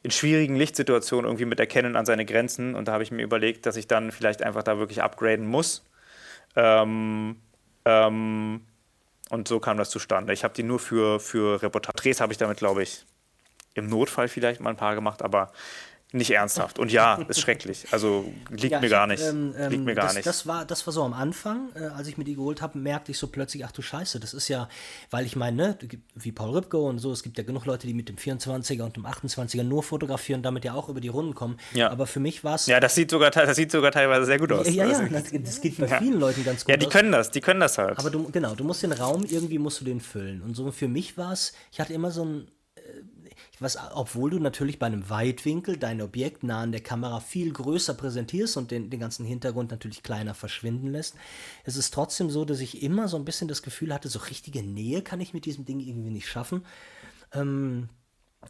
in 0.03 0.11
schwierigen 0.11 0.55
Lichtsituationen 0.55 1.26
irgendwie 1.26 1.45
mit 1.45 1.59
Erkennen 1.59 1.95
an 1.95 2.05
seine 2.05 2.26
Grenzen. 2.26 2.76
Und 2.76 2.88
da 2.88 2.93
habe 2.93 3.03
ich 3.03 3.11
mir 3.11 3.24
überlegt, 3.24 3.66
dass 3.66 3.76
ich 3.76 3.88
dann 3.88 4.11
vielleicht 4.11 4.43
einfach 4.43 4.63
da 4.63 4.78
wirklich 4.78 5.01
upgraden 5.01 5.45
muss. 5.47 5.84
Ähm, 6.55 7.38
ähm, 7.86 8.61
und 9.30 9.47
so 9.47 9.59
kam 9.59 9.78
das 9.78 9.89
zustande. 9.89 10.32
Ich 10.32 10.43
habe 10.43 10.53
die 10.53 10.63
nur 10.63 10.80
für, 10.80 11.20
für 11.20 11.61
Reportages, 11.61 12.22
habe 12.22 12.32
ich 12.32 12.38
damit, 12.38 12.57
glaube 12.57 12.84
ich, 12.84 13.05
im 13.74 13.89
Notfall 13.89 14.28
vielleicht 14.28 14.61
mal 14.61 14.70
ein 14.70 14.78
paar 14.78 14.95
gemacht, 14.95 15.22
aber 15.22 15.51
nicht 16.16 16.32
ernsthaft. 16.32 16.80
Und 16.80 16.91
ja, 16.91 17.16
ist 17.28 17.39
schrecklich. 17.39 17.86
Also 17.91 18.32
liegt 18.49 18.72
ja, 18.72 18.80
mir 18.80 18.89
gar 18.89 19.07
nicht. 19.07 19.24
Ähm, 19.24 19.53
liegt 19.57 19.74
ähm, 19.74 19.84
mir 19.84 19.95
gar 19.95 20.05
das, 20.05 20.16
nicht. 20.16 20.26
Das 20.26 20.47
war, 20.47 20.66
das 20.66 20.86
war 20.88 20.93
so 20.93 21.03
am 21.03 21.13
Anfang, 21.13 21.70
äh, 21.76 21.86
als 21.86 22.07
ich 22.07 22.18
mir 22.18 22.24
die 22.24 22.36
geholt 22.36 22.61
habe, 22.61 22.78
merkte 22.78 23.11
ich 23.11 23.18
so 23.18 23.28
plötzlich, 23.28 23.66
ach 23.66 23.72
du 23.72 23.82
Scheiße, 23.82 24.20
das 24.20 24.34
ist 24.34 24.47
ja, 24.47 24.70
weil 25.11 25.26
ich 25.26 25.36
meine, 25.36 25.55
ne, 25.55 25.78
wie 26.16 26.32
Paul 26.32 26.55
Ripke 26.55 26.78
und 26.78 26.99
so, 26.99 27.11
es 27.11 27.24
gibt 27.24 27.38
ja 27.38 27.43
genug 27.43 27.66
Leute, 27.66 27.88
die 27.88 27.93
mit 27.93 28.09
dem 28.09 28.16
24er 28.16 28.84
und 28.84 28.95
dem 28.95 29.05
28er 29.05 29.63
nur 29.63 29.84
fotografieren 29.84 30.41
damit 30.41 30.66
ja 30.66 30.74
auch 30.74 30.89
über 30.89 31.01
die 31.01 31.09
Runden 31.09 31.36
kommen. 31.36 31.57
Ja. 31.74 31.89
Aber 31.89 32.07
für 32.07 32.20
mich 32.20 32.43
war 32.43 32.55
es. 32.55 32.68
Ja, 32.68 32.80
das 32.80 32.95
sieht, 32.95 33.11
sogar, 33.11 33.32
das 33.32 33.55
sieht 33.55 33.72
sogar 33.72 33.91
teilweise 33.91 34.26
sehr 34.26 34.39
gut 34.39 34.51
aus. 34.51 34.68
Ja, 34.68 34.86
ja, 34.86 34.99
also, 34.99 35.13
das, 35.13 35.24
das 35.32 35.61
geht 35.61 35.78
bei 35.78 35.88
ja. 35.88 35.97
vielen 35.99 36.20
Leuten 36.20 36.43
ganz 36.43 36.66
gut. 36.66 36.70
Ja, 36.70 36.78
die 36.78 36.88
aus. 36.88 36.93
können 36.93 37.11
das, 37.11 37.32
die 37.32 37.41
können 37.41 37.59
das 37.59 37.78
halt. 37.78 37.99
Aber 37.99 38.09
du, 38.09 38.30
genau, 38.32 38.55
du 38.55 38.63
musst 38.63 38.84
den 38.84 38.91
Raum, 38.91 39.26
irgendwie 39.26 39.59
musst 39.59 39.82
du 39.82 39.86
den 39.86 39.99
füllen. 39.99 40.41
Und 40.41 40.55
so 40.55 40.72
für 40.72 40.88
mich 40.88 41.18
war 41.18 41.34
es, 41.34 41.53
ich 41.72 41.80
hatte 41.80 41.93
immer 41.93 42.11
so 42.11 42.24
ein 42.24 42.47
was, 43.60 43.78
obwohl 43.94 44.32
du 44.32 44.40
natürlich 44.40 44.80
bei 44.80 44.86
einem 44.86 45.10
Weitwinkel 45.10 45.78
dein 45.78 46.02
Objekt 46.02 46.44
nah 46.44 46.62
an 46.62 46.72
der 46.72 46.82
Kamera 46.82 47.20
viel 47.20 47.52
größer 47.52 47.94
präsentierst 47.94 48.58
und 48.58 48.72
den, 48.72 48.90
den 48.90 49.00
ganzen 49.00 49.26
Hintergrund 49.26 49.72
natürlich 49.72 50.04
kleiner 50.04 50.34
verschwinden 50.34 50.88
lässt, 50.88 51.16
es 51.64 51.78
ist 51.78 51.94
trotzdem 51.94 52.30
so, 52.30 52.46
dass 52.46 52.60
ich 52.60 52.84
immer 52.84 53.08
so 53.08 53.18
ein 53.18 53.26
bisschen 53.26 53.48
das 53.48 53.62
Gefühl 53.62 53.94
hatte, 53.94 54.10
so 54.10 54.20
richtige 54.20 54.64
Nähe 54.64 55.02
kann 55.02 55.22
ich 55.22 55.34
mit 55.34 55.46
diesem 55.46 55.66
Ding 55.66 55.80
irgendwie 55.80 56.12
nicht 56.12 56.28
schaffen. 56.28 56.66
Ähm, 57.34 57.90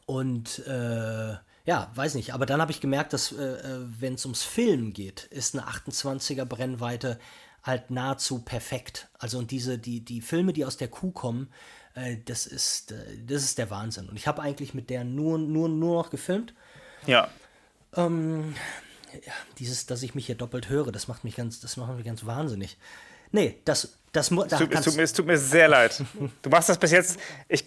und 0.06 0.60
äh, 0.68 1.36
ja, 1.66 1.92
weiß 1.96 2.16
nicht, 2.16 2.34
aber 2.34 2.46
dann 2.46 2.62
habe 2.62 2.72
ich 2.72 2.82
gemerkt, 2.82 3.14
dass 3.14 3.32
äh, 3.32 3.44
äh 3.44 3.86
wenn 4.00 4.16
es 4.16 4.26
ums 4.26 4.44
Filmen 4.44 4.94
geht, 4.94 5.24
ist 5.26 5.56
eine 5.56 5.68
28er 5.68 6.46
Brennweite 6.46 7.20
halt 7.64 7.90
nahezu 7.90 8.40
perfekt. 8.40 9.10
Also 9.18 9.40
und 9.40 9.52
diese, 9.52 9.80
die, 9.80 10.06
die 10.06 10.22
Filme, 10.22 10.54
die 10.54 10.66
aus 10.66 10.78
der 10.78 10.88
Kuh 10.88 11.12
kommen, 11.12 11.50
äh, 11.96 12.18
das, 12.24 12.46
ist, 12.46 12.92
äh, 12.92 13.18
das 13.26 13.44
ist 13.44 13.58
der 13.58 13.70
Wahnsinn. 13.70 14.08
Und 14.10 14.16
ich 14.18 14.28
habe 14.28 14.42
eigentlich 14.42 14.74
mit 14.74 14.90
der 14.90 15.04
nur, 15.04 15.38
nur, 15.38 15.70
nur 15.70 16.04
noch 16.04 16.10
gefilmt. 16.10 16.54
Ja. 17.08 17.30
Ähm, 17.96 18.54
ja, 19.26 19.34
dieses, 19.58 19.86
dass 19.86 20.04
ich 20.04 20.14
mich 20.16 20.26
hier 20.26 20.36
doppelt 20.36 20.70
höre, 20.70 20.92
das 20.92 21.08
macht 21.08 21.24
mich 21.24 21.36
ganz, 21.36 21.62
das 21.62 21.78
macht 21.78 21.96
mich 21.96 22.06
ganz 22.06 22.26
wahnsinnig. 22.26 22.78
Nee, 23.32 23.60
das, 23.66 23.98
das 24.12 24.30
da 24.30 24.44
es, 24.44 24.50
tut, 24.50 24.74
es, 24.74 24.82
tut 24.84 24.96
mir, 24.96 25.04
es 25.04 25.14
tut 25.14 25.26
mir 25.26 25.38
sehr 25.38 25.68
leid. 25.68 26.04
Du 26.42 26.50
machst 26.50 26.70
das 26.70 26.78
bis 26.78 26.92
jetzt, 26.92 27.20
ich 27.48 27.66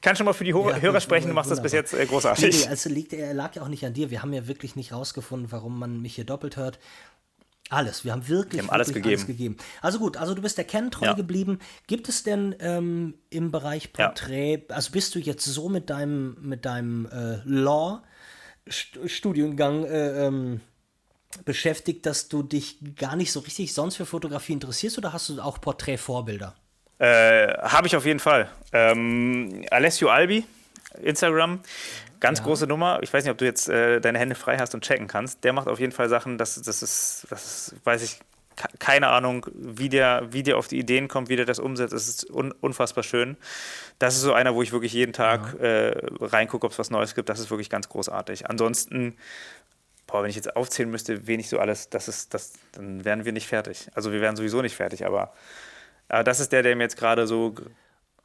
kann 0.00 0.16
schon 0.16 0.26
mal 0.26 0.32
für 0.32 0.44
die 0.44 0.54
Ho 0.54 0.70
ja, 0.70 0.76
Hörer 0.76 1.00
sprechen, 1.00 1.28
du 1.28 1.34
machst 1.34 1.50
wunderbar. 1.50 1.70
das 1.70 1.72
bis 1.72 1.92
jetzt 1.92 1.94
äh, 1.94 2.06
großartig. 2.06 2.56
Nee, 2.56 2.64
nee, 2.64 2.68
also 2.68 2.88
liegt, 2.88 3.12
er 3.12 3.34
lag 3.34 3.54
ja 3.54 3.62
auch 3.62 3.68
nicht 3.68 3.84
an 3.84 3.94
dir. 3.94 4.10
Wir 4.10 4.22
haben 4.22 4.32
ja 4.32 4.46
wirklich 4.46 4.76
nicht 4.76 4.92
rausgefunden, 4.92 5.50
warum 5.52 5.78
man 5.78 6.02
mich 6.02 6.14
hier 6.14 6.24
doppelt 6.24 6.56
hört. 6.56 6.78
Alles, 7.70 8.04
wir 8.04 8.12
haben 8.12 8.28
wirklich, 8.28 8.62
wir 8.62 8.66
haben 8.66 8.70
alles, 8.70 8.88
wirklich 8.88 9.04
gegeben. 9.04 9.20
alles, 9.20 9.26
gegeben. 9.26 9.56
Also 9.82 9.98
gut, 9.98 10.16
also 10.16 10.32
du 10.34 10.40
bist 10.42 10.56
der 10.56 10.64
Ken 10.64 10.90
treu 10.90 11.04
ja. 11.06 11.12
geblieben. 11.12 11.58
Gibt 11.86 12.08
es 12.08 12.22
denn 12.22 12.54
ähm, 12.60 13.12
im 13.30 13.50
Bereich 13.50 13.92
Porträt, 13.92 14.64
ja. 14.68 14.76
also 14.76 14.92
bist 14.92 15.14
du 15.14 15.18
jetzt 15.18 15.44
so 15.44 15.68
mit 15.68 15.90
deinem, 15.90 16.38
mit 16.40 16.64
deinem 16.64 17.04
äh, 17.06 17.42
Law-Studiengang 17.44 19.84
äh, 19.84 20.26
ähm, 20.26 20.62
beschäftigt, 21.44 22.06
dass 22.06 22.28
du 22.28 22.42
dich 22.42 22.78
gar 22.96 23.16
nicht 23.16 23.32
so 23.32 23.40
richtig 23.40 23.74
sonst 23.74 23.96
für 23.96 24.06
Fotografie 24.06 24.54
interessierst 24.54 24.96
oder 24.98 25.12
hast 25.12 25.28
du 25.28 25.40
auch 25.40 25.60
Porträtvorbilder? 25.60 26.54
Äh, 26.98 27.52
Habe 27.58 27.86
ich 27.86 27.96
auf 27.96 28.06
jeden 28.06 28.18
Fall. 28.18 28.48
Ähm, 28.72 29.64
Alessio 29.70 30.08
Albi, 30.08 30.44
Instagram, 31.02 31.60
Ganz 32.20 32.40
ja. 32.40 32.44
große 32.44 32.66
Nummer. 32.66 32.98
Ich 33.02 33.12
weiß 33.12 33.24
nicht, 33.24 33.30
ob 33.30 33.38
du 33.38 33.44
jetzt 33.44 33.68
äh, 33.68 34.00
deine 34.00 34.18
Hände 34.18 34.34
frei 34.34 34.58
hast 34.58 34.74
und 34.74 34.82
checken 34.82 35.06
kannst. 35.06 35.44
Der 35.44 35.52
macht 35.52 35.68
auf 35.68 35.78
jeden 35.78 35.92
Fall 35.92 36.08
Sachen, 36.08 36.38
das, 36.38 36.60
das, 36.60 36.82
ist, 36.82 37.26
das 37.30 37.44
ist, 37.44 37.74
weiß 37.84 38.02
ich, 38.02 38.18
keine 38.80 39.08
Ahnung, 39.08 39.46
wie 39.54 39.88
der, 39.88 40.26
wie 40.32 40.42
der 40.42 40.58
auf 40.58 40.66
die 40.66 40.78
Ideen 40.78 41.06
kommt, 41.06 41.28
wie 41.28 41.36
der 41.36 41.44
das 41.44 41.60
umsetzt. 41.60 41.92
Es 41.92 42.08
ist 42.08 42.28
un 42.28 42.50
unfassbar 42.60 43.04
schön. 43.04 43.36
Das 44.00 44.16
ist 44.16 44.22
so 44.22 44.32
einer, 44.32 44.54
wo 44.54 44.62
ich 44.62 44.72
wirklich 44.72 44.92
jeden 44.92 45.12
Tag 45.12 45.54
ja. 45.60 45.64
äh, 45.64 46.06
reingucke, 46.20 46.66
ob 46.66 46.72
es 46.72 46.78
was 46.78 46.90
Neues 46.90 47.14
gibt. 47.14 47.28
Das 47.28 47.38
ist 47.38 47.50
wirklich 47.50 47.70
ganz 47.70 47.88
großartig. 47.88 48.50
Ansonsten, 48.50 49.16
boah, 50.08 50.24
wenn 50.24 50.30
ich 50.30 50.36
jetzt 50.36 50.56
aufzählen 50.56 50.90
müsste, 50.90 51.28
wen 51.28 51.38
ich 51.38 51.48
so 51.48 51.60
alles, 51.60 51.88
das 51.88 52.08
ist, 52.08 52.34
das, 52.34 52.54
dann 52.72 53.04
wären 53.04 53.24
wir 53.24 53.32
nicht 53.32 53.46
fertig. 53.46 53.88
Also 53.94 54.10
wir 54.12 54.20
wären 54.20 54.34
sowieso 54.34 54.60
nicht 54.60 54.74
fertig, 54.74 55.06
aber, 55.06 55.32
aber 56.08 56.24
das 56.24 56.40
ist 56.40 56.50
der, 56.50 56.64
der 56.64 56.74
mir 56.74 56.82
jetzt 56.82 56.96
gerade 56.96 57.28
so. 57.28 57.54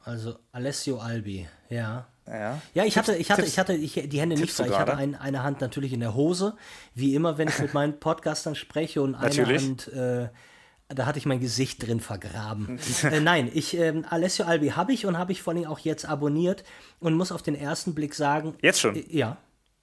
Also 0.02 0.36
Alessio 0.50 0.98
Albi, 0.98 1.48
ja. 1.68 2.08
Ja, 2.26 2.60
ja 2.72 2.84
ich, 2.84 2.96
hatte, 2.96 3.16
ich 3.16 3.30
hatte, 3.30 3.44
ich 3.44 3.58
hatte 3.58 3.74
ich, 3.74 3.92
die 4.06 4.20
Hände 4.20 4.36
nicht 4.36 4.52
frei. 4.52 4.68
Ich 4.68 4.78
hatte 4.78 4.96
ein, 4.96 5.14
eine 5.14 5.42
Hand 5.42 5.60
natürlich 5.60 5.92
in 5.92 6.00
der 6.00 6.14
Hose, 6.14 6.56
wie 6.94 7.14
immer, 7.14 7.38
wenn 7.38 7.48
ich 7.48 7.58
mit 7.58 7.74
meinen 7.74 7.98
Podcastern 8.00 8.54
spreche 8.54 9.02
und 9.02 9.14
eine 9.14 9.28
natürlich. 9.28 9.62
Hand, 9.62 9.88
äh, 9.88 10.28
da 10.88 11.06
hatte 11.06 11.18
ich 11.18 11.26
mein 11.26 11.40
Gesicht 11.40 11.86
drin 11.86 12.00
vergraben. 12.00 12.78
äh, 13.02 13.20
nein, 13.20 13.50
ich, 13.52 13.76
äh, 13.76 14.02
Alessio 14.08 14.46
Albi 14.46 14.68
habe 14.68 14.92
ich 14.92 15.06
und 15.06 15.18
habe 15.18 15.32
ich 15.32 15.42
vor 15.42 15.52
allem 15.54 15.66
auch 15.66 15.78
jetzt 15.78 16.06
abonniert 16.06 16.64
und 17.00 17.14
muss 17.14 17.32
auf 17.32 17.42
den 17.42 17.54
ersten 17.54 17.94
Blick 17.94 18.14
sagen. 18.14 18.54
Jetzt 18.62 18.80
schon? 18.80 18.96
Äh, 18.96 19.04
ja. 19.08 19.36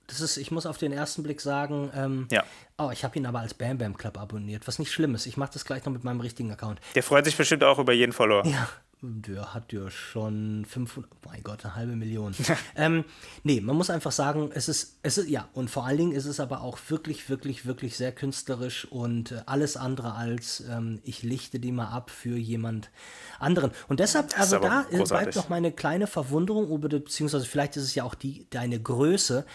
Das 0.07 0.19
ist, 0.19 0.37
ich 0.37 0.51
muss 0.51 0.65
auf 0.65 0.77
den 0.77 0.91
ersten 0.91 1.23
Blick 1.23 1.39
sagen, 1.39 1.89
ähm, 1.95 2.27
ja. 2.31 2.43
oh, 2.77 2.89
ich 2.91 3.05
habe 3.05 3.17
ihn 3.17 3.25
aber 3.25 3.39
als 3.39 3.53
Bam 3.53 3.77
Bam 3.77 3.95
Club 3.95 4.19
abonniert, 4.19 4.67
was 4.67 4.77
nicht 4.77 4.91
schlimm 4.91 5.15
ist. 5.15 5.25
Ich 5.25 5.37
mache 5.37 5.51
das 5.53 5.63
gleich 5.63 5.85
noch 5.85 5.93
mit 5.93 6.03
meinem 6.03 6.19
richtigen 6.19 6.51
Account. 6.51 6.81
Der 6.95 7.03
freut 7.03 7.23
sich 7.23 7.37
bestimmt 7.37 7.63
auch 7.63 7.79
über 7.79 7.93
jeden 7.93 8.11
Follower. 8.11 8.45
Ja, 8.45 8.67
der 9.03 9.55
hat 9.55 9.73
ja 9.73 9.89
schon 9.89 10.63
500, 10.65 11.11
mein 11.25 11.41
Gott, 11.41 11.65
eine 11.65 11.75
halbe 11.75 11.95
Million. 11.95 12.35
ähm, 12.75 13.03
nee, 13.43 13.59
man 13.59 13.75
muss 13.75 13.89
einfach 13.89 14.11
sagen, 14.11 14.51
es 14.53 14.69
ist, 14.69 14.99
es 15.01 15.17
ist, 15.17 15.27
ja, 15.27 15.49
und 15.53 15.71
vor 15.71 15.85
allen 15.85 15.97
Dingen 15.97 16.11
ist 16.11 16.27
es 16.27 16.39
aber 16.39 16.61
auch 16.61 16.77
wirklich, 16.89 17.27
wirklich, 17.27 17.65
wirklich 17.65 17.97
sehr 17.97 18.11
künstlerisch 18.11 18.85
und 18.85 19.31
äh, 19.31 19.41
alles 19.47 19.75
andere 19.75 20.13
als, 20.13 20.63
ähm, 20.69 20.99
ich 21.03 21.23
lichte 21.23 21.59
die 21.59 21.71
mal 21.71 21.87
ab 21.87 22.11
für 22.11 22.37
jemand 22.37 22.91
anderen. 23.39 23.71
Und 23.87 23.99
deshalb, 23.99 24.37
also 24.39 24.59
da 24.59 24.83
großartig. 24.83 25.07
bleibt 25.09 25.35
noch 25.35 25.49
meine 25.49 25.71
kleine 25.71 26.05
Verwunderung, 26.05 26.79
beziehungsweise 26.79 27.45
vielleicht 27.45 27.77
ist 27.77 27.83
es 27.83 27.95
ja 27.95 28.03
auch 28.03 28.15
die, 28.15 28.47
deine 28.51 28.79
Größe, 28.79 29.47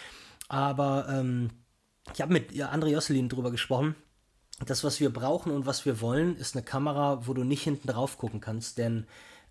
aber 0.49 1.07
ähm, 1.09 1.51
ich 2.13 2.21
habe 2.21 2.33
mit 2.33 2.51
André 2.53 2.89
Josselin 2.89 3.29
drüber 3.29 3.53
gesprochen. 3.53 3.95
Das, 4.65 4.83
was 4.85 5.01
wir 5.01 5.13
brauchen 5.13 5.53
und 5.53 5.67
was 5.67 5.85
wir 5.85 6.01
wollen, 6.01 6.37
ist 6.37 6.57
eine 6.57 6.65
Kamera, 6.65 7.27
wo 7.27 7.35
du 7.35 7.45
nicht 7.45 7.63
hinten 7.63 7.89
drauf 7.89 8.17
gucken 8.17 8.41
kannst, 8.41 8.79
denn 8.79 9.07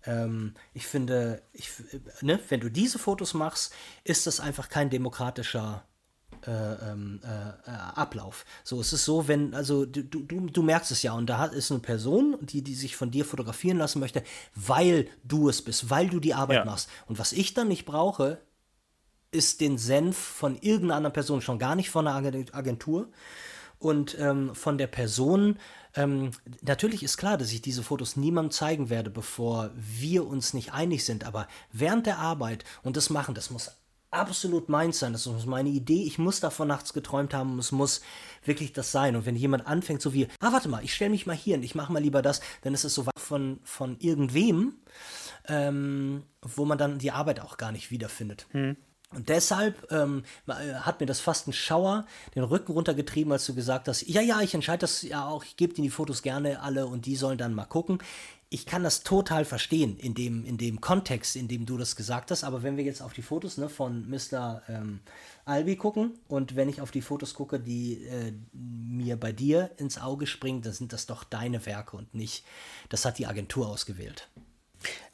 ähm, 0.06 0.54
ich 0.74 0.86
finde, 0.86 1.42
ich, 1.52 1.70
ne, 2.20 2.38
wenn 2.48 2.60
du 2.60 2.70
diese 2.70 2.98
Fotos 2.98 3.34
machst, 3.34 3.72
ist 4.04 4.26
das 4.26 4.40
einfach 4.40 4.68
kein 4.68 4.90
demokratischer 4.90 5.84
äh, 6.46 6.90
ähm, 6.90 7.20
äh, 7.24 7.70
äh, 7.70 7.74
Ablauf. 7.94 8.44
So, 8.62 8.80
es 8.80 8.92
ist 8.92 9.04
so, 9.04 9.26
wenn, 9.26 9.54
also 9.54 9.84
du, 9.84 10.02
du, 10.02 10.22
du 10.22 10.62
merkst 10.62 10.90
es 10.92 11.02
ja, 11.02 11.12
und 11.12 11.26
da 11.26 11.46
ist 11.46 11.70
eine 11.70 11.80
Person, 11.80 12.36
die, 12.40 12.62
die 12.62 12.74
sich 12.74 12.94
von 12.94 13.10
dir 13.10 13.24
fotografieren 13.24 13.78
lassen 13.78 14.00
möchte, 14.00 14.22
weil 14.54 15.08
du 15.24 15.48
es 15.48 15.62
bist, 15.62 15.90
weil 15.90 16.08
du 16.08 16.20
die 16.20 16.34
Arbeit 16.34 16.58
ja. 16.58 16.64
machst. 16.64 16.88
Und 17.06 17.18
was 17.18 17.32
ich 17.32 17.54
dann 17.54 17.68
nicht 17.68 17.84
brauche, 17.84 18.38
ist 19.32 19.60
den 19.60 19.76
Senf 19.76 20.16
von 20.16 20.56
irgendeiner 20.60 21.10
Person, 21.10 21.40
schon 21.40 21.58
gar 21.58 21.74
nicht 21.74 21.90
von 21.90 22.06
einer 22.06 22.46
Agentur. 22.52 23.08
Und 23.78 24.18
ähm, 24.18 24.54
von 24.54 24.78
der 24.78 24.86
Person, 24.86 25.58
ähm, 25.96 26.30
natürlich 26.62 27.02
ist 27.02 27.16
klar, 27.16 27.38
dass 27.38 27.52
ich 27.52 27.62
diese 27.62 27.82
Fotos 27.82 28.16
niemandem 28.16 28.50
zeigen 28.50 28.90
werde, 28.90 29.10
bevor 29.10 29.70
wir 29.74 30.26
uns 30.26 30.54
nicht 30.54 30.72
einig 30.72 31.04
sind. 31.04 31.24
Aber 31.24 31.48
während 31.72 32.06
der 32.06 32.18
Arbeit 32.18 32.64
und 32.82 32.96
das 32.96 33.10
Machen, 33.10 33.34
das 33.34 33.50
muss 33.50 33.72
absolut 34.10 34.68
meins 34.68 34.98
sein. 34.98 35.12
Das 35.12 35.26
ist 35.26 35.46
meine 35.46 35.68
Idee. 35.68 36.02
Ich 36.02 36.18
muss 36.18 36.40
davon 36.40 36.68
nachts 36.68 36.92
geträumt 36.92 37.34
haben. 37.34 37.58
Es 37.58 37.72
muss 37.72 38.02
wirklich 38.44 38.72
das 38.72 38.92
sein. 38.92 39.16
Und 39.16 39.26
wenn 39.26 39.36
jemand 39.36 39.66
anfängt, 39.66 40.02
so 40.02 40.12
wie, 40.12 40.28
ah, 40.40 40.52
warte 40.52 40.68
mal, 40.68 40.84
ich 40.84 40.94
stelle 40.94 41.10
mich 41.10 41.26
mal 41.26 41.36
hier 41.36 41.56
und 41.56 41.62
ich 41.62 41.74
mache 41.74 41.92
mal 41.92 42.02
lieber 42.02 42.22
das, 42.22 42.40
dann 42.62 42.74
ist 42.74 42.84
es 42.84 42.94
so 42.94 43.06
weit 43.06 43.18
von, 43.18 43.58
von 43.64 43.96
irgendwem, 43.98 44.74
ähm, 45.48 46.24
wo 46.42 46.64
man 46.64 46.78
dann 46.78 46.98
die 46.98 47.10
Arbeit 47.10 47.40
auch 47.40 47.56
gar 47.56 47.72
nicht 47.72 47.90
wiederfindet. 47.90 48.46
Hm. 48.50 48.76
Und 49.16 49.28
deshalb 49.28 49.90
ähm, 49.90 50.24
äh, 50.46 50.74
hat 50.74 51.00
mir 51.00 51.06
das 51.06 51.20
fast 51.20 51.48
ein 51.48 51.52
Schauer 51.52 52.06
den 52.34 52.44
Rücken 52.44 52.72
runtergetrieben, 52.72 53.32
als 53.32 53.46
du 53.46 53.54
gesagt 53.54 53.88
hast, 53.88 54.06
ja, 54.06 54.20
ja, 54.20 54.40
ich 54.42 54.54
entscheide 54.54 54.80
das 54.80 55.02
ja 55.02 55.26
auch, 55.26 55.42
ich 55.42 55.56
gebe 55.56 55.74
dir 55.74 55.82
die 55.82 55.90
Fotos 55.90 56.22
gerne 56.22 56.62
alle 56.62 56.86
und 56.86 57.06
die 57.06 57.16
sollen 57.16 57.38
dann 57.38 57.54
mal 57.54 57.64
gucken 57.64 57.98
ich 58.48 58.64
kann 58.64 58.84
das 58.84 59.02
total 59.02 59.44
verstehen 59.44 59.98
in 59.98 60.14
dem, 60.14 60.44
in 60.44 60.56
dem 60.56 60.80
Kontext, 60.80 61.34
in 61.34 61.48
dem 61.48 61.66
du 61.66 61.76
das 61.76 61.96
gesagt 61.96 62.30
hast. 62.30 62.44
Aber 62.44 62.62
wenn 62.62 62.76
wir 62.76 62.84
jetzt 62.84 63.02
auf 63.02 63.12
die 63.12 63.22
Fotos 63.22 63.56
ne, 63.56 63.68
von 63.68 64.08
Mr. 64.08 64.62
Ähm, 64.68 65.00
Albi 65.44 65.76
gucken 65.76 66.18
und 66.28 66.54
wenn 66.54 66.68
ich 66.68 66.80
auf 66.80 66.92
die 66.92 67.02
Fotos 67.02 67.34
gucke, 67.34 67.58
die 67.58 68.04
äh, 68.04 68.32
mir 68.52 69.16
bei 69.16 69.32
dir 69.32 69.70
ins 69.78 69.98
Auge 69.98 70.26
springen, 70.26 70.62
dann 70.62 70.72
sind 70.72 70.92
das 70.92 71.06
doch 71.06 71.24
deine 71.24 71.66
Werke 71.66 71.96
und 71.96 72.14
nicht, 72.14 72.44
das 72.88 73.04
hat 73.04 73.18
die 73.18 73.26
Agentur 73.26 73.68
ausgewählt. 73.68 74.28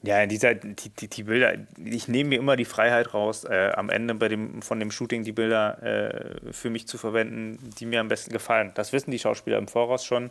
Ja, 0.02 0.26
dieser, 0.26 0.54
die, 0.54 0.88
die, 0.88 1.08
die, 1.08 1.22
Bilder, 1.22 1.54
ich 1.84 2.08
nehme 2.08 2.30
mir 2.30 2.38
immer 2.38 2.56
die 2.56 2.64
Freiheit 2.64 3.14
raus, 3.14 3.44
äh, 3.44 3.70
am 3.76 3.88
Ende 3.88 4.14
bei 4.14 4.28
dem, 4.28 4.60
von 4.60 4.80
dem 4.80 4.90
Shooting 4.90 5.22
die 5.22 5.30
Bilder 5.32 5.80
äh, 5.82 6.52
für 6.52 6.70
mich 6.70 6.88
zu 6.88 6.98
verwenden, 6.98 7.58
die 7.78 7.86
mir 7.86 8.00
am 8.00 8.08
besten 8.08 8.32
gefallen. 8.32 8.72
Das 8.74 8.92
wissen 8.92 9.12
die 9.12 9.20
Schauspieler 9.20 9.58
im 9.58 9.68
Voraus 9.68 10.04
schon. 10.04 10.30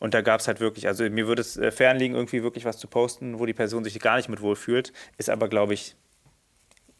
Und 0.00 0.14
da 0.14 0.20
gab 0.20 0.40
es 0.40 0.48
halt 0.48 0.58
wirklich, 0.58 0.88
also 0.88 1.08
mir 1.08 1.28
würde 1.28 1.42
es 1.42 1.56
äh, 1.56 1.70
fernliegen, 1.70 2.16
irgendwie 2.16 2.42
wirklich 2.42 2.64
was 2.64 2.78
zu 2.78 2.88
posten, 2.88 3.38
wo 3.38 3.46
die 3.46 3.54
Person 3.54 3.84
sich 3.84 3.98
gar 4.00 4.16
nicht 4.16 4.28
mit 4.28 4.40
wohl 4.40 4.56
fühlt. 4.56 4.92
Ist 5.16 5.30
aber, 5.30 5.48
glaube 5.48 5.74
ich, 5.74 5.94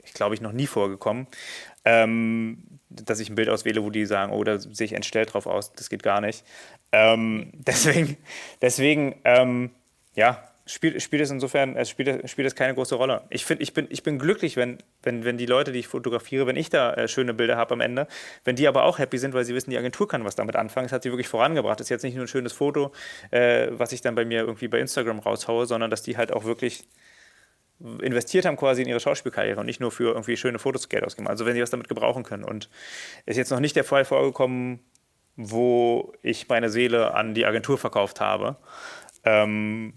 ich 0.05 0.15
glaube 0.15 0.37
ich, 0.37 0.41
noch 0.41 0.53
nie 0.53 0.69
vorgekommen. 0.69 1.27
Ähm, 1.85 2.63
dass 2.91 3.19
ich 3.19 3.29
ein 3.29 3.35
Bild 3.35 3.49
auswähle, 3.49 3.83
wo 3.83 3.91
die 3.91 4.07
sagen, 4.07 4.33
oh, 4.33 4.45
da 4.45 4.59
sehe 4.59 4.85
ich 4.85 4.93
entstellt 4.93 5.35
drauf 5.35 5.47
aus, 5.47 5.73
das 5.73 5.91
geht 5.91 6.03
gar 6.03 6.21
nicht. 6.21 6.45
Ähm, 6.93 7.51
deswegen, 7.55 8.17
deswegen 8.63 9.17
ähm, 9.25 9.71
ja, 10.15 10.43
spielt, 10.67 11.03
spielt 11.03 11.23
es 11.23 11.31
insofern, 11.31 11.77
es 11.77 11.91
spielt, 11.91 12.29
spielt 12.29 12.47
es 12.47 12.55
keine 12.55 12.75
große 12.75 12.95
Rolle. 12.95 13.23
Ich, 13.31 13.45
find, 13.45 13.61
ich, 13.61 13.75
bin, 13.75 13.87
ich 13.91 14.03
bin 14.03 14.19
glücklich, 14.19 14.57
wenn, 14.57 14.79
wenn, 15.03 15.25
wenn 15.25 15.37
die 15.37 15.47
Leute, 15.47 15.73
die 15.73 15.81
ich 15.81 15.89
fotografiere, 15.89 16.47
wenn 16.47 16.57
ich 16.57 16.71
da 16.71 16.95
äh, 16.95 17.09
schöne 17.09 17.35
Bilder 17.35 17.57
habe 17.57 17.75
am 17.75 17.81
Ende, 17.81 18.07
wenn 18.45 18.57
die 18.57 18.67
aber 18.67 18.85
auch 18.85 18.99
happy 18.99 19.19
sind, 19.19 19.35
weil 19.35 19.45
sie 19.45 19.55
wissen, 19.55 19.71
die 19.71 19.79
Agentur 19.79 20.09
kann 20.09 20.25
was 20.25 20.37
damit 20.37 20.57
anfangen. 20.57 20.87
Es 20.87 20.93
hat 20.93 21.03
sie 21.03 21.11
wirklich 21.11 21.29
vorangebracht. 21.29 21.81
Das 21.81 21.87
ist 21.87 21.91
jetzt 21.91 22.03
nicht 22.03 22.15
nur 22.15 22.25
ein 22.25 22.29
schönes 22.29 22.53
Foto, 22.53 22.93
äh, 23.31 23.69
was 23.73 23.93
ich 23.93 24.01
dann 24.01 24.15
bei 24.15 24.25
mir 24.25 24.41
irgendwie 24.41 24.69
bei 24.69 24.79
Instagram 24.79 25.19
raushaue, 25.19 25.67
sondern 25.67 25.91
dass 25.91 26.03
die 26.03 26.17
halt 26.17 26.33
auch 26.33 26.45
wirklich 26.45 26.89
investiert 28.01 28.47
haben 28.47 28.57
quasi 28.57 28.83
in 28.83 28.89
ihre 28.89 29.01
Schauspielkarriere 29.01 29.61
und 29.61 29.67
nicht 29.67 29.81
nur 29.81 29.91
für 29.91 30.13
irgendwie 30.13 30.37
schöne 30.37 30.59
Fotos 30.59 30.89
Geld 30.89 31.05
ausgeben. 31.05 31.29
Also 31.29 31.45
wenn 31.45 31.55
sie 31.55 31.61
was 31.61 31.71
damit 31.71 31.89
gebrauchen 31.89 32.23
können. 32.23 32.45
Und 32.45 32.71
ist 33.27 33.37
jetzt 33.37 33.51
noch 33.51 33.61
nicht 33.61 33.77
der 33.77 33.85
Fall 33.85 34.05
vorgekommen, 34.05 34.81
wo 35.37 36.13
ich 36.23 36.49
meine 36.49 36.71
Seele 36.71 37.15
an 37.15 37.35
die 37.35 37.45
Agentur 37.45 37.77
verkauft 37.77 38.21
habe. 38.21 38.57
Ähm, 39.25 39.95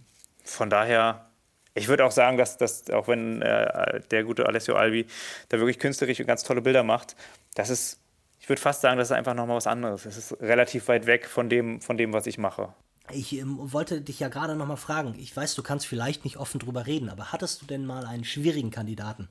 von 0.48 0.70
daher, 0.70 1.30
ich 1.74 1.88
würde 1.88 2.06
auch 2.06 2.12
sagen, 2.12 2.38
dass, 2.38 2.58
dass 2.58 2.90
auch 2.90 3.08
wenn 3.08 3.42
äh, 3.42 4.02
der 4.12 4.24
gute 4.24 4.46
Alessio 4.48 4.76
Albi 4.76 5.06
da 5.50 5.60
wirklich 5.60 5.80
künstlerisch 5.80 6.18
ganz 6.26 6.44
tolle 6.44 6.62
Bilder 6.62 6.84
macht, 6.84 7.16
das 7.56 7.70
ist, 7.70 8.00
ich 8.40 8.50
würde 8.50 8.62
fast 8.62 8.82
sagen, 8.82 8.98
das 8.98 9.10
ist 9.10 9.16
einfach 9.16 9.34
nochmal 9.34 9.58
was 9.58 9.68
anderes. 9.68 10.06
Es 10.06 10.18
ist 10.18 10.42
relativ 10.42 10.88
weit 10.88 11.06
weg 11.06 11.28
von 11.28 11.50
dem, 11.50 11.82
von 11.82 11.98
dem 11.98 12.14
was 12.14 12.28
ich 12.28 12.38
mache. 12.38 12.74
Ich 13.12 13.38
ähm, 13.38 13.58
wollte 13.72 14.02
dich 14.02 14.20
ja 14.20 14.28
gerade 14.28 14.56
nochmal 14.56 14.78
fragen. 14.78 15.16
Ich 15.18 15.36
weiß, 15.36 15.56
du 15.56 15.64
kannst 15.64 15.88
vielleicht 15.88 16.24
nicht 16.26 16.38
offen 16.38 16.60
drüber 16.60 16.88
reden, 16.88 17.10
aber 17.10 17.32
hattest 17.32 17.62
du 17.62 17.66
denn 17.66 17.86
mal 17.86 18.06
einen 18.06 18.26
schwierigen 18.26 18.72
Kandidaten? 18.72 19.30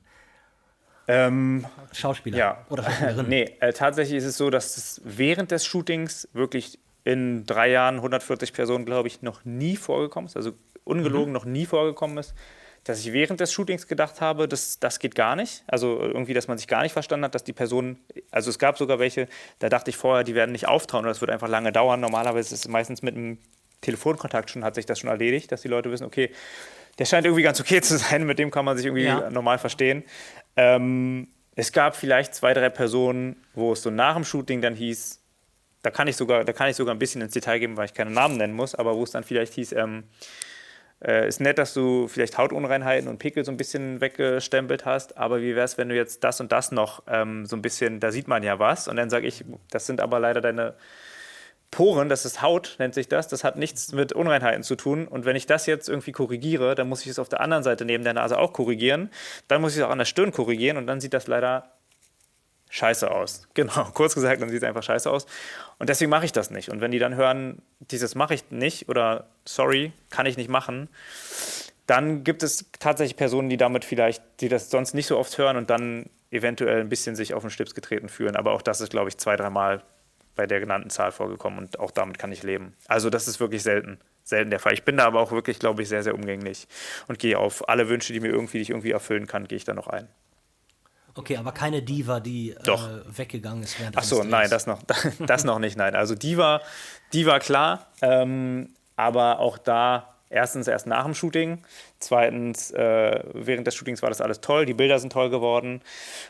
Ähm, 1.07 1.65
Schauspieler 1.93 2.37
ja. 2.37 2.65
oder 2.69 2.83
Schauspielerin? 2.85 3.29
nee, 3.29 3.55
äh, 3.59 3.71
tatsächlich 3.73 4.17
ist 4.17 4.25
es 4.25 4.37
so, 4.37 4.49
dass 4.49 4.77
es 4.77 5.01
während 5.05 5.51
des 5.51 5.65
Shootings 5.65 6.27
wirklich 6.33 6.79
in 7.07 7.45
drei 7.45 7.69
Jahren 7.69 7.95
140 7.95 8.51
Personen, 8.51 8.85
glaube 8.85 9.07
ich, 9.07 9.21
noch 9.21 9.45
nie 9.45 9.77
vorgekommen 9.77 10.27
ist. 10.27 10.35
Also 10.35 10.51
ungelogen 10.87 11.27
mhm. 11.27 11.33
noch 11.33 11.45
nie 11.45 11.65
vorgekommen 11.65 12.17
ist, 12.17 12.33
dass 12.83 12.99
ich 12.99 13.11
während 13.11 13.39
des 13.39 13.51
Shootings 13.51 13.87
gedacht 13.87 14.21
habe, 14.21 14.47
das, 14.47 14.79
das 14.79 14.99
geht 14.99 15.13
gar 15.13 15.35
nicht. 15.35 15.63
Also 15.67 15.99
irgendwie, 15.99 16.33
dass 16.33 16.47
man 16.47 16.57
sich 16.57 16.67
gar 16.67 16.83
nicht 16.83 16.93
verstanden 16.93 17.25
hat, 17.25 17.35
dass 17.35 17.43
die 17.43 17.53
Person, 17.53 17.97
also 18.31 18.49
es 18.49 18.59
gab 18.59 18.77
sogar 18.77 18.97
welche, 18.99 19.27
da 19.59 19.67
dachte 19.67 19.89
ich 19.89 19.97
vorher, 19.97 20.23
die 20.23 20.35
werden 20.35 20.51
nicht 20.51 20.67
auftauen 20.67 21.01
oder 21.01 21.09
das 21.09 21.21
wird 21.21 21.31
einfach 21.31 21.49
lange 21.49 21.71
dauern. 21.71 21.99
Normalerweise 21.99 22.55
ist 22.55 22.65
es 22.65 22.67
meistens 22.69 23.01
mit 23.01 23.15
einem 23.15 23.39
Telefonkontakt 23.81 24.49
schon, 24.49 24.63
hat 24.63 24.75
sich 24.75 24.85
das 24.85 24.99
schon 24.99 25.09
erledigt, 25.09 25.51
dass 25.51 25.61
die 25.61 25.67
Leute 25.67 25.91
wissen, 25.91 26.05
okay, 26.05 26.31
der 26.97 27.05
scheint 27.05 27.25
irgendwie 27.25 27.43
ganz 27.43 27.59
okay 27.59 27.81
zu 27.81 27.97
sein, 27.97 28.25
mit 28.25 28.39
dem 28.39 28.51
kann 28.51 28.65
man 28.65 28.77
sich 28.77 28.85
irgendwie 28.85 29.05
ja. 29.05 29.29
normal 29.29 29.57
verstehen. 29.57 30.03
Ähm, 30.55 31.27
es 31.55 31.71
gab 31.71 31.95
vielleicht 31.95 32.35
zwei, 32.35 32.53
drei 32.53 32.69
Personen, 32.69 33.35
wo 33.53 33.73
es 33.73 33.81
so 33.81 33.89
nach 33.89 34.13
dem 34.13 34.23
Shooting 34.23 34.61
dann 34.61 34.75
hieß, 34.75 35.19
da 35.81 35.91
kann 35.91 36.07
ich 36.07 36.15
sogar, 36.15 36.43
da 36.43 36.53
kann 36.53 36.69
ich 36.69 36.75
sogar 36.75 36.93
ein 36.93 36.99
bisschen 36.99 37.21
ins 37.21 37.33
Detail 37.33 37.59
geben, 37.59 37.77
weil 37.77 37.85
ich 37.85 37.93
keine 37.93 38.11
Namen 38.11 38.37
nennen 38.37 38.53
muss, 38.53 38.75
aber 38.75 38.95
wo 38.95 39.03
es 39.03 39.11
dann 39.11 39.23
vielleicht 39.23 39.53
hieß, 39.53 39.73
ähm, 39.73 40.03
äh, 41.03 41.27
ist 41.27 41.39
nett, 41.39 41.57
dass 41.57 41.73
du 41.73 42.07
vielleicht 42.07 42.37
Hautunreinheiten 42.37 43.07
und 43.07 43.19
Pickel 43.19 43.45
so 43.45 43.51
ein 43.51 43.57
bisschen 43.57 44.01
weggestempelt 44.01 44.85
hast, 44.85 45.17
aber 45.17 45.41
wie 45.41 45.55
wäre 45.55 45.65
es, 45.65 45.77
wenn 45.77 45.89
du 45.89 45.95
jetzt 45.95 46.23
das 46.23 46.39
und 46.41 46.51
das 46.51 46.71
noch 46.71 47.03
ähm, 47.07 47.45
so 47.45 47.55
ein 47.55 47.61
bisschen, 47.61 47.99
da 47.99 48.11
sieht 48.11 48.27
man 48.27 48.43
ja 48.43 48.59
was. 48.59 48.87
Und 48.87 48.95
dann 48.95 49.09
sage 49.09 49.27
ich, 49.27 49.45
das 49.69 49.85
sind 49.85 50.01
aber 50.01 50.19
leider 50.19 50.41
deine 50.41 50.75
Poren, 51.69 52.07
das 52.07 52.25
ist 52.25 52.41
Haut, 52.41 52.77
nennt 52.79 52.93
sich 52.93 53.09
das, 53.09 53.27
das 53.27 53.43
hat 53.43 53.57
nichts 53.57 53.91
mit 53.91 54.13
Unreinheiten 54.13 54.63
zu 54.63 54.75
tun. 54.75 55.07
Und 55.07 55.25
wenn 55.25 55.35
ich 55.35 55.45
das 55.45 55.65
jetzt 55.65 55.89
irgendwie 55.89 56.13
korrigiere, 56.13 56.75
dann 56.75 56.87
muss 56.87 57.01
ich 57.01 57.07
es 57.07 57.19
auf 57.19 57.29
der 57.29 57.41
anderen 57.41 57.63
Seite 57.63 57.85
neben 57.85 58.03
der 58.03 58.13
Nase 58.13 58.39
auch 58.39 58.53
korrigieren. 58.53 59.11
Dann 59.47 59.61
muss 59.61 59.73
ich 59.73 59.79
es 59.79 59.83
auch 59.83 59.91
an 59.91 59.97
der 59.97 60.05
Stirn 60.05 60.31
korrigieren 60.31 60.77
und 60.77 60.87
dann 60.87 61.01
sieht 61.01 61.13
das 61.13 61.27
leider 61.27 61.76
scheiße 62.69 63.09
aus. 63.09 63.47
Genau, 63.53 63.85
kurz 63.93 64.13
gesagt, 64.13 64.41
dann 64.41 64.49
sieht 64.49 64.61
es 64.61 64.67
einfach 64.67 64.83
scheiße 64.83 65.09
aus. 65.09 65.25
Und 65.79 65.89
deswegen 65.89 66.11
mache 66.11 66.25
ich 66.25 66.31
das 66.31 66.51
nicht. 66.51 66.69
Und 66.69 66.81
wenn 66.81 66.91
die 66.91 66.99
dann 66.99 67.15
hören, 67.15 67.61
dieses 67.79 68.15
mache 68.15 68.35
ich 68.35 68.51
nicht 68.51 68.87
oder 68.89 69.27
sorry, 69.45 69.93
kann 70.09 70.25
ich 70.25 70.37
nicht 70.37 70.49
machen, 70.49 70.89
dann 71.87 72.23
gibt 72.23 72.43
es 72.43 72.65
tatsächlich 72.79 73.15
Personen, 73.15 73.49
die 73.49 73.57
damit 73.57 73.85
vielleicht, 73.85 74.21
die 74.41 74.49
das 74.49 74.69
sonst 74.69 74.93
nicht 74.93 75.07
so 75.07 75.17
oft 75.17 75.37
hören 75.37 75.57
und 75.57 75.69
dann 75.69 76.09
eventuell 76.29 76.81
ein 76.81 76.89
bisschen 76.89 77.15
sich 77.15 77.33
auf 77.33 77.41
den 77.41 77.49
Schlips 77.49 77.73
getreten 77.73 78.09
fühlen. 78.09 78.35
Aber 78.35 78.51
auch 78.51 78.61
das 78.61 78.81
ist, 78.81 78.91
glaube 78.91 79.09
ich, 79.09 79.17
zwei, 79.17 79.35
dreimal 79.35 79.81
bei 80.35 80.45
der 80.45 80.59
genannten 80.59 80.89
Zahl 80.89 81.11
vorgekommen 81.11 81.59
und 81.59 81.79
auch 81.79 81.91
damit 81.91 82.19
kann 82.19 82.31
ich 82.31 82.43
leben. 82.43 82.75
Also 82.87 83.09
das 83.09 83.27
ist 83.27 83.39
wirklich 83.39 83.63
selten, 83.63 83.99
selten 84.23 84.51
der 84.51 84.59
Fall. 84.59 84.73
Ich 84.73 84.83
bin 84.83 84.97
da 84.97 85.05
aber 85.05 85.19
auch 85.19 85.31
wirklich, 85.31 85.59
glaube 85.59 85.81
ich, 85.81 85.89
sehr, 85.89 86.03
sehr 86.03 86.13
umgänglich 86.13 86.67
und 87.07 87.19
gehe 87.19 87.39
auf 87.39 87.67
alle 87.67 87.89
Wünsche, 87.89 88.13
die 88.13 88.19
mir 88.19 88.29
irgendwie, 88.29 88.57
die 88.57 88.63
ich 88.63 88.69
irgendwie 88.69 88.91
erfüllen 88.91 89.25
kann, 89.25 89.47
gehe 89.47 89.57
ich 89.57 89.63
da 89.65 89.73
noch 89.73 89.87
ein. 89.87 90.07
Okay, 91.17 91.37
aber 91.37 91.51
keine 91.51 91.81
Diva, 91.81 92.19
die 92.19 92.51
äh, 92.51 92.77
weggegangen 93.07 93.63
ist 93.63 93.79
während 93.79 93.97
Ach 93.97 94.03
so, 94.03 94.23
nein, 94.23 94.49
das 94.51 94.67
noch, 94.67 94.83
das 95.19 95.43
noch 95.43 95.57
nicht, 95.57 95.75
nein. 95.75 95.95
Also 95.95 96.13
Diva, 96.13 96.61
Diva 97.11 97.39
klar, 97.39 97.87
ähm, 98.03 98.69
aber 98.95 99.39
auch 99.39 99.57
da 99.57 100.13
erstens 100.29 100.67
erst 100.67 100.85
nach 100.85 101.05
dem 101.05 101.15
Shooting, 101.15 101.63
zweitens 101.97 102.69
äh, 102.71 103.23
während 103.33 103.65
des 103.65 103.73
Shootings 103.73 104.03
war 104.03 104.09
das 104.09 104.21
alles 104.21 104.41
toll, 104.41 104.67
die 104.67 104.75
Bilder 104.75 104.99
sind 104.99 105.11
toll 105.11 105.31
geworden 105.31 105.81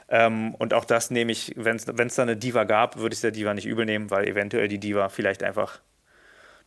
ähm, 0.08 0.56
und 0.56 0.74
auch 0.74 0.86
das 0.86 1.12
nehme 1.12 1.34
ich, 1.34 1.54
wenn 1.58 1.76
es 1.76 2.16
da 2.16 2.24
eine 2.24 2.38
Diva 2.38 2.64
gab, 2.64 2.98
würde 2.98 3.14
ich 3.14 3.22
der 3.22 3.32
Diva 3.32 3.54
nicht 3.54 3.66
übel 3.66 3.86
nehmen, 3.86 4.10
weil 4.10 4.26
eventuell 4.26 4.70
die 4.70 4.80
Diva 4.80 5.10
vielleicht 5.10 5.44
einfach 5.44 5.80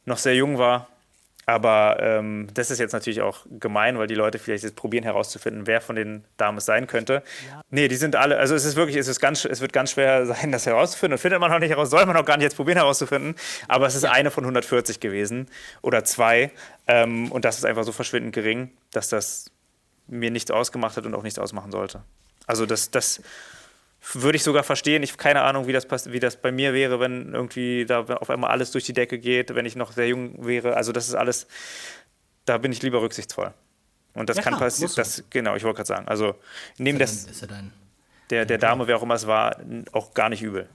noch 0.05 0.19
sehr 0.19 0.35
jung 0.35 0.59
war 0.59 0.89
aber 1.51 1.97
ähm, 2.01 2.47
das 2.55 2.71
ist 2.71 2.79
jetzt 2.79 2.93
natürlich 2.93 3.23
auch 3.23 3.45
gemein, 3.59 3.99
weil 3.99 4.07
die 4.07 4.15
Leute 4.15 4.39
vielleicht 4.39 4.63
jetzt 4.63 4.77
probieren 4.77 5.03
herauszufinden, 5.03 5.67
wer 5.67 5.81
von 5.81 5.97
den 5.97 6.23
Damen 6.37 6.59
es 6.59 6.65
sein 6.65 6.87
könnte. 6.87 7.25
Ja. 7.51 7.63
Nee, 7.71 7.89
die 7.89 7.97
sind 7.97 8.15
alle, 8.15 8.39
also 8.39 8.55
es 8.55 8.65
ist 8.65 8.77
wirklich, 8.77 8.97
es, 8.97 9.09
ist 9.09 9.19
ganz, 9.19 9.45
es 9.45 9.61
wird 9.61 9.73
ganz 9.73 9.91
schwer 9.91 10.27
sein, 10.27 10.53
das 10.53 10.67
herauszufinden. 10.67 11.15
Und 11.15 11.19
findet 11.19 11.41
man 11.41 11.53
auch 11.53 11.59
nicht 11.59 11.71
heraus, 11.71 11.91
soll 11.91 12.07
man 12.07 12.17
auch 12.17 12.25
gar 12.25 12.37
nicht 12.37 12.45
jetzt 12.45 12.55
probieren 12.55 12.79
herauszufinden. 12.79 13.35
Aber 13.67 13.87
es 13.87 13.97
ist 13.97 14.05
ja. 14.05 14.13
eine 14.13 14.31
von 14.31 14.45
140 14.45 15.01
gewesen 15.01 15.49
oder 15.83 16.05
zwei. 16.05 16.53
Ähm, 16.87 17.33
und 17.33 17.45
das 17.45 17.59
ist 17.59 17.65
einfach 17.65 17.83
so 17.83 17.91
verschwindend 17.91 18.33
gering, 18.33 18.71
dass 18.93 19.09
das 19.09 19.51
mir 20.07 20.31
nichts 20.31 20.53
ausgemacht 20.53 20.97
hat 20.97 21.05
und 21.05 21.17
auch 21.17 21.25
nichts 21.25 21.41
ausmachen 21.41 21.73
sollte. 21.73 22.03
Also 22.47 22.65
das, 22.65 22.93
das 22.93 23.23
würde 24.13 24.37
ich 24.37 24.43
sogar 24.43 24.63
verstehen. 24.63 25.03
Ich 25.03 25.11
habe 25.11 25.23
keine 25.23 25.43
Ahnung, 25.43 25.67
wie 25.67 25.73
das, 25.73 25.87
wie 26.07 26.21
das 26.21 26.37
bei 26.37 26.53
mir 26.53 26.73
wäre, 26.73 27.01
wenn 27.01 27.35
irgendwie 27.35 27.85
da 27.85 28.01
auf 28.01 28.31
einmal 28.31 28.51
alles 28.51 28.71
durch 28.71 28.85
die 28.85 28.93
Decke 28.93 29.19
geht, 29.19 29.55
wenn 29.55 29.67
ich 29.67 29.77
noch 29.77 29.93
sehr 29.93 30.09
jung 30.09 30.47
wäre. 30.47 30.77
Also 30.77 30.93
das 30.93 31.09
ist 31.09 31.15
alles, 31.15 31.47
da 32.45 32.59
bin 32.59 32.73
ich 32.73 32.83
lieber 32.83 33.03
rücksichtsvoll. 33.03 33.53
Und 34.15 34.29
das 34.29 34.39
ja, 34.39 34.43
kann 34.43 34.59
passieren. 34.59 34.93
Das, 34.97 35.23
genau, 35.31 35.55
ich 35.55 35.65
wollte 35.65 35.77
gerade 35.77 35.89
sagen. 35.89 36.09
Also 36.09 36.35
neben 36.79 36.99
des, 36.99 37.29
der, 38.31 38.45
der 38.47 38.59
Dame, 38.59 38.87
wer 38.87 38.97
auch 38.97 39.03
immer 39.03 39.15
es 39.15 39.27
war, 39.27 39.57
auch 39.93 40.15
gar 40.15 40.29
nicht 40.29 40.43
übel. 40.43 40.69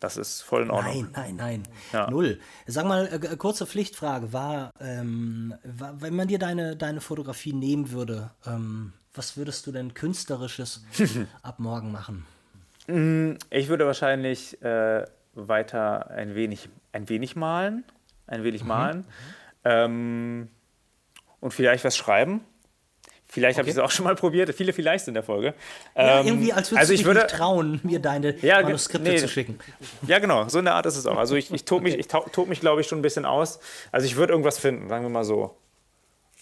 Das 0.00 0.18
ist 0.18 0.42
voll 0.42 0.64
in 0.64 0.70
Ordnung. 0.70 1.08
Nein, 1.12 1.36
nein, 1.36 1.36
nein. 1.36 1.62
Ja. 1.92 2.10
Null. 2.10 2.38
Sag 2.66 2.84
mal, 2.84 3.06
äh, 3.06 3.36
kurze 3.36 3.66
Pflichtfrage. 3.66 4.34
War, 4.34 4.70
ähm, 4.78 5.54
war, 5.64 5.98
wenn 6.02 6.14
man 6.14 6.28
dir 6.28 6.38
deine, 6.38 6.76
deine 6.76 7.00
Fotografie 7.00 7.54
nehmen 7.54 7.90
würde, 7.90 8.32
ähm, 8.44 8.92
was 9.14 9.38
würdest 9.38 9.66
du 9.66 9.72
denn 9.72 9.94
Künstlerisches 9.94 10.84
ab 11.42 11.58
morgen 11.58 11.90
machen? 11.90 12.26
Mm, 12.86 13.34
ich 13.50 13.68
würde 13.68 13.86
wahrscheinlich 13.86 14.60
äh, 14.62 15.04
weiter 15.34 16.10
ein 16.10 16.34
wenig 16.34 16.68
ein 16.92 17.08
wenig 17.08 17.36
malen. 17.36 17.84
Ein 18.26 18.44
wenig 18.44 18.64
malen. 18.64 19.04
Ähm, 19.64 20.48
und 21.40 21.52
vielleicht 21.52 21.84
was 21.84 21.96
schreiben. 21.96 22.40
Vielleicht 23.26 23.58
habe 23.58 23.68
ich 23.68 23.74
es 23.74 23.80
auch 23.80 23.90
schon 23.90 24.04
mal 24.04 24.14
probiert. 24.14 24.54
Viele 24.54 24.72
vielleicht 24.72 25.08
in 25.08 25.14
der 25.14 25.24
Folge. 25.24 25.54
Ja, 25.96 26.20
Ähm, 26.20 26.26
irgendwie, 26.26 26.52
als 26.52 26.70
würdest 26.70 26.78
also 26.78 26.90
du 26.90 26.94
ich 26.94 27.00
dich 27.00 27.06
würde, 27.06 27.20
nicht 27.22 27.34
trauen, 27.34 27.80
mir 27.82 27.98
deine 27.98 28.36
Ja, 28.38 28.62
Manuskripte 28.62 29.10
nee. 29.10 29.16
zu 29.16 29.26
schicken. 29.28 29.58
Ja, 30.06 30.20
genau, 30.20 30.48
so 30.48 30.60
in 30.60 30.66
der 30.66 30.74
Art 30.74 30.86
ist 30.86 30.96
es 30.96 31.04
auch. 31.06 31.18
Also 31.18 31.34
ich, 31.34 31.52
ich 31.52 31.64
tob 31.64 31.82
mich, 31.82 31.98
ich 31.98 32.06
tob 32.06 32.48
mich 32.48 32.60
glaube 32.60 32.80
ich, 32.80 32.86
schon 32.86 33.00
ein 33.00 33.02
bisschen 33.02 33.24
aus. 33.24 33.58
Also 33.90 34.06
ich 34.06 34.14
würde 34.16 34.32
irgendwas 34.32 34.58
finden, 34.58 34.88
sagen 34.88 35.04
wir 35.04 35.10
mal 35.10 35.24
so. 35.24 35.56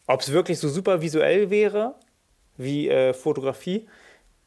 Ob 0.07 0.21
es 0.21 0.33
wirklich 0.33 0.59
so 0.59 0.69
super 0.69 1.01
visuell 1.01 1.49
wäre, 1.49 1.95
wie 2.59 2.91
äh, 2.91 3.15
Fotografie, 3.15 3.89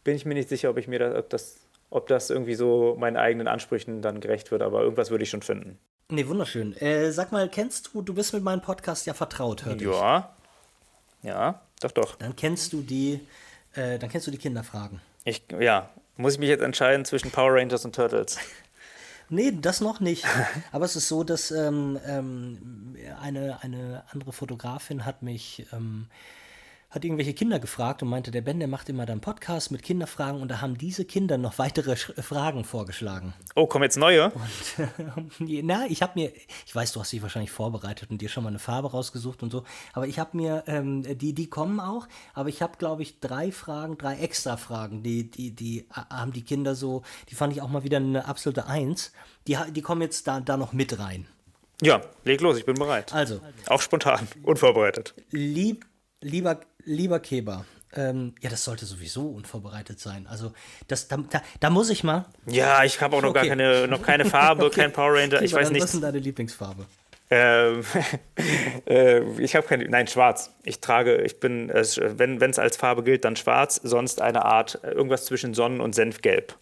bin 0.03 0.15
ich 0.15 0.25
mir 0.25 0.35
nicht 0.35 0.49
sicher, 0.49 0.69
ob 0.69 0.77
ich 0.77 0.87
mir 0.87 0.99
das, 0.99 1.15
ob 1.15 1.29
das, 1.31 1.64
ob 1.95 2.07
das 2.07 2.29
irgendwie 2.29 2.55
so 2.55 2.95
meinen 2.99 3.17
eigenen 3.17 3.47
Ansprüchen 3.47 4.01
dann 4.01 4.19
gerecht 4.19 4.51
wird, 4.51 4.61
aber 4.61 4.81
irgendwas 4.81 5.09
würde 5.09 5.23
ich 5.23 5.29
schon 5.29 5.41
finden. 5.41 5.79
Nee, 6.09 6.27
wunderschön. 6.27 6.75
Äh, 6.77 7.11
sag 7.11 7.31
mal, 7.31 7.49
kennst 7.49 7.91
du, 7.93 8.01
du 8.01 8.13
bist 8.13 8.33
mit 8.33 8.43
meinem 8.43 8.61
Podcast 8.61 9.05
ja 9.05 9.13
vertraut, 9.13 9.65
hört 9.65 9.81
ich. 9.81 9.87
Ja. 9.87 10.35
Ja, 11.23 11.61
doch, 11.81 11.91
doch. 11.91 12.15
Dann 12.17 12.35
kennst 12.35 12.73
du 12.73 12.81
die, 12.81 13.19
äh, 13.73 13.97
dann 13.97 14.09
kennst 14.09 14.27
du 14.27 14.31
die 14.31 14.37
Kinderfragen. 14.37 15.01
Ich, 15.23 15.43
ja, 15.59 15.89
muss 16.17 16.33
ich 16.33 16.39
mich 16.39 16.49
jetzt 16.49 16.61
entscheiden 16.61 17.05
zwischen 17.05 17.31
Power 17.31 17.53
Rangers 17.53 17.85
und 17.85 17.95
Turtles? 17.95 18.37
Nee, 19.27 19.51
das 19.59 19.81
noch 19.81 20.01
nicht. 20.01 20.23
Aber 20.71 20.85
es 20.85 20.95
ist 20.95 21.07
so, 21.07 21.23
dass 21.23 21.49
ähm, 21.49 21.99
ähm, 22.05 22.95
eine, 23.19 23.57
eine 23.63 24.03
andere 24.11 24.31
Fotografin 24.31 25.03
hat 25.03 25.23
mich, 25.23 25.65
ähm, 25.73 26.05
hat 26.95 27.03
irgendwelche 27.03 27.33
Kinder 27.33 27.59
gefragt 27.59 28.01
und 28.01 28.09
meinte, 28.09 28.31
der 28.31 28.41
Ben, 28.41 28.57
der 28.59 28.69
macht 28.69 28.87
immer 28.87 29.05
dann 29.05 29.19
Podcast 29.19 29.69
mit 29.69 29.83
Kinderfragen 29.83 30.41
und 30.41 30.49
da 30.49 30.61
haben 30.61 30.77
diese 30.77 31.03
Kinder 31.03 31.37
noch 31.37 31.57
weitere 31.59 31.97
Sch 31.97 32.13
Fragen 32.21 32.63
vorgeschlagen. 32.63 33.33
Oh, 33.53 33.67
kommen 33.67 33.83
jetzt 33.83 33.97
neue? 33.97 34.31
Na, 35.39 35.85
ich 35.89 36.01
habe 36.01 36.13
mir, 36.15 36.31
ich 36.65 36.73
weiß, 36.73 36.93
du 36.93 37.01
hast 37.01 37.11
dich 37.11 37.21
wahrscheinlich 37.21 37.51
vorbereitet 37.51 38.09
und 38.09 38.21
dir 38.21 38.29
schon 38.29 38.43
mal 38.43 38.49
eine 38.49 38.59
Farbe 38.59 38.89
rausgesucht 38.91 39.43
und 39.43 39.51
so, 39.51 39.63
aber 39.93 40.07
ich 40.07 40.17
habe 40.17 40.37
mir, 40.37 40.63
ähm, 40.67 41.03
die, 41.17 41.33
die 41.33 41.47
kommen 41.47 41.81
auch, 41.81 42.07
aber 42.33 42.47
ich 42.49 42.61
habe, 42.61 42.77
glaube 42.77 43.01
ich, 43.03 43.19
drei 43.19 43.51
Fragen, 43.51 43.97
drei 43.97 44.15
extra 44.17 44.55
Fragen, 44.55 45.03
die, 45.03 45.29
die, 45.29 45.51
die 45.51 45.79
äh, 45.79 45.85
haben 46.09 46.31
die 46.31 46.43
Kinder 46.43 46.75
so, 46.75 47.03
die 47.29 47.35
fand 47.35 47.51
ich 47.53 47.61
auch 47.61 47.69
mal 47.69 47.83
wieder 47.83 47.97
eine 47.97 48.25
absolute 48.25 48.67
Eins. 48.67 49.11
Die, 49.47 49.57
die 49.71 49.81
kommen 49.81 50.01
jetzt 50.01 50.27
da, 50.27 50.39
da 50.39 50.55
noch 50.57 50.71
mit 50.71 50.97
rein. 50.97 51.27
Ja, 51.81 52.01
leg 52.23 52.39
los, 52.39 52.57
ich 52.57 52.65
bin 52.65 52.75
bereit. 52.75 53.13
Also, 53.13 53.41
Auch 53.67 53.81
spontan, 53.81 54.27
unvorbereitet. 54.43 55.13
lieb, 55.31 55.85
lieber, 56.26 56.59
lieber 56.84 57.19
Keber, 57.19 57.65
ähm, 57.93 58.34
ja, 58.41 58.49
das 58.49 58.63
sollte 58.63 58.86
sowieso 58.86 59.30
unvorbereitet 59.30 59.99
sein. 59.99 60.28
Also, 60.28 60.51
das, 60.88 61.07
da, 61.07 61.17
da, 61.17 61.41
da 61.59 61.69
muss 61.69 61.89
ich 61.89 62.03
mal. 62.03 62.26
Ja, 62.47 62.84
ich 62.84 62.99
habe 62.99 63.15
auch 63.15 63.21
noch 63.21 63.34
gar 63.34 63.43
Okay. 63.43 63.49
keine, 63.49 63.88
noch 63.88 64.01
keine 64.01 64.26
Farbe, 64.26 64.69
kein 64.73 64.91
Power 64.91 65.13
Ranger, 65.13 65.41
ich 65.41 65.51
Keber, 65.51 65.61
weiß 65.61 65.67
dann, 65.67 65.73
nicht. 65.73 65.84
Was 65.84 65.89
ist 65.89 65.93
denn 65.93 66.01
deine 66.01 66.19
Lieblingsfarbe? 66.19 66.86
Ähm, 67.30 67.84
äh, 68.88 69.21
ich 69.41 69.55
habe 69.55 69.65
keine, 69.65 69.88
nein, 69.88 70.07
schwarz. 70.07 70.51
Ich 70.63 70.80
trage, 70.82 71.21
ich 71.21 71.39
bin, 71.39 71.69
äh, 71.69 71.84
wenn 72.17 72.41
es 72.49 72.59
als 72.59 72.78
Farbe 72.78 73.03
gilt, 73.03 73.23
dann 73.23 73.36
schwarz, 73.36 73.80
sonst 73.84 74.21
eine 74.21 74.45
Art, 74.45 74.80
äh, 74.84 74.91
irgendwas 74.91 75.26
zwischen 75.26 75.53
Sonnen- 75.53 75.80
und 75.82 75.95
Senfgelb. 75.95 76.55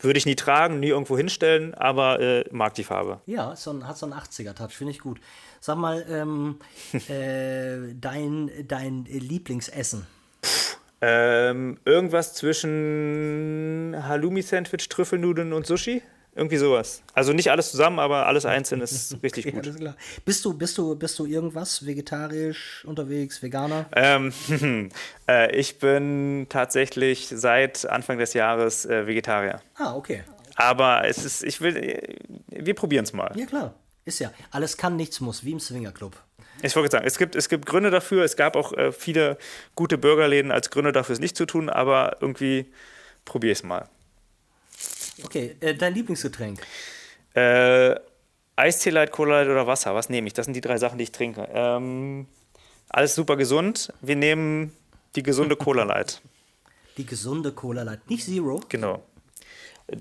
Würde 0.00 0.18
ich 0.18 0.26
nie 0.26 0.36
tragen, 0.36 0.78
nie 0.80 0.88
irgendwo 0.88 1.16
hinstellen, 1.16 1.74
aber 1.74 2.20
äh, 2.20 2.44
mag 2.52 2.74
die 2.74 2.84
Farbe. 2.84 3.20
Ja, 3.26 3.56
so 3.56 3.72
ein, 3.72 3.86
hat 3.86 3.98
so 3.98 4.06
einen 4.06 4.14
80er-Touch, 4.14 4.70
finde 4.70 4.92
ich 4.92 5.00
gut. 5.00 5.20
Sag 5.60 5.76
mal, 5.76 6.04
ähm, 6.08 6.56
äh, 7.08 7.94
dein, 7.94 8.50
dein 8.66 9.04
Lieblingsessen. 9.04 10.06
Ähm, 11.00 11.78
irgendwas 11.84 12.34
zwischen 12.34 13.94
Halloumi-Sandwich, 13.96 14.88
Trüffelnudeln 14.88 15.52
und 15.52 15.66
Sushi? 15.66 16.02
Irgendwie 16.34 16.56
sowas. 16.56 17.02
Also 17.14 17.32
nicht 17.32 17.50
alles 17.50 17.70
zusammen, 17.72 17.98
aber 17.98 18.26
alles 18.26 18.46
einzeln 18.46 18.80
ist 18.80 19.16
richtig 19.22 19.46
Ja, 19.46 19.50
gut. 19.52 19.76
klar. 19.76 19.96
Bist 20.24 20.44
du, 20.44 20.54
bist 20.54 20.78
du, 20.78 20.94
bist 20.94 21.18
du 21.18 21.26
irgendwas 21.26 21.84
vegetarisch 21.84 22.84
unterwegs, 22.86 23.42
Veganer? 23.42 23.86
Ähm, 23.96 24.32
äh, 25.28 25.56
ich 25.56 25.78
bin 25.80 26.46
tatsächlich 26.48 27.28
seit 27.28 27.88
Anfang 27.88 28.18
des 28.18 28.34
Jahres 28.34 28.86
äh, 28.86 29.06
Vegetarier. 29.06 29.60
Ah, 29.76 29.94
okay. 29.96 30.22
Aber 30.54 31.04
es 31.06 31.24
ist, 31.24 31.42
ich 31.44 31.60
will, 31.60 31.76
äh, 31.76 32.16
wir 32.50 32.74
probieren 32.74 33.04
es 33.04 33.12
mal. 33.12 33.32
Ja, 33.36 33.46
klar. 33.46 33.74
Ist 34.08 34.20
ja. 34.20 34.32
Alles 34.50 34.78
kann, 34.78 34.96
nichts 34.96 35.20
muss, 35.20 35.44
wie 35.44 35.52
im 35.52 35.60
Swingerclub. 35.60 36.16
Ich 36.62 36.74
wollte 36.74 36.92
sagen, 36.92 37.06
es 37.06 37.18
gibt, 37.18 37.36
es 37.36 37.50
gibt 37.50 37.66
Gründe 37.66 37.90
dafür. 37.90 38.24
Es 38.24 38.36
gab 38.36 38.56
auch 38.56 38.72
äh, 38.72 38.90
viele 38.90 39.36
gute 39.74 39.98
Burgerläden 39.98 40.50
als 40.50 40.70
Gründe 40.70 40.92
dafür, 40.92 41.12
es 41.12 41.20
nicht 41.20 41.36
zu 41.36 41.44
tun, 41.44 41.68
aber 41.68 42.16
irgendwie 42.22 42.72
probier 43.26 43.52
es 43.52 43.62
mal. 43.62 43.86
Okay, 45.22 45.56
äh, 45.60 45.74
dein 45.74 45.92
Lieblingsgetränk. 45.92 46.58
Äh, 47.34 47.96
Eistee 48.56 48.88
Light, 48.88 49.12
Cola 49.12 49.42
Light 49.42 49.50
oder 49.50 49.66
Wasser, 49.66 49.94
was 49.94 50.08
nehme 50.08 50.26
ich? 50.26 50.32
Das 50.32 50.46
sind 50.46 50.54
die 50.54 50.62
drei 50.62 50.78
Sachen, 50.78 50.96
die 50.96 51.04
ich 51.04 51.12
trinke. 51.12 51.46
Ähm, 51.52 52.26
alles 52.88 53.14
super 53.14 53.36
gesund. 53.36 53.92
Wir 54.00 54.16
nehmen 54.16 54.74
die 55.16 55.22
gesunde 55.22 55.54
Cola 55.54 55.82
Light. 55.82 56.22
Die 56.96 57.04
gesunde 57.04 57.52
Cola 57.52 57.82
Light. 57.82 58.08
Nicht 58.08 58.24
Zero. 58.24 58.62
Genau. 58.70 59.02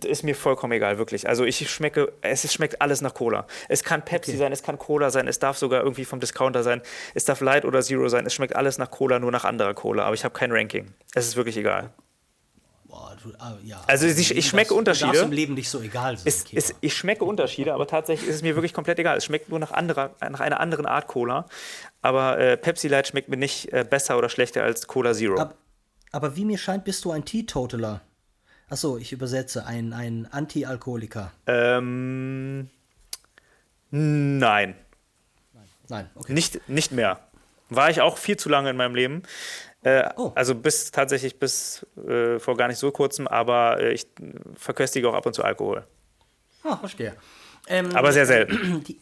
Ist 0.04 0.24
mir 0.24 0.36
vollkommen 0.36 0.74
egal, 0.74 0.98
wirklich. 0.98 1.30
Also 1.30 1.46
ich 1.46 1.70
schmecke, 1.70 2.12
es 2.22 2.52
schmeckt 2.52 2.82
alles 2.82 3.00
nach 3.02 3.14
Cola. 3.14 3.48
Es 3.70 3.84
kann 3.86 4.04
Pepsi 4.04 4.32
Okay. 4.32 4.38
sein, 4.40 4.52
es 4.52 4.62
kann 4.62 4.78
Cola 4.78 5.10
sein, 5.12 5.28
es 5.30 5.40
darf 5.40 5.58
sogar 5.58 5.82
irgendwie 5.82 6.04
vom 6.04 6.20
Discounter 6.20 6.62
sein, 6.62 6.82
es 7.14 7.24
darf 7.24 7.40
Light 7.40 7.64
oder 7.64 7.82
Zero 7.82 8.10
sein, 8.10 8.26
es 8.26 8.34
schmeckt 8.34 8.56
alles 8.56 8.78
nach 8.78 8.92
Cola, 8.92 9.18
nur 9.20 9.32
nach 9.32 9.46
anderer 9.46 9.74
Cola. 9.74 10.04
Aber 10.04 10.14
ich 10.14 10.26
habe 10.26 10.34
kein 10.38 10.52
Ranking. 10.52 10.94
Es 11.16 11.26
ist 11.28 11.38
wirklich 11.38 11.56
egal. 11.56 11.92
Boah, 12.84 13.16
du, 13.24 13.32
ah, 13.40 13.58
ja. 13.64 13.82
Also 13.88 14.08
ich- 14.08 14.36
ich 14.36 14.46
schmecke 14.48 14.70
Du 14.70 14.76
Unterschiede. 14.78 15.08
darfst 15.12 15.24
im 15.24 15.32
Leben 15.32 15.54
nicht 15.54 15.70
so 15.70 15.80
egal 15.82 16.18
sein. 16.18 16.34
Keber. 16.46 16.58
es, 16.60 16.76
ich 16.82 16.94
schmecke 16.94 17.24
Unterschiede, 17.24 17.74
aber 17.74 17.88
tatsächlich 17.88 18.30
ist 18.30 18.36
es 18.36 18.42
mir 18.42 18.56
wirklich 18.56 18.74
komplett 18.74 19.00
egal. 19.00 19.16
Es 19.18 19.24
schmeckt 19.26 19.48
nur 19.50 19.60
nach, 19.60 19.72
anderer, 19.72 20.16
nach 20.30 20.40
einer 20.42 20.60
anderen 20.60 20.86
Art 20.86 21.08
Cola. 21.08 21.46
Aber 22.02 22.38
äh, 22.40 22.58
Pepsi 22.58 22.90
Light 22.90 23.08
schmeckt 23.08 23.30
mir 23.30 23.38
nicht 23.38 23.72
äh, 23.72 23.86
besser 23.90 24.18
oder 24.18 24.28
schlechter 24.30 24.64
als 24.64 24.88
Cola 24.88 25.14
Zero. 25.14 25.38
Ab, 25.40 25.56
aber 26.12 26.36
wie 26.36 26.44
mir 26.46 26.58
scheint, 26.58 26.84
bist 26.86 27.04
du 27.06 27.12
ein 27.12 27.24
Teetotaler. 27.26 28.02
Achso, 28.70 28.98
ich 28.98 29.14
übersetze, 29.14 29.66
ein, 29.66 29.94
ein 29.94 30.28
Anti-Alkoholiker. 30.30 31.32
Ähm, 31.48 32.70
nein, 33.92 34.76
Nein, 35.90 36.10
okay. 36.16 36.34
nicht, 36.34 36.68
nicht 36.68 36.92
mehr. 36.92 37.20
War 37.70 37.90
ich 37.90 38.02
auch 38.02 38.18
viel 38.18 38.38
zu 38.38 38.50
lange 38.50 38.70
in 38.70 38.78
meinem 38.78 38.96
Leben. 38.96 39.24
Äh, 39.84 40.10
Oh. 40.16 40.32
Also 40.36 40.56
bis 40.56 40.92
tatsächlich 40.92 41.40
bis 41.40 41.86
äh, 42.08 42.40
vor 42.40 42.58
gar 42.58 42.68
nicht 42.68 42.78
so 42.78 42.92
kurzem, 42.92 43.28
aber 43.28 43.80
äh, 43.80 43.94
ich 43.94 44.08
verköstige 44.56 45.10
auch 45.10 45.14
ab 45.14 45.26
und 45.26 45.34
zu 45.34 45.44
Alkohol. 45.44 45.86
Ah, 46.64 46.78
verstehe. 46.78 47.16
Ähm, 47.68 47.96
Aber 47.96 48.12
sehr 48.12 48.26
selten. 48.26 48.84
die, 48.88 49.00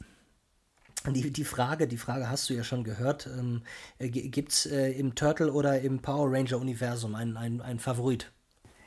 die, 1.08 1.32
die, 1.32 1.46
Frage, 1.46 1.88
die 1.88 1.98
Frage 1.98 2.30
hast 2.30 2.50
du 2.50 2.54
ja 2.54 2.64
schon 2.64 2.84
gehört. 2.84 3.28
Ähm, 3.28 3.64
Gibt 4.00 4.52
es 4.52 4.66
äh, 4.66 4.92
im 4.92 5.16
Turtle 5.16 5.52
oder 5.52 5.80
im 5.82 6.02
Power 6.02 6.32
Ranger-Universum 6.32 7.16
einen, 7.16 7.38
einen, 7.38 7.62
einen 7.62 7.80
Favorit? 7.80 8.32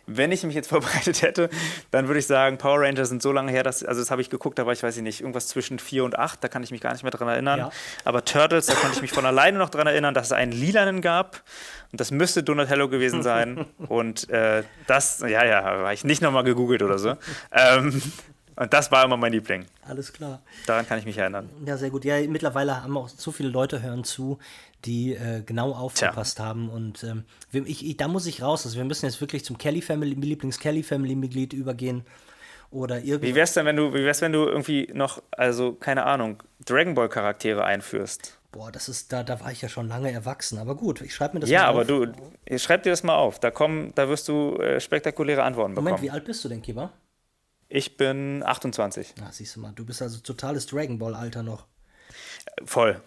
Wenn 0.09 0.33
ich 0.33 0.43
mich 0.43 0.55
jetzt 0.55 0.69
vorbereitet 0.71 1.23
hätte, 1.23 1.51
dann 1.91 2.09
würde 2.09 2.19
ich 2.19 2.27
sagen, 2.27 2.59
Power 2.59 2.81
Rangers 2.81 3.09
sind 3.09 3.23
so 3.23 3.31
lange 3.33 3.53
her, 3.53 3.63
dass, 3.63 3.85
also 3.85 4.01
das 4.01 4.11
habe 4.11 4.23
ich 4.23 4.31
geguckt, 4.31 4.59
da 4.59 4.67
war 4.67 4.73
ich, 4.73 4.83
weiß 4.83 4.97
ich 4.97 5.03
nicht, 5.03 5.21
irgendwas 5.21 5.49
zwischen 5.49 5.79
4 5.79 6.05
und 6.05 6.19
8, 6.19 6.43
da 6.43 6.49
kann 6.49 6.63
ich 6.63 6.71
mich 6.71 6.81
gar 6.81 6.93
nicht 6.93 7.03
mehr 7.03 7.13
dran 7.13 7.29
erinnern. 7.29 7.59
Ja. 7.59 7.71
Aber 8.05 8.25
Turtles, 8.25 8.67
da 8.67 8.75
konnte 8.75 8.97
ich 8.97 9.03
mich 9.03 9.13
von 9.13 9.27
alleine 9.27 9.59
noch 9.59 9.71
dran 9.71 9.87
erinnern, 9.87 10.15
dass 10.15 10.27
es 10.27 10.33
einen 10.33 10.53
lilanen 10.53 11.01
gab. 11.01 11.43
Und 11.93 12.01
das 12.01 12.11
müsste 12.11 12.43
Donatello 12.43 12.89
gewesen 12.89 13.23
sein. 13.23 13.67
und 13.89 14.29
äh, 14.31 14.63
das, 14.87 15.21
ja, 15.21 15.45
ja, 15.45 15.65
habe 15.65 15.95
ich 15.95 16.05
nicht 16.05 16.23
nochmal 16.23 16.45
gegoogelt 16.45 16.83
oder 16.83 16.99
so. 16.99 17.17
Ähm, 17.53 18.03
und 18.59 18.73
das 18.73 18.91
war 18.91 19.05
immer 19.05 19.17
mein 19.17 19.31
Liebling. 19.31 19.67
Alles 19.87 20.13
klar. 20.13 20.41
Daran 20.67 20.87
kann 20.87 20.99
ich 20.99 21.05
mich 21.05 21.17
erinnern. 21.17 21.49
Ja, 21.65 21.77
sehr 21.77 21.91
gut. 21.91 22.05
Ja, 22.05 22.21
mittlerweile 22.27 22.83
haben 22.83 22.97
auch 22.97 23.09
so 23.09 23.31
viele 23.31 23.51
Leute 23.51 23.83
hören 23.83 24.03
zu, 24.03 24.41
die 24.85 25.15
äh, 25.15 25.43
genau 25.45 25.73
aufgepasst 25.73 26.41
haben. 26.41 26.69
Und 26.71 27.03
ähm, 27.05 27.25
ich, 27.53 27.85
ich, 27.87 27.97
da 27.97 28.09
muss 28.09 28.27
ich 28.27 28.43
raus. 28.43 28.65
Also 28.65 28.77
wir 28.77 28.85
müssen 28.85 29.07
jetzt 29.07 29.21
wirklich 29.21 29.45
zum 29.45 29.59
Kelly 29.59 29.83
Family, 29.83 30.15
Lieblings-Kelly 30.15 30.83
Family-Mitglied 30.83 31.53
übergehen. 31.53 32.05
Oder 32.71 33.03
Wie 33.03 33.09
irgendwie. 33.09 33.35
wär's 33.35 33.55
denn, 33.55 33.65
wenn 33.65 33.77
du, 33.77 33.95
wie 33.95 34.05
wär's, 34.05 34.21
wenn 34.21 34.33
du 34.33 34.45
irgendwie 34.45 34.91
noch, 34.93 35.23
also 35.31 35.73
keine 35.73 36.05
Ahnung, 36.05 36.43
Dragon 36.67 36.95
Ball 36.95 37.09
Charaktere 37.09 37.65
einführst? 37.65 38.39
Boah, 38.53 38.71
das 38.71 38.89
ist, 38.89 39.13
da, 39.13 39.23
da 39.23 39.41
war 39.41 39.53
ich 39.53 39.63
ja 39.63 39.69
schon 39.69 39.89
lange 39.89 40.11
erwachsen. 40.13 40.59
Aber 40.59 40.75
gut, 40.75 41.01
ich 41.01 41.15
schreibe 41.15 41.35
mir 41.35 41.41
das 41.41 41.51
Ja, 41.51 41.63
mal 41.63 41.69
aber 41.69 41.81
auf. 41.83 41.87
du, 41.87 42.59
schreib 42.59 42.83
dir 42.83 42.91
das 42.91 43.03
mal 43.03 43.17
auf. 43.17 43.39
Da 43.41 43.51
kommen, 43.51 43.93
da 43.95 44.09
wirst 44.09 44.29
du 44.29 44.57
äh, 44.57 44.81
spektakuläre 44.81 45.43
Antworten 45.43 45.75
bekommen. 45.75 45.87
Moment, 45.87 46.03
wie 46.03 46.11
alt 46.11 46.25
bist 46.25 46.45
du 46.45 46.49
denn, 46.49 46.61
Kiba? 46.63 46.93
Ich 47.69 47.97
bin 47.97 48.43
28. 48.45 49.15
Na, 49.19 49.31
siehst 49.33 49.57
du 49.57 49.61
mal, 49.61 49.73
du 49.75 49.85
bist 49.85 50.01
also 50.01 50.21
totales 50.21 50.67
Dragon 50.67 50.99
Ball-Alter 50.99 51.43
noch. 51.43 51.67
Voll. 52.65 53.01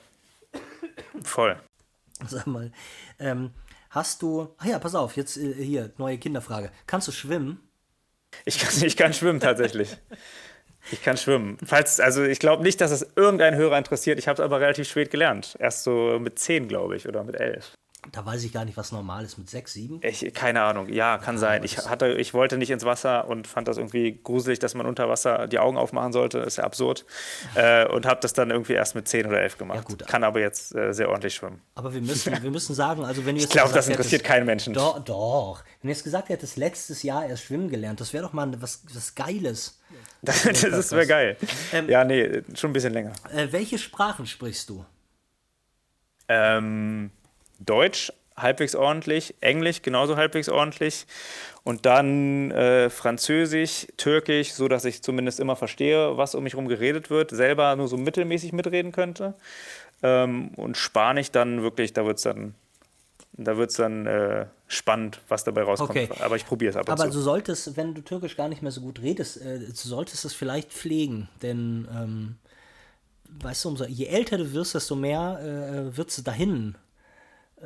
Voll. 1.24 1.58
Sag 2.28 2.48
mal, 2.48 2.72
ähm, 3.20 3.52
hast 3.90 4.22
du. 4.22 4.54
Ach 4.58 4.66
ja, 4.66 4.80
pass 4.80 4.96
auf, 4.96 5.16
jetzt 5.16 5.38
äh, 5.38 5.54
hier, 5.54 5.92
neue 5.98 6.18
Kinderfrage. 6.18 6.72
Kannst 6.88 7.08
du 7.08 7.12
schwimmen? 7.12 7.60
Ich 8.46 8.60
kann, 8.60 8.74
ich 8.84 8.96
kann 8.96 9.14
schwimmen 9.14 9.40
tatsächlich. 9.40 9.98
Ich 10.92 11.04
kann 11.04 11.18
schwimmen. 11.18 11.58
Falls, 11.64 12.00
also 12.00 12.24
ich 12.24 12.40
glaube 12.40 12.64
nicht, 12.64 12.82
dass 12.82 12.92
es 12.92 13.06
irgendein 13.16 13.56
Hörer 13.56 13.78
interessiert. 13.78 14.18
Ich 14.18 14.28
habe 14.28 14.42
es 14.42 14.46
aber 14.46 14.60
relativ 14.60 14.90
spät 14.90 15.12
gelernt. 15.12 15.56
Erst 15.60 15.84
so 15.84 16.18
mit 16.20 16.40
10, 16.40 16.68
glaube 16.68 16.96
ich, 16.96 17.08
oder 17.08 17.24
mit 17.24 17.36
11. 17.36 17.74
Da 18.12 18.26
weiß 18.26 18.44
ich 18.44 18.52
gar 18.52 18.66
nicht, 18.66 18.78
was 18.78 18.92
normal 18.92 19.24
ist 19.24 19.38
mit 19.38 19.48
sechs, 19.48 19.74
sieben. 19.74 20.00
Ich, 20.02 20.34
keine 20.34 20.64
Ahnung, 20.64 20.90
ja, 20.90 21.20
kann 21.20 21.38
sein. 21.38 21.64
Ich, 21.64 21.78
hatte, 21.88 22.14
ich 22.14 22.34
wollte 22.34 22.58
nicht 22.58 22.72
ins 22.72 22.84
Wasser 22.84 23.28
und 23.28 23.46
fand 23.46 23.68
das 23.68 23.78
irgendwie 23.78 24.20
gruselig, 24.24 24.58
dass 24.58 24.74
man 24.74 24.88
unter 24.88 25.08
Wasser 25.08 25.48
die 25.48 25.60
Augen 25.60 25.78
aufmachen 25.78 26.12
sollte. 26.12 26.40
Das 26.40 26.48
ist 26.48 26.58
ja 26.58 26.64
absurd. 26.64 27.06
Äh, 27.54 27.86
und 27.88 28.06
habe 28.06 28.22
das 28.22 28.32
dann 28.34 28.50
irgendwie 28.50 28.74
erst 28.74 28.96
mit 28.96 29.08
zehn 29.10 29.26
oder 29.26 29.42
elf 29.42 29.58
gemacht. 29.58 29.80
Ja, 29.80 29.84
gut. 29.84 30.08
Kann 30.08 30.24
aber 30.24 30.40
jetzt 30.40 30.74
äh, 30.74 30.94
sehr 30.94 31.10
ordentlich 31.10 31.36
schwimmen. 31.36 31.62
Aber 31.76 31.94
wir 31.94 32.00
müssen, 32.00 32.42
wir 32.42 32.52
müssen 32.52 32.74
sagen, 32.74 33.04
also 33.04 33.26
wenn 33.26 33.36
du 33.36 33.42
jetzt. 33.42 33.50
Ich 33.50 33.54
glaube, 33.54 33.74
das 33.74 33.90
interessiert 33.90 34.24
keinen 34.24 34.46
Menschen. 34.46 34.74
Doch, 34.74 35.04
doch. 35.04 35.64
Wenn 35.82 35.90
du 35.90 35.94
jetzt 35.94 36.04
gesagt 36.04 36.30
hättest, 36.30 36.56
letztes 36.56 37.04
Jahr 37.04 37.26
erst 37.26 37.44
schwimmen 37.44 37.70
gelernt, 37.70 38.00
das 38.00 38.14
wäre 38.14 38.24
doch 38.24 38.32
mal 38.32 38.50
was, 38.62 38.84
was 38.94 39.16
Geiles. 39.16 39.80
das, 40.22 40.44
das 40.44 40.92
wäre 40.92 41.08
geil. 41.08 41.38
Ähm, 41.74 41.90
ja, 41.90 42.06
nee, 42.06 42.42
schon 42.54 42.70
ein 42.70 42.74
bisschen 42.74 42.94
länger. 42.94 43.14
Äh, 43.34 43.48
welche 43.52 43.78
Sprachen 43.78 44.26
sprichst 44.26 44.70
du? 44.70 44.86
Ähm, 46.30 47.12
Deutsch 47.66 48.12
halbwegs 48.38 48.76
ordentlich, 48.76 49.36
Englisch 49.42 49.82
genauso 49.82 50.18
halbwegs 50.18 50.50
ordentlich 50.50 51.06
und 51.64 51.86
dann 51.86 52.52
äh, 52.52 52.90
Französisch, 52.90 53.88
Türkisch, 53.98 54.54
so 54.54 54.68
dass 54.68 54.86
ich 54.86 55.02
zumindest 55.04 55.40
immer 55.40 55.56
verstehe, 55.56 56.18
was 56.18 56.36
um 56.36 56.44
mich 56.44 56.54
herum 56.54 56.68
geredet 56.68 57.10
wird, 57.10 57.32
selber 57.32 57.76
nur 57.76 57.88
so 57.88 57.98
mittelmäßig 57.98 58.54
mitreden 58.54 58.92
könnte. 58.92 59.36
Ähm, 60.02 60.50
und 60.56 60.78
Spanisch 60.78 61.32
dann 61.32 61.62
wirklich, 61.62 61.94
da 61.94 62.06
wird 62.06 62.18
es 62.18 62.24
dann, 62.24 62.56
da 63.34 63.58
wird's 63.58 63.76
dann 63.76 64.08
äh, 64.08 64.48
spannend, 64.68 65.20
was 65.28 65.44
dabei 65.44 65.64
rauskommt. 65.64 65.92
Okay. 65.92 66.10
Aber 66.20 66.36
ich 66.36 66.46
probiere 66.46 66.72
es 66.72 66.76
ab 66.76 66.88
und 66.88 66.94
Aber 66.94 67.12
zu. 67.12 67.18
du 67.18 67.24
solltest, 67.24 67.78
wenn 67.78 67.94
du 67.94 68.02
Türkisch 68.02 68.36
gar 68.36 68.50
nicht 68.50 68.62
mehr 68.62 68.72
so 68.72 68.82
gut 68.82 69.02
redest, 69.02 69.38
äh, 69.42 69.60
du 69.60 69.74
solltest 69.74 70.26
es 70.26 70.34
vielleicht 70.34 70.72
pflegen, 70.72 71.30
denn 71.44 71.88
ähm, 71.94 72.36
weißt 73.42 73.66
du, 73.66 73.70
umso, 73.70 73.86
je 73.86 74.08
älter 74.08 74.38
du 74.38 74.52
wirst, 74.54 74.74
desto 74.74 74.96
mehr 74.96 75.40
äh, 75.94 75.96
wird 75.96 76.10
es 76.10 76.24
dahin 76.24 76.76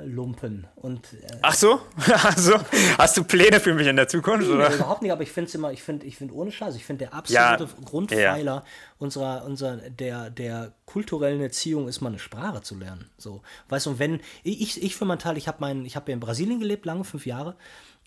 Lumpen. 0.04 0.68
Und, 0.76 1.14
äh, 1.14 1.38
Ach 1.42 1.54
so? 1.54 1.80
also, 2.24 2.56
hast 2.98 3.18
du 3.18 3.24
Pläne 3.24 3.60
für 3.60 3.74
mich 3.74 3.88
in 3.88 3.96
der 3.96 4.08
Zukunft? 4.08 4.50
Oder? 4.50 4.74
Überhaupt 4.74 5.02
nicht, 5.02 5.12
aber 5.12 5.24
ich 5.24 5.32
finde 5.32 5.48
es 5.48 5.56
immer, 5.56 5.72
ich 5.72 5.84
finde, 5.84 6.06
ich 6.06 6.18
find 6.18 6.32
ohne 6.34 6.52
Scheiß, 6.52 6.76
ich 6.76 6.86
finde 6.86 7.06
der 7.06 7.14
absolute 7.14 7.64
ja, 7.64 7.84
Grundpfeiler 7.86 8.56
ja. 8.56 8.64
unserer, 8.98 9.46
unserer 9.46 9.78
der, 9.78 10.30
der 10.30 10.74
kulturellen 10.86 11.42
Erziehung 11.42 11.88
ist 11.88 12.02
mal 12.02 12.10
eine 12.10 12.20
Sprache 12.20 12.62
zu 12.62 12.76
lernen. 12.76 13.10
So, 13.18 13.42
weißt 13.70 13.86
du, 13.86 14.00
wenn, 14.00 14.20
ich, 14.44 14.82
ich 14.82 14.96
für 14.96 15.06
meinen 15.06 15.20
Teil, 15.20 15.38
ich 15.38 15.48
habe 15.48 15.58
mein, 15.62 15.86
ich 15.86 15.96
habe 15.96 16.12
ja 16.12 16.14
in 16.14 16.20
Brasilien 16.20 16.60
gelebt, 16.60 16.86
lange, 16.86 17.04
fünf 17.04 17.26
Jahre, 17.26 17.56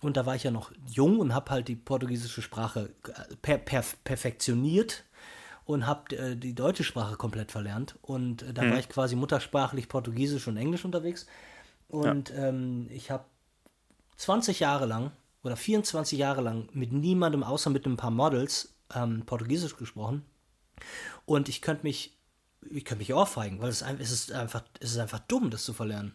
und 0.00 0.16
da 0.16 0.26
war 0.26 0.36
ich 0.36 0.44
ja 0.44 0.50
noch 0.50 0.70
jung 0.86 1.18
und 1.18 1.34
habe 1.34 1.50
halt 1.50 1.68
die 1.68 1.74
portugiesische 1.74 2.42
Sprache 2.42 2.90
per, 3.42 3.58
per, 3.58 3.84
perfektioniert 4.04 5.04
und 5.64 5.86
habe 5.86 6.16
äh, 6.16 6.36
die 6.36 6.54
deutsche 6.54 6.84
Sprache 6.84 7.16
komplett 7.16 7.50
verlernt. 7.50 7.96
Und 8.02 8.42
äh, 8.42 8.54
da 8.54 8.62
hm. 8.62 8.70
war 8.70 8.78
ich 8.78 8.88
quasi 8.88 9.16
muttersprachlich 9.16 9.88
Portugiesisch 9.88 10.46
und 10.46 10.56
Englisch 10.56 10.84
unterwegs. 10.84 11.26
Und 11.88 12.30
ja. 12.30 12.48
ähm, 12.48 12.88
ich 12.90 13.10
habe 13.10 13.24
20 14.16 14.60
Jahre 14.60 14.86
lang 14.86 15.10
oder 15.42 15.56
24 15.56 16.18
Jahre 16.18 16.42
lang 16.42 16.68
mit 16.72 16.92
niemandem 16.92 17.42
außer 17.42 17.70
mit 17.70 17.86
ein 17.86 17.96
paar 17.96 18.10
Models 18.10 18.74
ähm, 18.94 19.24
Portugiesisch 19.24 19.76
gesprochen. 19.76 20.24
Und 21.24 21.48
ich 21.48 21.62
könnte 21.62 21.84
mich, 21.84 22.16
ich 22.70 22.84
könnte 22.84 23.00
mich 23.00 23.14
ohrfeigen, 23.14 23.60
weil 23.60 23.70
es, 23.70 23.82
es, 23.82 24.10
ist 24.10 24.32
einfach, 24.32 24.62
es 24.80 24.92
ist 24.92 24.98
einfach 24.98 25.20
dumm, 25.20 25.50
das 25.50 25.64
zu 25.64 25.72
verlernen. 25.72 26.14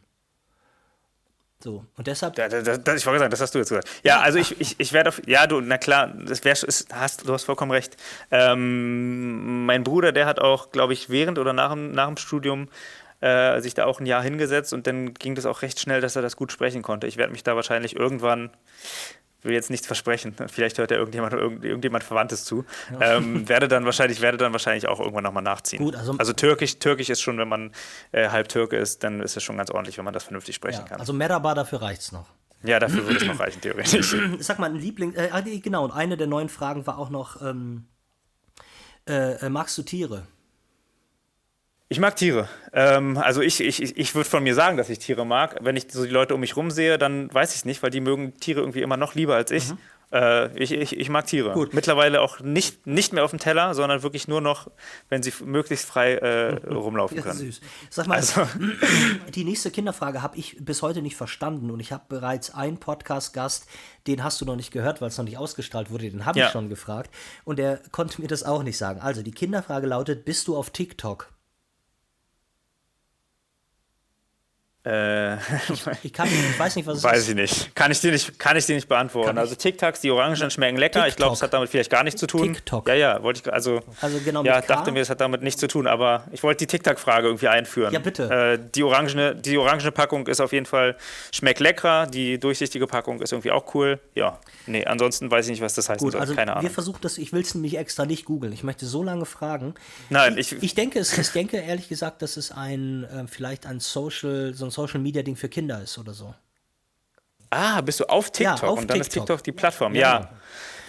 So, 1.63 1.85
und 1.95 2.07
deshalb. 2.07 2.37
Ja, 2.37 2.49
das, 2.49 2.83
das, 2.83 2.99
ich 2.99 3.05
wollte 3.05 3.19
sagen, 3.19 3.31
das 3.31 3.39
hast 3.39 3.55
du 3.55 3.59
jetzt 3.59 3.69
gesagt. 3.69 3.89
Ja, 4.03 4.19
also 4.19 4.37
ich, 4.37 4.59
ich, 4.59 4.77
ich 4.79 4.91
werde 4.91 5.09
auf. 5.09 5.21
Ja, 5.25 5.47
du, 5.47 5.61
na 5.61 5.77
klar, 5.77 6.07
das 6.07 6.43
wär, 6.43 6.51
ist, 6.51 6.93
hast, 6.93 7.25
du 7.25 7.31
hast 7.31 7.45
vollkommen 7.45 7.71
recht. 7.71 7.95
Ähm, 8.31 9.65
mein 9.65 9.85
Bruder, 9.85 10.11
der 10.11 10.25
hat 10.25 10.39
auch, 10.39 10.71
glaube 10.71 10.91
ich, 10.91 11.09
während 11.09 11.39
oder 11.39 11.53
nach, 11.53 11.73
nach 11.75 12.07
dem 12.07 12.17
Studium 12.17 12.67
äh, 13.23 13.61
sich 13.61 13.73
da 13.73 13.85
auch 13.85 13.99
ein 13.99 14.05
Jahr 14.05 14.21
hingesetzt 14.21 14.73
und 14.73 14.85
dann 14.85 15.13
ging 15.13 15.35
das 15.35 15.45
auch 15.45 15.61
recht 15.61 15.79
schnell, 15.79 16.01
dass 16.01 16.15
er 16.15 16.21
das 16.21 16.35
gut 16.35 16.51
sprechen 16.51 16.81
konnte. 16.81 17.07
Ich 17.07 17.17
werde 17.17 17.31
mich 17.31 17.43
da 17.43 17.55
wahrscheinlich 17.55 17.95
irgendwann 17.95 18.51
will 19.43 19.53
jetzt 19.53 19.69
nichts 19.69 19.87
versprechen. 19.87 20.35
Vielleicht 20.47 20.77
hört 20.77 20.91
ja 20.91 20.97
irgendjemand 20.97 21.33
irgend, 21.33 21.63
irgendjemand 21.63 22.03
Verwandtes 22.03 22.45
zu. 22.45 22.65
Ja. 22.91 23.17
Ähm, 23.17 23.47
werde 23.49 23.67
dann 23.67 23.85
wahrscheinlich 23.85 24.21
werde 24.21 24.37
dann 24.37 24.51
wahrscheinlich 24.51 24.87
auch 24.87 24.99
irgendwann 24.99 25.23
nochmal 25.23 25.43
nachziehen. 25.43 25.79
Gut, 25.79 25.95
also, 25.95 26.15
also 26.17 26.33
Türkisch, 26.33 26.79
Türkisch 26.79 27.09
ist 27.09 27.21
schon, 27.21 27.37
wenn 27.37 27.47
man 27.47 27.71
äh, 28.11 28.29
halb 28.29 28.49
Türke 28.49 28.77
ist, 28.77 29.03
dann 29.03 29.21
ist 29.21 29.37
es 29.37 29.43
schon 29.43 29.57
ganz 29.57 29.69
ordentlich, 29.69 29.97
wenn 29.97 30.05
man 30.05 30.13
das 30.13 30.23
vernünftig 30.23 30.55
sprechen 30.55 30.81
ja, 30.81 30.87
kann. 30.87 30.99
Also 30.99 31.13
Merhaba, 31.13 31.53
dafür 31.53 31.81
reicht 31.81 32.01
es 32.01 32.11
noch. 32.11 32.27
Ja, 32.63 32.79
dafür 32.79 33.05
würde 33.05 33.17
es 33.17 33.25
noch 33.25 33.39
reichen, 33.39 33.61
theoretisch. 33.61 34.15
Sag 34.39 34.59
mal, 34.59 34.69
ein 34.69 34.77
Liebling, 34.77 35.13
äh, 35.15 35.29
ah, 35.31 35.41
genau, 35.41 35.83
und 35.83 35.91
eine 35.91 36.15
der 36.15 36.27
neuen 36.27 36.47
Fragen 36.47 36.87
war 36.87 36.97
auch 36.97 37.09
noch, 37.09 37.41
ähm, 37.41 37.87
äh, 39.07 39.45
äh 39.45 39.49
magst 39.49 39.77
du 39.77 39.83
Tiere? 39.83 40.23
Ich 41.93 41.99
mag 41.99 42.15
Tiere. 42.15 42.49
Ähm, 42.73 43.19
also 43.19 43.41
ich, 43.41 43.61
ich, 43.61 43.79
ich 43.95 44.15
würde 44.15 44.27
von 44.27 44.41
mir 44.41 44.55
sagen, 44.55 44.77
dass 44.77 44.89
ich 44.89 44.97
Tiere 44.97 45.27
mag. 45.27 45.57
Wenn 45.61 45.75
ich 45.75 45.85
so 45.91 46.03
die 46.03 46.09
Leute 46.09 46.33
um 46.33 46.39
mich 46.39 46.55
rum 46.55 46.71
sehe, 46.71 46.97
dann 46.97 47.31
weiß 47.31 47.51
ich 47.51 47.57
es 47.57 47.65
nicht, 47.65 47.83
weil 47.83 47.91
die 47.91 48.01
mögen 48.01 48.35
Tiere 48.39 48.61
irgendwie 48.61 48.81
immer 48.81 48.97
noch 48.97 49.13
lieber 49.13 49.35
als 49.35 49.51
ich. 49.51 49.69
Mhm. 49.69 49.77
Äh, 50.11 50.57
ich, 50.57 50.71
ich, 50.71 50.97
ich, 50.97 51.09
mag 51.09 51.27
Tiere. 51.27 51.51
Gut. 51.51 51.75
Mittlerweile 51.75 52.21
auch 52.21 52.39
nicht, 52.39 52.87
nicht 52.87 53.13
mehr 53.13 53.23
auf 53.23 53.29
dem 53.29 53.37
Teller, 53.37 53.75
sondern 53.75 54.01
wirklich 54.01 54.27
nur 54.27 54.41
noch, 54.41 54.71
wenn 55.09 55.21
sie 55.21 55.31
möglichst 55.45 55.85
frei 55.85 56.13
äh, 56.15 56.65
rumlaufen 56.67 57.17
können. 57.21 57.37
Ja, 57.37 57.45
süß. 57.45 57.61
Sag 57.91 58.07
mal, 58.07 58.15
also. 58.15 58.41
die 59.35 59.43
nächste 59.43 59.69
Kinderfrage 59.69 60.23
habe 60.23 60.35
ich 60.35 60.57
bis 60.59 60.81
heute 60.81 61.03
nicht 61.03 61.15
verstanden 61.15 61.69
und 61.69 61.79
ich 61.79 61.91
habe 61.91 62.05
bereits 62.09 62.55
einen 62.55 62.77
Podcast-Gast, 62.77 63.67
den 64.07 64.23
hast 64.23 64.41
du 64.41 64.45
noch 64.45 64.55
nicht 64.55 64.71
gehört, 64.71 64.99
weil 64.99 65.09
es 65.09 65.17
noch 65.19 65.25
nicht 65.25 65.37
ausgestrahlt 65.37 65.91
wurde, 65.91 66.09
den 66.09 66.25
habe 66.25 66.39
ich 66.39 66.49
schon 66.49 66.69
gefragt 66.69 67.13
und 67.43 67.59
der 67.59 67.81
konnte 67.91 68.19
mir 68.19 68.27
das 68.27 68.41
auch 68.41 68.63
nicht 68.63 68.79
sagen. 68.79 68.99
Also 68.99 69.21
die 69.21 69.31
Kinderfrage 69.31 69.85
lautet, 69.85 70.25
bist 70.25 70.47
du 70.47 70.57
auf 70.57 70.71
TikTok? 70.71 71.29
Äh, 74.85 75.35
ich, 76.03 76.11
kann, 76.11 76.27
ich 76.27 76.59
weiß 76.59 76.75
nicht, 76.75 76.85
was 76.85 76.97
es 76.97 77.03
weiß 77.03 77.11
ist. 77.13 77.21
Weiß 77.21 77.29
ich 77.29 77.35
nicht. 77.35 77.75
Kann 77.75 77.91
ich 77.91 78.01
dir 78.01 78.11
nicht, 78.11 78.37
kann 78.37 78.57
ich 78.57 78.65
dir 78.65 78.75
nicht 78.75 78.89
beantworten. 78.89 79.37
also 79.37 79.55
TikToks, 79.55 80.01
die 80.01 80.11
Orangen 80.11 80.51
schmecken 80.51 80.77
lecker. 80.77 81.07
Ich 81.07 81.15
glaube, 81.15 81.33
es 81.33 81.41
hat 81.41 81.53
damit 81.53 81.69
vielleicht 81.69 81.89
gar 81.89 82.03
nichts 82.03 82.19
zu 82.19 82.27
tun. 82.27 82.53
TikTok. 82.53 82.89
Ja, 82.89 82.95
ja, 82.95 83.23
wollte 83.23 83.41
ich 83.43 83.53
also, 83.53 83.79
also 84.01 84.19
genau 84.19 84.43
ja, 84.43 84.59
dachte 84.61 84.91
mir, 84.91 84.99
es 84.99 85.09
hat 85.09 85.21
damit 85.21 85.41
nichts 85.41 85.61
zu 85.61 85.67
tun, 85.67 85.87
aber 85.87 86.25
ich 86.31 86.43
wollte 86.43 86.65
die 86.65 86.67
TikTok-Frage 86.67 87.27
irgendwie 87.27 87.47
einführen. 87.47 87.93
Ja, 87.93 87.99
bitte. 87.99 88.29
Äh, 88.29 88.59
die 88.75 88.83
orangene, 88.83 89.35
die 89.35 89.57
orangene 89.57 89.91
Packung 89.91 90.27
ist 90.27 90.41
auf 90.41 90.51
jeden 90.51 90.65
Fall 90.65 90.97
schmeckt 91.31 91.61
lecker. 91.61 92.07
Die 92.07 92.37
durchsichtige 92.37 92.85
Packung 92.85 93.21
ist 93.21 93.31
irgendwie 93.31 93.51
auch 93.51 93.73
cool. 93.75 93.99
Ja, 94.15 94.39
nee, 94.67 94.83
ansonsten 94.83 95.31
weiß 95.31 95.45
ich 95.45 95.51
nicht, 95.51 95.61
was 95.61 95.75
das 95.75 95.87
heißt. 95.87 96.01
Gut, 96.01 96.15
also 96.15 96.35
Keine 96.35 96.51
Ahnung. 96.51 96.63
Wir 96.63 96.71
versuchen 96.71 96.99
das. 97.01 97.17
Ich 97.17 97.31
will 97.31 97.41
es 97.41 97.55
nämlich 97.55 97.77
extra 97.77 98.05
nicht 98.05 98.25
googeln. 98.25 98.51
Ich 98.51 98.63
möchte 98.63 98.85
so 98.85 99.01
lange 99.01 99.25
fragen. 99.25 99.75
Nein, 100.09 100.37
ich. 100.37 100.51
Ich, 100.51 100.63
ich 100.63 100.75
denke, 100.75 100.99
es, 100.99 101.17
ich 101.17 101.29
denke 101.29 101.57
ehrlich 101.57 101.87
gesagt, 101.87 102.21
dass 102.21 102.35
es 102.35 102.51
ein 102.51 103.05
äh, 103.05 103.27
vielleicht 103.27 103.65
ein 103.65 103.79
Social, 103.79 104.53
so 104.53 104.65
ein 104.65 104.72
Social 104.73 104.99
Media 104.99 105.23
Ding 105.23 105.35
für 105.35 105.49
Kinder 105.49 105.81
ist 105.81 105.97
oder 105.97 106.13
so. 106.13 106.33
Ah, 107.49 107.81
bist 107.81 107.99
du 107.99 108.05
auf 108.05 108.31
TikTok 108.31 108.61
ja, 108.61 108.67
auf 108.67 108.79
und 108.79 108.89
dann 108.89 108.95
TikTok. 108.95 109.01
ist 109.01 109.13
TikTok 109.13 109.43
die 109.43 109.51
Plattform. 109.51 109.95
Ja. 109.95 110.19
ja. 110.19 110.29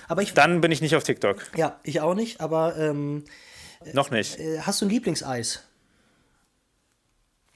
Aber 0.09 0.23
ich, 0.23 0.35
dann 0.35 0.61
bin 0.61 0.73
ich 0.73 0.81
nicht 0.81 0.97
auf 0.97 1.05
TikTok. 1.05 1.45
Ja, 1.57 1.79
ich 1.83 2.01
auch 2.01 2.15
nicht, 2.15 2.41
aber 2.41 2.77
ähm, 2.77 3.25
noch 3.93 4.11
nicht. 4.11 4.39
Äh, 4.39 4.61
hast 4.61 4.81
du 4.81 4.87
ein 4.87 4.91
Lieblingseis? 4.91 5.63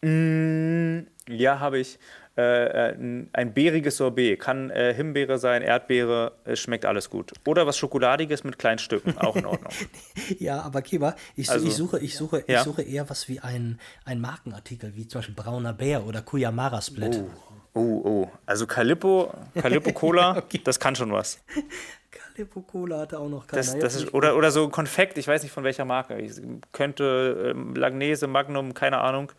Mm, 0.02 1.00
ja, 1.28 1.58
habe 1.58 1.78
ich. 1.78 1.98
Äh, 2.38 2.90
äh 2.90 3.26
ein 3.32 3.52
beeriges 3.52 3.96
Sorbet. 3.96 4.38
Kann 4.38 4.70
äh, 4.70 4.94
Himbeere 4.94 5.38
sein, 5.38 5.62
Erdbeere, 5.62 6.32
es 6.44 6.60
schmeckt 6.60 6.84
alles 6.84 7.10
gut. 7.10 7.32
Oder 7.46 7.66
was 7.66 7.76
Schokoladiges 7.76 8.44
mit 8.44 8.58
kleinen 8.58 8.78
Stücken, 8.78 9.18
auch 9.18 9.34
in 9.34 9.44
Ordnung. 9.44 9.72
ja, 10.38 10.60
aber 10.60 10.82
Kiba, 10.82 11.16
ich, 11.34 11.50
also, 11.50 11.66
ich, 11.66 11.74
suche, 11.74 11.98
ich, 11.98 12.16
suche, 12.16 12.44
ja? 12.46 12.58
ich 12.58 12.64
suche 12.64 12.82
eher 12.82 13.10
was 13.10 13.28
wie 13.28 13.40
ein, 13.40 13.80
ein 14.04 14.20
Markenartikel, 14.20 14.94
wie 14.94 15.08
zum 15.08 15.18
Beispiel 15.18 15.34
Brauner 15.34 15.72
Bär 15.72 16.06
oder 16.06 16.22
Kuyamara 16.22 16.80
Split. 16.80 17.20
Oh. 17.20 17.48
Oh, 17.74 18.02
oh. 18.04 18.30
Also 18.46 18.66
Calippo, 18.66 19.32
Calippo 19.54 19.92
Cola, 19.92 20.36
okay. 20.38 20.60
das 20.64 20.80
kann 20.80 20.96
schon 20.96 21.12
was. 21.12 21.38
Calippo 22.38 22.60
Cola 22.62 23.00
hatte 23.00 23.18
auch 23.18 23.28
noch 23.28 23.48
keiner. 23.48 23.62
Das, 23.62 23.76
das 23.76 23.94
ist, 23.96 24.14
oder, 24.14 24.36
oder 24.36 24.52
so 24.52 24.68
Konfekt, 24.68 25.18
ich 25.18 25.26
weiß 25.26 25.42
nicht 25.42 25.50
von 25.50 25.64
welcher 25.64 25.84
Marke. 25.84 26.20
Ich 26.20 26.40
könnte 26.70 27.50
ähm, 27.50 27.74
Lagnese, 27.74 28.28
Magnum, 28.28 28.74
keine 28.74 28.98
Ahnung. 28.98 29.32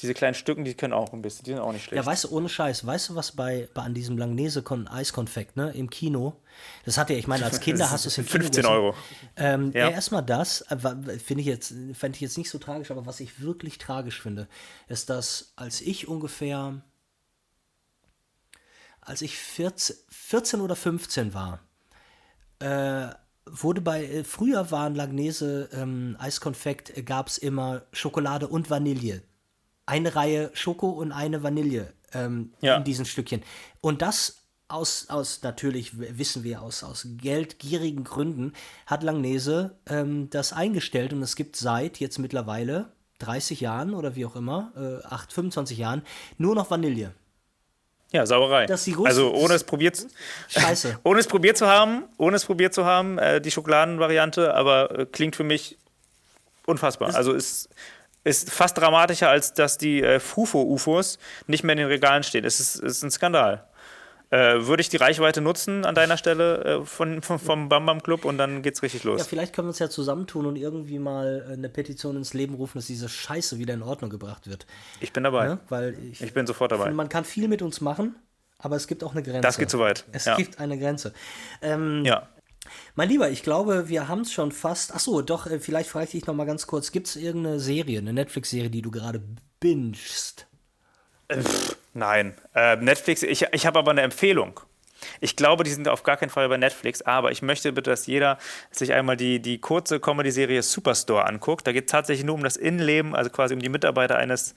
Diese 0.00 0.14
kleinen 0.14 0.34
Stücken, 0.34 0.64
die 0.64 0.74
können 0.74 0.92
auch 0.92 1.12
ein 1.12 1.20
bisschen, 1.20 1.44
die 1.44 1.50
sind 1.50 1.60
auch 1.60 1.72
nicht 1.72 1.84
schlecht. 1.84 2.04
Ja, 2.04 2.06
weißt 2.06 2.24
du, 2.24 2.30
ohne 2.30 2.48
Scheiß, 2.48 2.86
weißt 2.86 3.08
du, 3.08 3.14
was 3.16 3.32
bei, 3.32 3.68
bei 3.74 3.82
an 3.82 3.92
diesem 3.92 4.16
Langnese 4.18 4.62
Eiskonfekt, 4.88 5.56
ne, 5.56 5.72
im 5.72 5.90
Kino, 5.90 6.36
das 6.84 6.96
hatte 6.96 7.14
ja, 7.14 7.18
ich 7.18 7.26
meine, 7.26 7.44
als 7.44 7.58
Kinder 7.58 7.90
hast 7.90 8.04
du 8.04 8.08
es 8.08 8.18
im 8.18 8.26
Kino 8.26 8.44
15 8.44 8.66
Euro. 8.66 8.94
Ähm, 9.36 9.72
ja. 9.72 9.88
ja 9.88 9.90
erstmal 9.90 10.22
das, 10.22 10.60
äh, 10.70 10.76
finde 11.18 11.40
ich 11.40 11.46
jetzt, 11.46 11.74
fände 11.94 12.14
ich 12.14 12.20
jetzt 12.20 12.38
nicht 12.38 12.50
so 12.50 12.58
tragisch, 12.58 12.92
aber 12.92 13.04
was 13.04 13.18
ich 13.18 13.40
wirklich 13.40 13.78
tragisch 13.78 14.22
finde, 14.22 14.46
ist, 14.86 15.10
dass 15.10 15.52
als 15.56 15.80
ich 15.80 16.06
ungefähr 16.06 16.82
als 19.00 19.20
ich 19.20 19.36
14, 19.36 19.96
14 20.08 20.60
oder 20.62 20.76
15 20.76 21.34
war, 21.34 21.60
äh, 22.60 23.08
wurde 23.46 23.80
bei, 23.80 24.04
äh, 24.04 24.24
früher 24.24 24.70
waren 24.70 24.94
Lagnese 24.94 25.68
ähm, 25.72 26.16
Eiskonfekt, 26.18 26.96
äh, 26.96 27.02
gab 27.02 27.28
es 27.28 27.38
immer 27.38 27.82
Schokolade 27.92 28.48
und 28.48 28.70
Vanille. 28.70 29.22
Eine 29.86 30.14
Reihe 30.16 30.50
Schoko 30.54 30.90
und 30.90 31.12
eine 31.12 31.42
Vanille 31.42 31.92
ähm, 32.12 32.54
ja. 32.60 32.76
in 32.76 32.84
diesen 32.84 33.04
Stückchen. 33.04 33.42
Und 33.80 34.00
das 34.00 34.44
aus, 34.68 35.08
aus, 35.10 35.42
natürlich 35.42 35.98
wissen 35.98 36.42
wir, 36.42 36.62
aus, 36.62 36.82
aus 36.82 37.06
geldgierigen 37.18 38.04
Gründen 38.04 38.54
hat 38.86 39.02
Langnese 39.02 39.76
ähm, 39.86 40.30
das 40.30 40.52
eingestellt 40.52 41.12
und 41.12 41.22
es 41.22 41.36
gibt 41.36 41.56
seit 41.56 42.00
jetzt 42.00 42.18
mittlerweile 42.18 42.92
30 43.18 43.60
Jahren 43.60 43.94
oder 43.94 44.16
wie 44.16 44.24
auch 44.24 44.36
immer, 44.36 44.72
äh, 44.76 45.06
8, 45.06 45.32
25 45.32 45.78
Jahren, 45.78 46.02
nur 46.38 46.54
noch 46.54 46.70
Vanille. 46.70 47.14
Ja, 48.12 48.24
Sauerei. 48.26 48.66
Das 48.66 48.80
ist 48.80 48.86
die 48.86 48.94
größte- 48.94 49.06
also 49.08 49.34
ohne 49.34 49.54
es 49.54 49.64
probiert, 49.64 50.06
Scheiße. 50.48 50.98
ohne 51.04 51.20
es 51.20 51.26
probiert 51.26 51.56
zu 51.58 51.66
haben, 51.66 52.04
ohne 52.16 52.36
es 52.36 52.44
probiert 52.44 52.72
zu 52.74 52.84
haben, 52.84 53.18
äh, 53.18 53.40
die 53.40 53.50
Schokoladenvariante, 53.50 54.54
aber 54.54 54.98
äh, 55.00 55.06
klingt 55.06 55.34
für 55.36 55.44
mich 55.44 55.76
unfassbar. 56.66 57.14
also 57.14 57.32
ist, 57.32 57.68
ist 58.22 58.50
fast 58.52 58.78
dramatischer, 58.78 59.28
als 59.28 59.52
dass 59.52 59.78
die 59.78 60.02
äh, 60.02 60.20
Fufo-UFOs 60.20 61.18
nicht 61.46 61.64
mehr 61.64 61.72
in 61.74 61.78
den 61.78 61.88
Regalen 61.88 62.22
stehen. 62.22 62.44
Es 62.44 62.60
ist, 62.60 62.76
ist 62.76 63.02
ein 63.02 63.10
Skandal. 63.10 63.64
Äh, 64.34 64.66
würde 64.66 64.80
ich 64.80 64.88
die 64.88 64.96
Reichweite 64.96 65.40
nutzen 65.40 65.84
an 65.84 65.94
deiner 65.94 66.16
Stelle 66.16 66.64
äh, 66.82 66.84
von, 66.84 67.22
von, 67.22 67.38
vom 67.38 67.68
Bam 67.68 67.86
Bam 67.86 68.02
Club 68.02 68.24
und 68.24 68.36
dann 68.36 68.62
geht's 68.62 68.82
richtig 68.82 69.04
los. 69.04 69.20
Ja, 69.20 69.24
vielleicht 69.26 69.54
können 69.54 69.66
wir 69.66 69.70
uns 69.70 69.78
ja 69.78 69.88
zusammentun 69.88 70.46
und 70.46 70.56
irgendwie 70.56 70.98
mal 70.98 71.46
äh, 71.48 71.52
eine 71.52 71.68
Petition 71.68 72.16
ins 72.16 72.34
Leben 72.34 72.54
rufen, 72.54 72.78
dass 72.78 72.86
diese 72.86 73.08
Scheiße 73.08 73.58
wieder 73.58 73.74
in 73.74 73.82
Ordnung 73.82 74.10
gebracht 74.10 74.48
wird. 74.48 74.66
ich 75.00 75.12
bin 75.12 75.22
dabei. 75.22 75.46
Ne? 75.46 75.58
Weil 75.68 75.96
ich, 76.10 76.20
Ich 76.20 76.34
bin 76.34 76.46
sofort 76.48 76.72
dabei. 76.72 76.84
finde, 76.84 76.96
man 76.96 77.08
kann 77.08 77.24
viel 77.24 77.46
mit 77.46 77.62
uns 77.62 77.80
machen, 77.80 78.16
aber 78.58 78.74
es 78.74 78.88
gibt 78.88 79.04
auch 79.04 79.12
eine 79.12 79.22
Grenze. 79.22 79.42
Das 79.42 79.56
geht 79.56 79.70
zu 79.70 79.78
weit. 79.78 80.04
Es 80.10 80.24
Ja. 80.24 80.34
gibt 80.36 80.58
eine 80.58 80.78
Grenze. 80.78 81.12
Ähm, 81.62 82.04
Ja. 82.04 82.28
Mein 82.96 83.10
Lieber, 83.10 83.28
ich 83.30 83.42
glaube, 83.42 83.88
wir 83.88 84.08
haben 84.08 84.22
es 84.22 84.32
schon 84.32 84.50
fast. 84.50 84.94
Achso, 84.94 85.20
doch, 85.22 85.46
äh, 85.46 85.60
vielleicht 85.60 85.90
frage 85.90 86.06
ich 86.06 86.10
dich 86.12 86.26
noch 86.26 86.34
mal 86.34 86.46
ganz 86.46 86.66
kurz. 86.66 86.90
Gibt 86.92 87.06
es 87.08 87.14
irgendeine 87.16 87.60
Serie, 87.60 87.98
eine 87.98 88.12
Netflix-Serie, 88.14 88.70
die 88.70 88.80
du 88.82 88.90
gerade 88.90 89.22
bingest? 89.60 90.46
Nein. 91.94 92.34
Äh, 92.54 92.76
Netflix, 92.76 93.22
ich, 93.22 93.46
ich 93.52 93.66
habe 93.66 93.78
aber 93.78 93.92
eine 93.92 94.02
Empfehlung. 94.02 94.60
Ich 95.20 95.36
glaube, 95.36 95.64
die 95.64 95.70
sind 95.70 95.88
auf 95.88 96.02
gar 96.02 96.16
keinen 96.16 96.30
Fall 96.30 96.48
bei 96.48 96.56
Netflix, 96.56 97.02
aber 97.02 97.30
ich 97.30 97.42
möchte 97.42 97.72
bitte, 97.72 97.90
dass 97.90 98.06
jeder 98.06 98.38
sich 98.70 98.92
einmal 98.92 99.16
die, 99.16 99.40
die 99.40 99.58
kurze 99.58 100.00
Comedy-Serie 100.00 100.62
Superstore 100.62 101.26
anguckt. 101.26 101.66
Da 101.66 101.72
geht 101.72 101.86
es 101.86 101.92
tatsächlich 101.92 102.24
nur 102.24 102.34
um 102.34 102.42
das 102.42 102.56
Innenleben, 102.56 103.14
also 103.14 103.30
quasi 103.30 103.54
um 103.54 103.60
die 103.60 103.68
Mitarbeiter 103.68 104.16
eines 104.16 104.54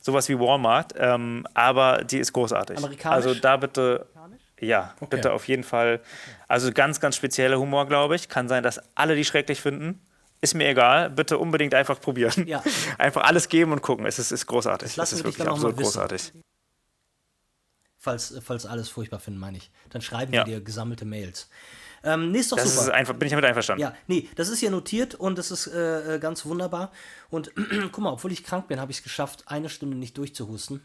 sowas 0.00 0.28
wie 0.28 0.38
Walmart, 0.38 0.92
ähm, 0.98 1.46
aber 1.54 2.04
die 2.04 2.18
ist 2.18 2.32
großartig. 2.32 2.76
Amerikanisch? 2.76 3.14
Also 3.14 3.34
da 3.34 3.56
bitte, 3.56 4.06
ja, 4.60 4.94
bitte 5.08 5.32
auf 5.32 5.48
jeden 5.48 5.64
Fall. 5.64 6.00
Also 6.46 6.72
ganz, 6.72 7.00
ganz 7.00 7.16
spezieller 7.16 7.58
Humor, 7.58 7.86
glaube 7.86 8.14
ich. 8.14 8.28
Kann 8.28 8.48
sein, 8.48 8.62
dass 8.62 8.80
alle 8.94 9.16
die 9.16 9.24
schrecklich 9.24 9.62
finden. 9.62 10.00
Ist 10.42 10.54
mir 10.54 10.68
egal, 10.68 11.08
bitte 11.08 11.38
unbedingt 11.38 11.74
einfach 11.74 11.98
probieren. 11.98 12.46
Ja. 12.46 12.62
Einfach 12.98 13.24
alles 13.24 13.48
geben 13.48 13.72
und 13.72 13.80
gucken. 13.80 14.04
Es 14.04 14.18
ist, 14.18 14.30
ist 14.30 14.44
großartig. 14.46 14.94
Das 14.94 15.12
es 15.12 15.20
ist 15.20 15.24
wirklich 15.24 15.48
absolut 15.48 15.78
wissen. 15.78 15.84
großartig. 15.84 16.32
Falls, 18.04 18.38
falls 18.44 18.66
alles 18.66 18.90
furchtbar 18.90 19.18
finden, 19.18 19.40
meine 19.40 19.56
ich. 19.56 19.70
Dann 19.88 20.02
schreiben 20.02 20.34
Ja. 20.34 20.44
wir 20.46 20.56
dir 20.58 20.60
gesammelte 20.64 21.06
Mails. 21.06 21.48
Ähm, 22.02 22.32
nee, 22.32 22.40
ist 22.40 22.52
doch 22.52 22.58
Das 22.58 22.74
super. 22.74 22.88
ist 22.88 22.90
einfach, 22.90 23.14
bin 23.14 23.24
ich 23.26 23.30
damit 23.30 23.46
einverstanden. 23.46 23.80
Ja, 23.80 23.94
nee, 24.08 24.28
das 24.36 24.50
ist 24.50 24.60
ja 24.60 24.68
notiert 24.68 25.14
und 25.14 25.38
das 25.38 25.50
ist 25.50 25.68
äh, 25.68 26.16
äh, 26.16 26.18
ganz 26.18 26.44
wunderbar. 26.44 26.92
Und 27.30 27.50
guck 27.92 27.98
mal, 28.04 28.12
obwohl 28.12 28.30
ich 28.30 28.44
krank 28.44 28.68
bin, 28.68 28.78
habe 28.78 28.92
ich 28.92 28.98
es 28.98 29.02
geschafft, 29.02 29.44
eine 29.46 29.70
Stunde 29.70 29.96
nicht 29.96 30.18
durchzuhusten. 30.18 30.82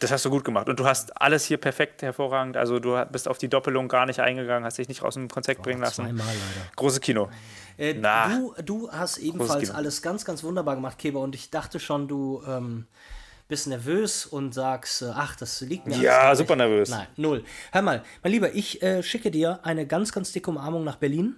Das 0.00 0.10
hast 0.10 0.24
du 0.24 0.30
gut 0.30 0.44
gemacht. 0.44 0.68
Und 0.68 0.80
du 0.80 0.86
hast 0.86 1.20
alles 1.20 1.44
hier 1.44 1.56
perfekt 1.58 2.02
hervorragend. 2.02 2.56
Also 2.56 2.80
du 2.80 3.04
bist 3.12 3.28
auf 3.28 3.38
die 3.38 3.48
Doppelung 3.48 3.86
gar 3.86 4.06
nicht 4.06 4.18
eingegangen, 4.18 4.64
hast 4.64 4.78
dich 4.78 4.88
nicht 4.88 5.02
aus 5.02 5.14
dem 5.14 5.28
Konzept 5.28 5.62
bringen 5.62 5.80
lassen. 5.80 6.04
Zweimal 6.04 6.26
leider. 6.26 6.70
Großes 6.74 7.00
Kino. 7.00 7.30
Äh, 7.78 7.94
Na. 7.94 8.28
du, 8.28 8.54
du 8.64 8.90
hast 8.90 9.18
ebenfalls 9.18 9.70
alles 9.70 10.02
ganz, 10.02 10.24
ganz 10.24 10.42
wunderbar 10.42 10.74
gemacht, 10.74 10.98
Keber. 10.98 11.20
Und 11.20 11.34
ich 11.36 11.50
dachte 11.50 11.78
schon, 11.78 12.08
du 12.08 12.42
ähm, 12.46 12.86
bist 13.50 13.66
nervös 13.66 14.24
und 14.24 14.54
sagst, 14.54 15.02
äh, 15.02 15.10
ach, 15.12 15.36
das 15.36 15.60
liegt 15.60 15.86
mir 15.86 15.96
Ja, 15.98 16.34
super 16.34 16.56
nicht. 16.56 16.66
nervös. 16.66 16.88
Nein, 16.88 17.06
null. 17.16 17.44
Hör 17.72 17.82
mal, 17.82 18.02
mein 18.22 18.32
Lieber, 18.32 18.54
ich 18.54 18.82
äh, 18.82 19.02
schicke 19.02 19.30
dir 19.30 19.60
eine 19.62 19.86
ganz, 19.86 20.12
ganz 20.12 20.32
dicke 20.32 20.50
Umarmung 20.50 20.84
nach 20.84 20.96
Berlin. 20.96 21.36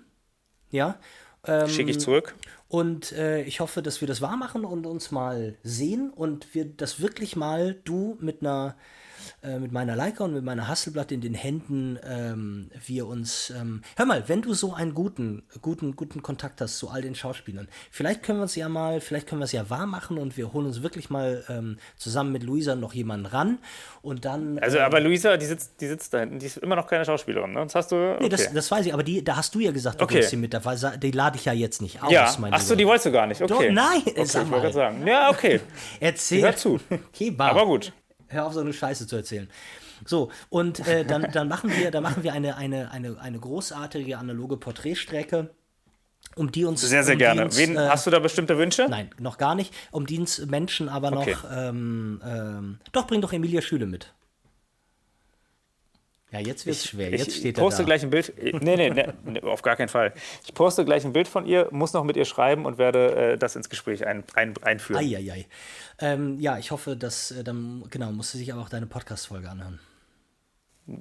Ja. 0.70 0.98
Ähm, 1.44 1.68
Schicke 1.68 1.90
ich 1.90 1.98
zurück. 1.98 2.36
Und 2.68 3.10
äh, 3.12 3.42
ich 3.42 3.58
hoffe, 3.58 3.82
dass 3.82 4.00
wir 4.00 4.06
das 4.08 4.20
wahr 4.20 4.36
machen 4.36 4.64
und 4.64 4.86
uns 4.86 5.10
mal 5.10 5.56
sehen 5.64 6.10
und 6.10 6.54
wir 6.54 6.64
das 6.64 7.00
wirklich 7.00 7.34
mal 7.34 7.74
du 7.84 8.16
mit 8.20 8.40
einer 8.42 8.76
äh, 9.42 9.58
mit 9.58 9.72
meiner 9.72 9.96
Leica 9.96 10.24
und 10.24 10.34
mit 10.34 10.44
meiner 10.44 10.68
Hasselblatt 10.68 11.12
in 11.12 11.20
den 11.20 11.34
Händen 11.34 11.98
ähm, 12.04 12.70
wir 12.86 13.06
uns 13.06 13.50
ähm, 13.50 13.82
hör 13.96 14.06
mal, 14.06 14.28
wenn 14.28 14.42
du 14.42 14.54
so 14.54 14.74
einen 14.74 14.94
guten 14.94 15.42
guten 15.60 15.96
guten 15.96 16.22
Kontakt 16.22 16.60
hast 16.60 16.78
zu 16.78 16.88
all 16.90 17.02
den 17.02 17.14
Schauspielern, 17.14 17.68
vielleicht 17.90 18.22
können 18.22 18.38
wir 18.38 18.42
uns 18.44 18.56
ja 18.56 18.68
mal, 18.68 19.00
vielleicht 19.00 19.26
können 19.28 19.40
wir 19.40 19.44
es 19.46 19.52
ja 19.52 19.68
wahr 19.70 19.86
machen 19.86 20.18
und 20.18 20.36
wir 20.36 20.52
holen 20.52 20.66
uns 20.66 20.82
wirklich 20.82 21.10
mal 21.10 21.44
ähm, 21.48 21.78
zusammen 21.96 22.32
mit 22.32 22.42
Luisa 22.42 22.74
noch 22.74 22.94
jemanden 22.94 23.26
ran 23.26 23.58
und 24.02 24.24
dann 24.24 24.58
Also, 24.58 24.78
aber 24.80 25.00
Luisa, 25.00 25.36
die 25.36 25.46
sitzt, 25.46 25.80
die 25.80 25.88
sitzt 25.88 26.12
da 26.14 26.20
hinten, 26.20 26.38
die 26.38 26.46
ist 26.46 26.56
immer 26.58 26.76
noch 26.76 26.86
keine 26.86 27.04
Schauspielerin. 27.04 27.52
Ne? 27.52 27.60
Das 27.64 27.74
hast 27.74 27.92
du. 27.92 27.96
Okay. 27.96 28.16
Nee, 28.22 28.28
das, 28.28 28.52
das 28.52 28.70
weiß 28.70 28.86
ich, 28.86 28.94
aber 28.94 29.02
die, 29.02 29.22
da 29.24 29.36
hast 29.36 29.54
du 29.54 29.60
ja 29.60 29.70
gesagt, 29.72 30.00
du 30.00 30.04
Okay. 30.04 30.16
willst 30.16 30.30
sie 30.30 30.36
mit 30.36 30.52
dabei. 30.54 30.76
Die 30.76 31.10
lade 31.10 31.36
ich 31.36 31.44
ja 31.44 31.52
jetzt 31.52 31.80
nicht 31.82 32.02
aus, 32.02 32.10
ja, 32.12 32.34
mein 32.38 32.52
achso, 32.52 32.74
die 32.74 32.78
Lieber. 32.78 32.90
wolltest 32.90 33.06
du 33.06 33.12
gar 33.12 33.26
nicht. 33.26 33.40
Okay. 33.40 33.68
Doch, 33.68 33.72
nein, 33.72 34.02
okay, 34.06 34.24
sag 34.24 34.44
ich 34.44 34.50
mal. 34.50 34.60
gerade 34.60 34.72
sagen. 34.74 35.06
Ja, 35.06 35.30
okay. 35.30 35.60
Erzähl. 36.00 36.42
Hör 36.42 36.56
zu. 36.56 36.78
Okay, 37.12 37.30
bar. 37.30 37.50
Aber 37.50 37.66
gut. 37.66 37.92
Hör 38.32 38.46
auf, 38.46 38.54
so 38.54 38.60
eine 38.60 38.72
Scheiße 38.72 39.06
zu 39.06 39.16
erzählen. 39.16 39.48
So, 40.04 40.30
und 40.48 40.86
äh, 40.88 41.04
dann, 41.04 41.30
dann 41.32 41.48
machen 41.48 41.70
wir, 41.76 41.90
dann 41.90 42.02
machen 42.02 42.22
wir 42.24 42.32
eine, 42.32 42.56
eine, 42.56 42.90
eine, 42.90 43.20
eine 43.20 43.38
großartige 43.38 44.18
analoge 44.18 44.56
Porträtstrecke, 44.56 45.50
um 46.34 46.50
die 46.50 46.64
uns. 46.64 46.80
Sehr, 46.80 47.04
sehr 47.04 47.14
um 47.14 47.18
gerne. 47.18 47.44
Uns, 47.44 47.56
Wen, 47.56 47.76
äh, 47.76 47.88
hast 47.88 48.06
du 48.06 48.10
da 48.10 48.18
bestimmte 48.18 48.58
Wünsche? 48.58 48.86
Nein, 48.88 49.10
noch 49.18 49.38
gar 49.38 49.54
nicht. 49.54 49.72
Um 49.90 50.06
die 50.06 50.18
uns 50.18 50.44
Menschen 50.46 50.88
aber 50.88 51.12
Okay. 51.12 51.32
noch. 51.34 51.44
Ähm, 51.52 52.20
ähm, 52.24 52.78
doch, 52.92 53.06
bring 53.06 53.20
doch 53.20 53.32
Emilia 53.32 53.60
Schüle 53.62 53.86
mit. 53.86 54.12
Ja, 56.32 56.40
jetzt 56.40 56.64
wird's 56.64 56.86
schwer. 56.86 57.10
Jetzt 57.10 57.28
ich 57.28 57.36
steht 57.36 57.58
er 57.58 57.62
poste 57.62 57.82
da. 57.82 57.86
gleich 57.86 58.02
ein 58.02 58.10
Bild. 58.10 58.32
Nee, 58.62 58.76
nee, 58.76 58.90
nee, 58.90 59.06
nee, 59.24 59.40
auf 59.42 59.60
gar 59.62 59.76
keinen 59.76 59.88
Fall. 59.88 60.14
Ich 60.44 60.54
poste 60.54 60.84
gleich 60.84 61.04
ein 61.04 61.12
Bild 61.12 61.28
von 61.28 61.44
ihr, 61.46 61.68
muss 61.70 61.92
noch 61.92 62.04
mit 62.04 62.16
ihr 62.16 62.24
schreiben 62.24 62.64
und 62.64 62.78
werde 62.78 63.32
äh, 63.32 63.38
das 63.38 63.54
ins 63.54 63.68
Gespräch 63.68 64.06
ein, 64.06 64.24
ein, 64.34 64.54
einführen. 64.62 65.00
Eieiei. 65.00 65.46
Ähm, 65.98 66.40
ja, 66.40 66.58
ich 66.58 66.70
hoffe, 66.70 66.96
dass 66.96 67.32
äh, 67.32 67.44
dann, 67.44 67.84
genau, 67.90 68.12
musst 68.12 68.32
du 68.32 68.38
sich 68.38 68.50
aber 68.52 68.62
auch 68.62 68.70
deine 68.70 68.86
Podcast-Folge 68.86 69.48
anhören. 69.50 69.78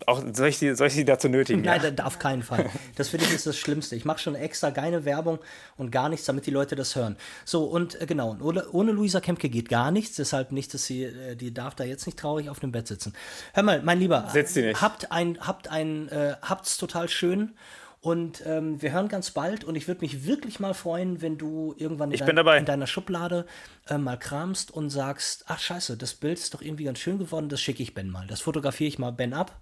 Auch, 0.06 0.24
soll, 0.34 0.48
ich 0.50 0.60
die, 0.60 0.76
soll 0.76 0.88
ich 0.88 0.94
die 0.94 1.06
dazu 1.06 1.28
nötigen? 1.28 1.62
Nein, 1.64 1.96
da- 1.96 2.04
auf 2.06 2.20
keinen 2.20 2.44
Fall. 2.44 2.70
Das 2.96 3.10
finde 3.10 3.26
ich 3.26 3.34
ist 3.34 3.48
das 3.48 3.58
Schlimmste. 3.58 3.96
Ich 3.96 4.06
mache 4.06 4.20
schon 4.20 4.36
extra 4.36 4.70
keine 4.70 5.06
Werbung 5.06 5.40
und 5.76 5.92
gar 5.92 6.08
nichts, 6.08 6.26
damit 6.28 6.46
die 6.46 6.52
Leute 6.52 6.76
das 6.76 6.96
hören. 6.96 7.16
So, 7.46 7.64
und 7.66 8.00
äh, 8.00 8.06
genau, 8.06 8.38
ohne, 8.40 8.70
ohne 8.72 8.92
Luisa 8.92 9.22
Kempke 9.22 9.50
geht 9.50 9.70
gar 9.70 9.90
nichts, 9.92 10.18
deshalb 10.18 10.52
nicht, 10.52 10.74
dass 10.76 10.86
sie, 10.86 11.04
äh, 11.06 11.36
die 11.36 11.52
darf 11.54 11.74
da 11.74 11.84
jetzt 11.84 12.06
nicht 12.06 12.20
traurig 12.20 12.50
auf 12.50 12.60
dem 12.60 12.72
Bett 12.72 12.88
sitzen. 12.88 13.14
Hör 13.54 13.64
mal, 13.64 13.82
mein 13.82 14.00
Lieber, 14.00 14.28
Sitzt 14.32 14.54
sie 14.54 14.62
nicht. 14.62 14.82
habt 14.82 15.12
ein, 15.12 15.40
habt 15.42 15.68
ein, 15.70 16.10
äh, 16.10 16.36
habt's 16.44 16.78
total 16.78 17.10
schön. 17.10 17.56
Und 18.02 18.44
ähm, 18.48 18.82
wir 18.82 18.92
hören 18.94 19.10
ganz 19.10 19.30
bald 19.30 19.64
und 19.64 19.76
ich 19.76 19.88
würde 19.88 20.02
mich 20.02 20.26
wirklich 20.26 20.60
mal 20.60 20.74
freuen, 20.74 21.22
wenn 21.22 21.38
du 21.38 21.76
irgendwann 21.78 22.12
in, 22.12 22.36
dabei. 22.36 22.58
in 22.58 22.66
deiner 22.66 22.88
Schublade 22.88 23.46
äh, 23.88 24.00
mal 24.00 24.18
kramst 24.18 24.72
und 24.72 24.90
sagst, 24.90 25.46
ach 25.48 25.60
scheiße, 25.60 25.98
das 25.98 26.16
Bild 26.16 26.40
ist 26.40 26.54
doch 26.56 26.64
irgendwie 26.64 26.86
ganz 26.86 26.98
schön 26.98 27.20
geworden, 27.20 27.48
das 27.48 27.62
schicke 27.62 27.84
ich 27.84 27.94
Ben 27.94 28.10
mal. 28.10 28.26
Das 28.26 28.42
fotografiere 28.42 28.88
ich 28.88 28.98
mal 28.98 29.12
Ben 29.12 29.34
ab. 29.36 29.60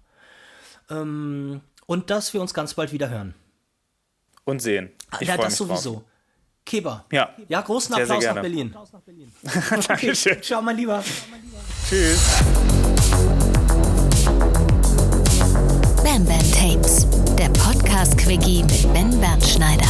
Ähm, 0.90 1.60
und 1.86 2.10
dass 2.10 2.34
wir 2.34 2.40
uns 2.40 2.54
ganz 2.54 2.74
bald 2.74 2.92
wieder 2.92 3.08
hören. 3.08 3.34
Und 4.44 4.60
sehen. 4.60 4.90
Ich 5.20 5.28
ja, 5.28 5.36
das 5.36 5.58
mich 5.58 5.68
drauf. 5.68 5.78
sowieso. 5.78 6.04
Keber. 6.64 7.04
Ja. 7.10 7.34
Ja, 7.48 7.60
großen 7.62 7.94
Sehr, 7.94 8.06
sehr 8.06 8.16
Applaus 8.16 8.34
nach. 8.34 8.42
Berlin. 8.42 8.74
Dankeschön. 9.88 10.42
Ciao, 10.42 10.62
mein 10.62 10.76
Lieber. 10.76 11.02
Tschüss. 11.88 12.20
Bam 16.04 16.24
Bam 16.24 16.52
Tapes, 16.52 17.06
der 17.36 17.48
Podcast-Quickie 17.50 18.62
mit 18.62 18.92
Ben 18.92 19.20
Bernschneider. 19.20 19.88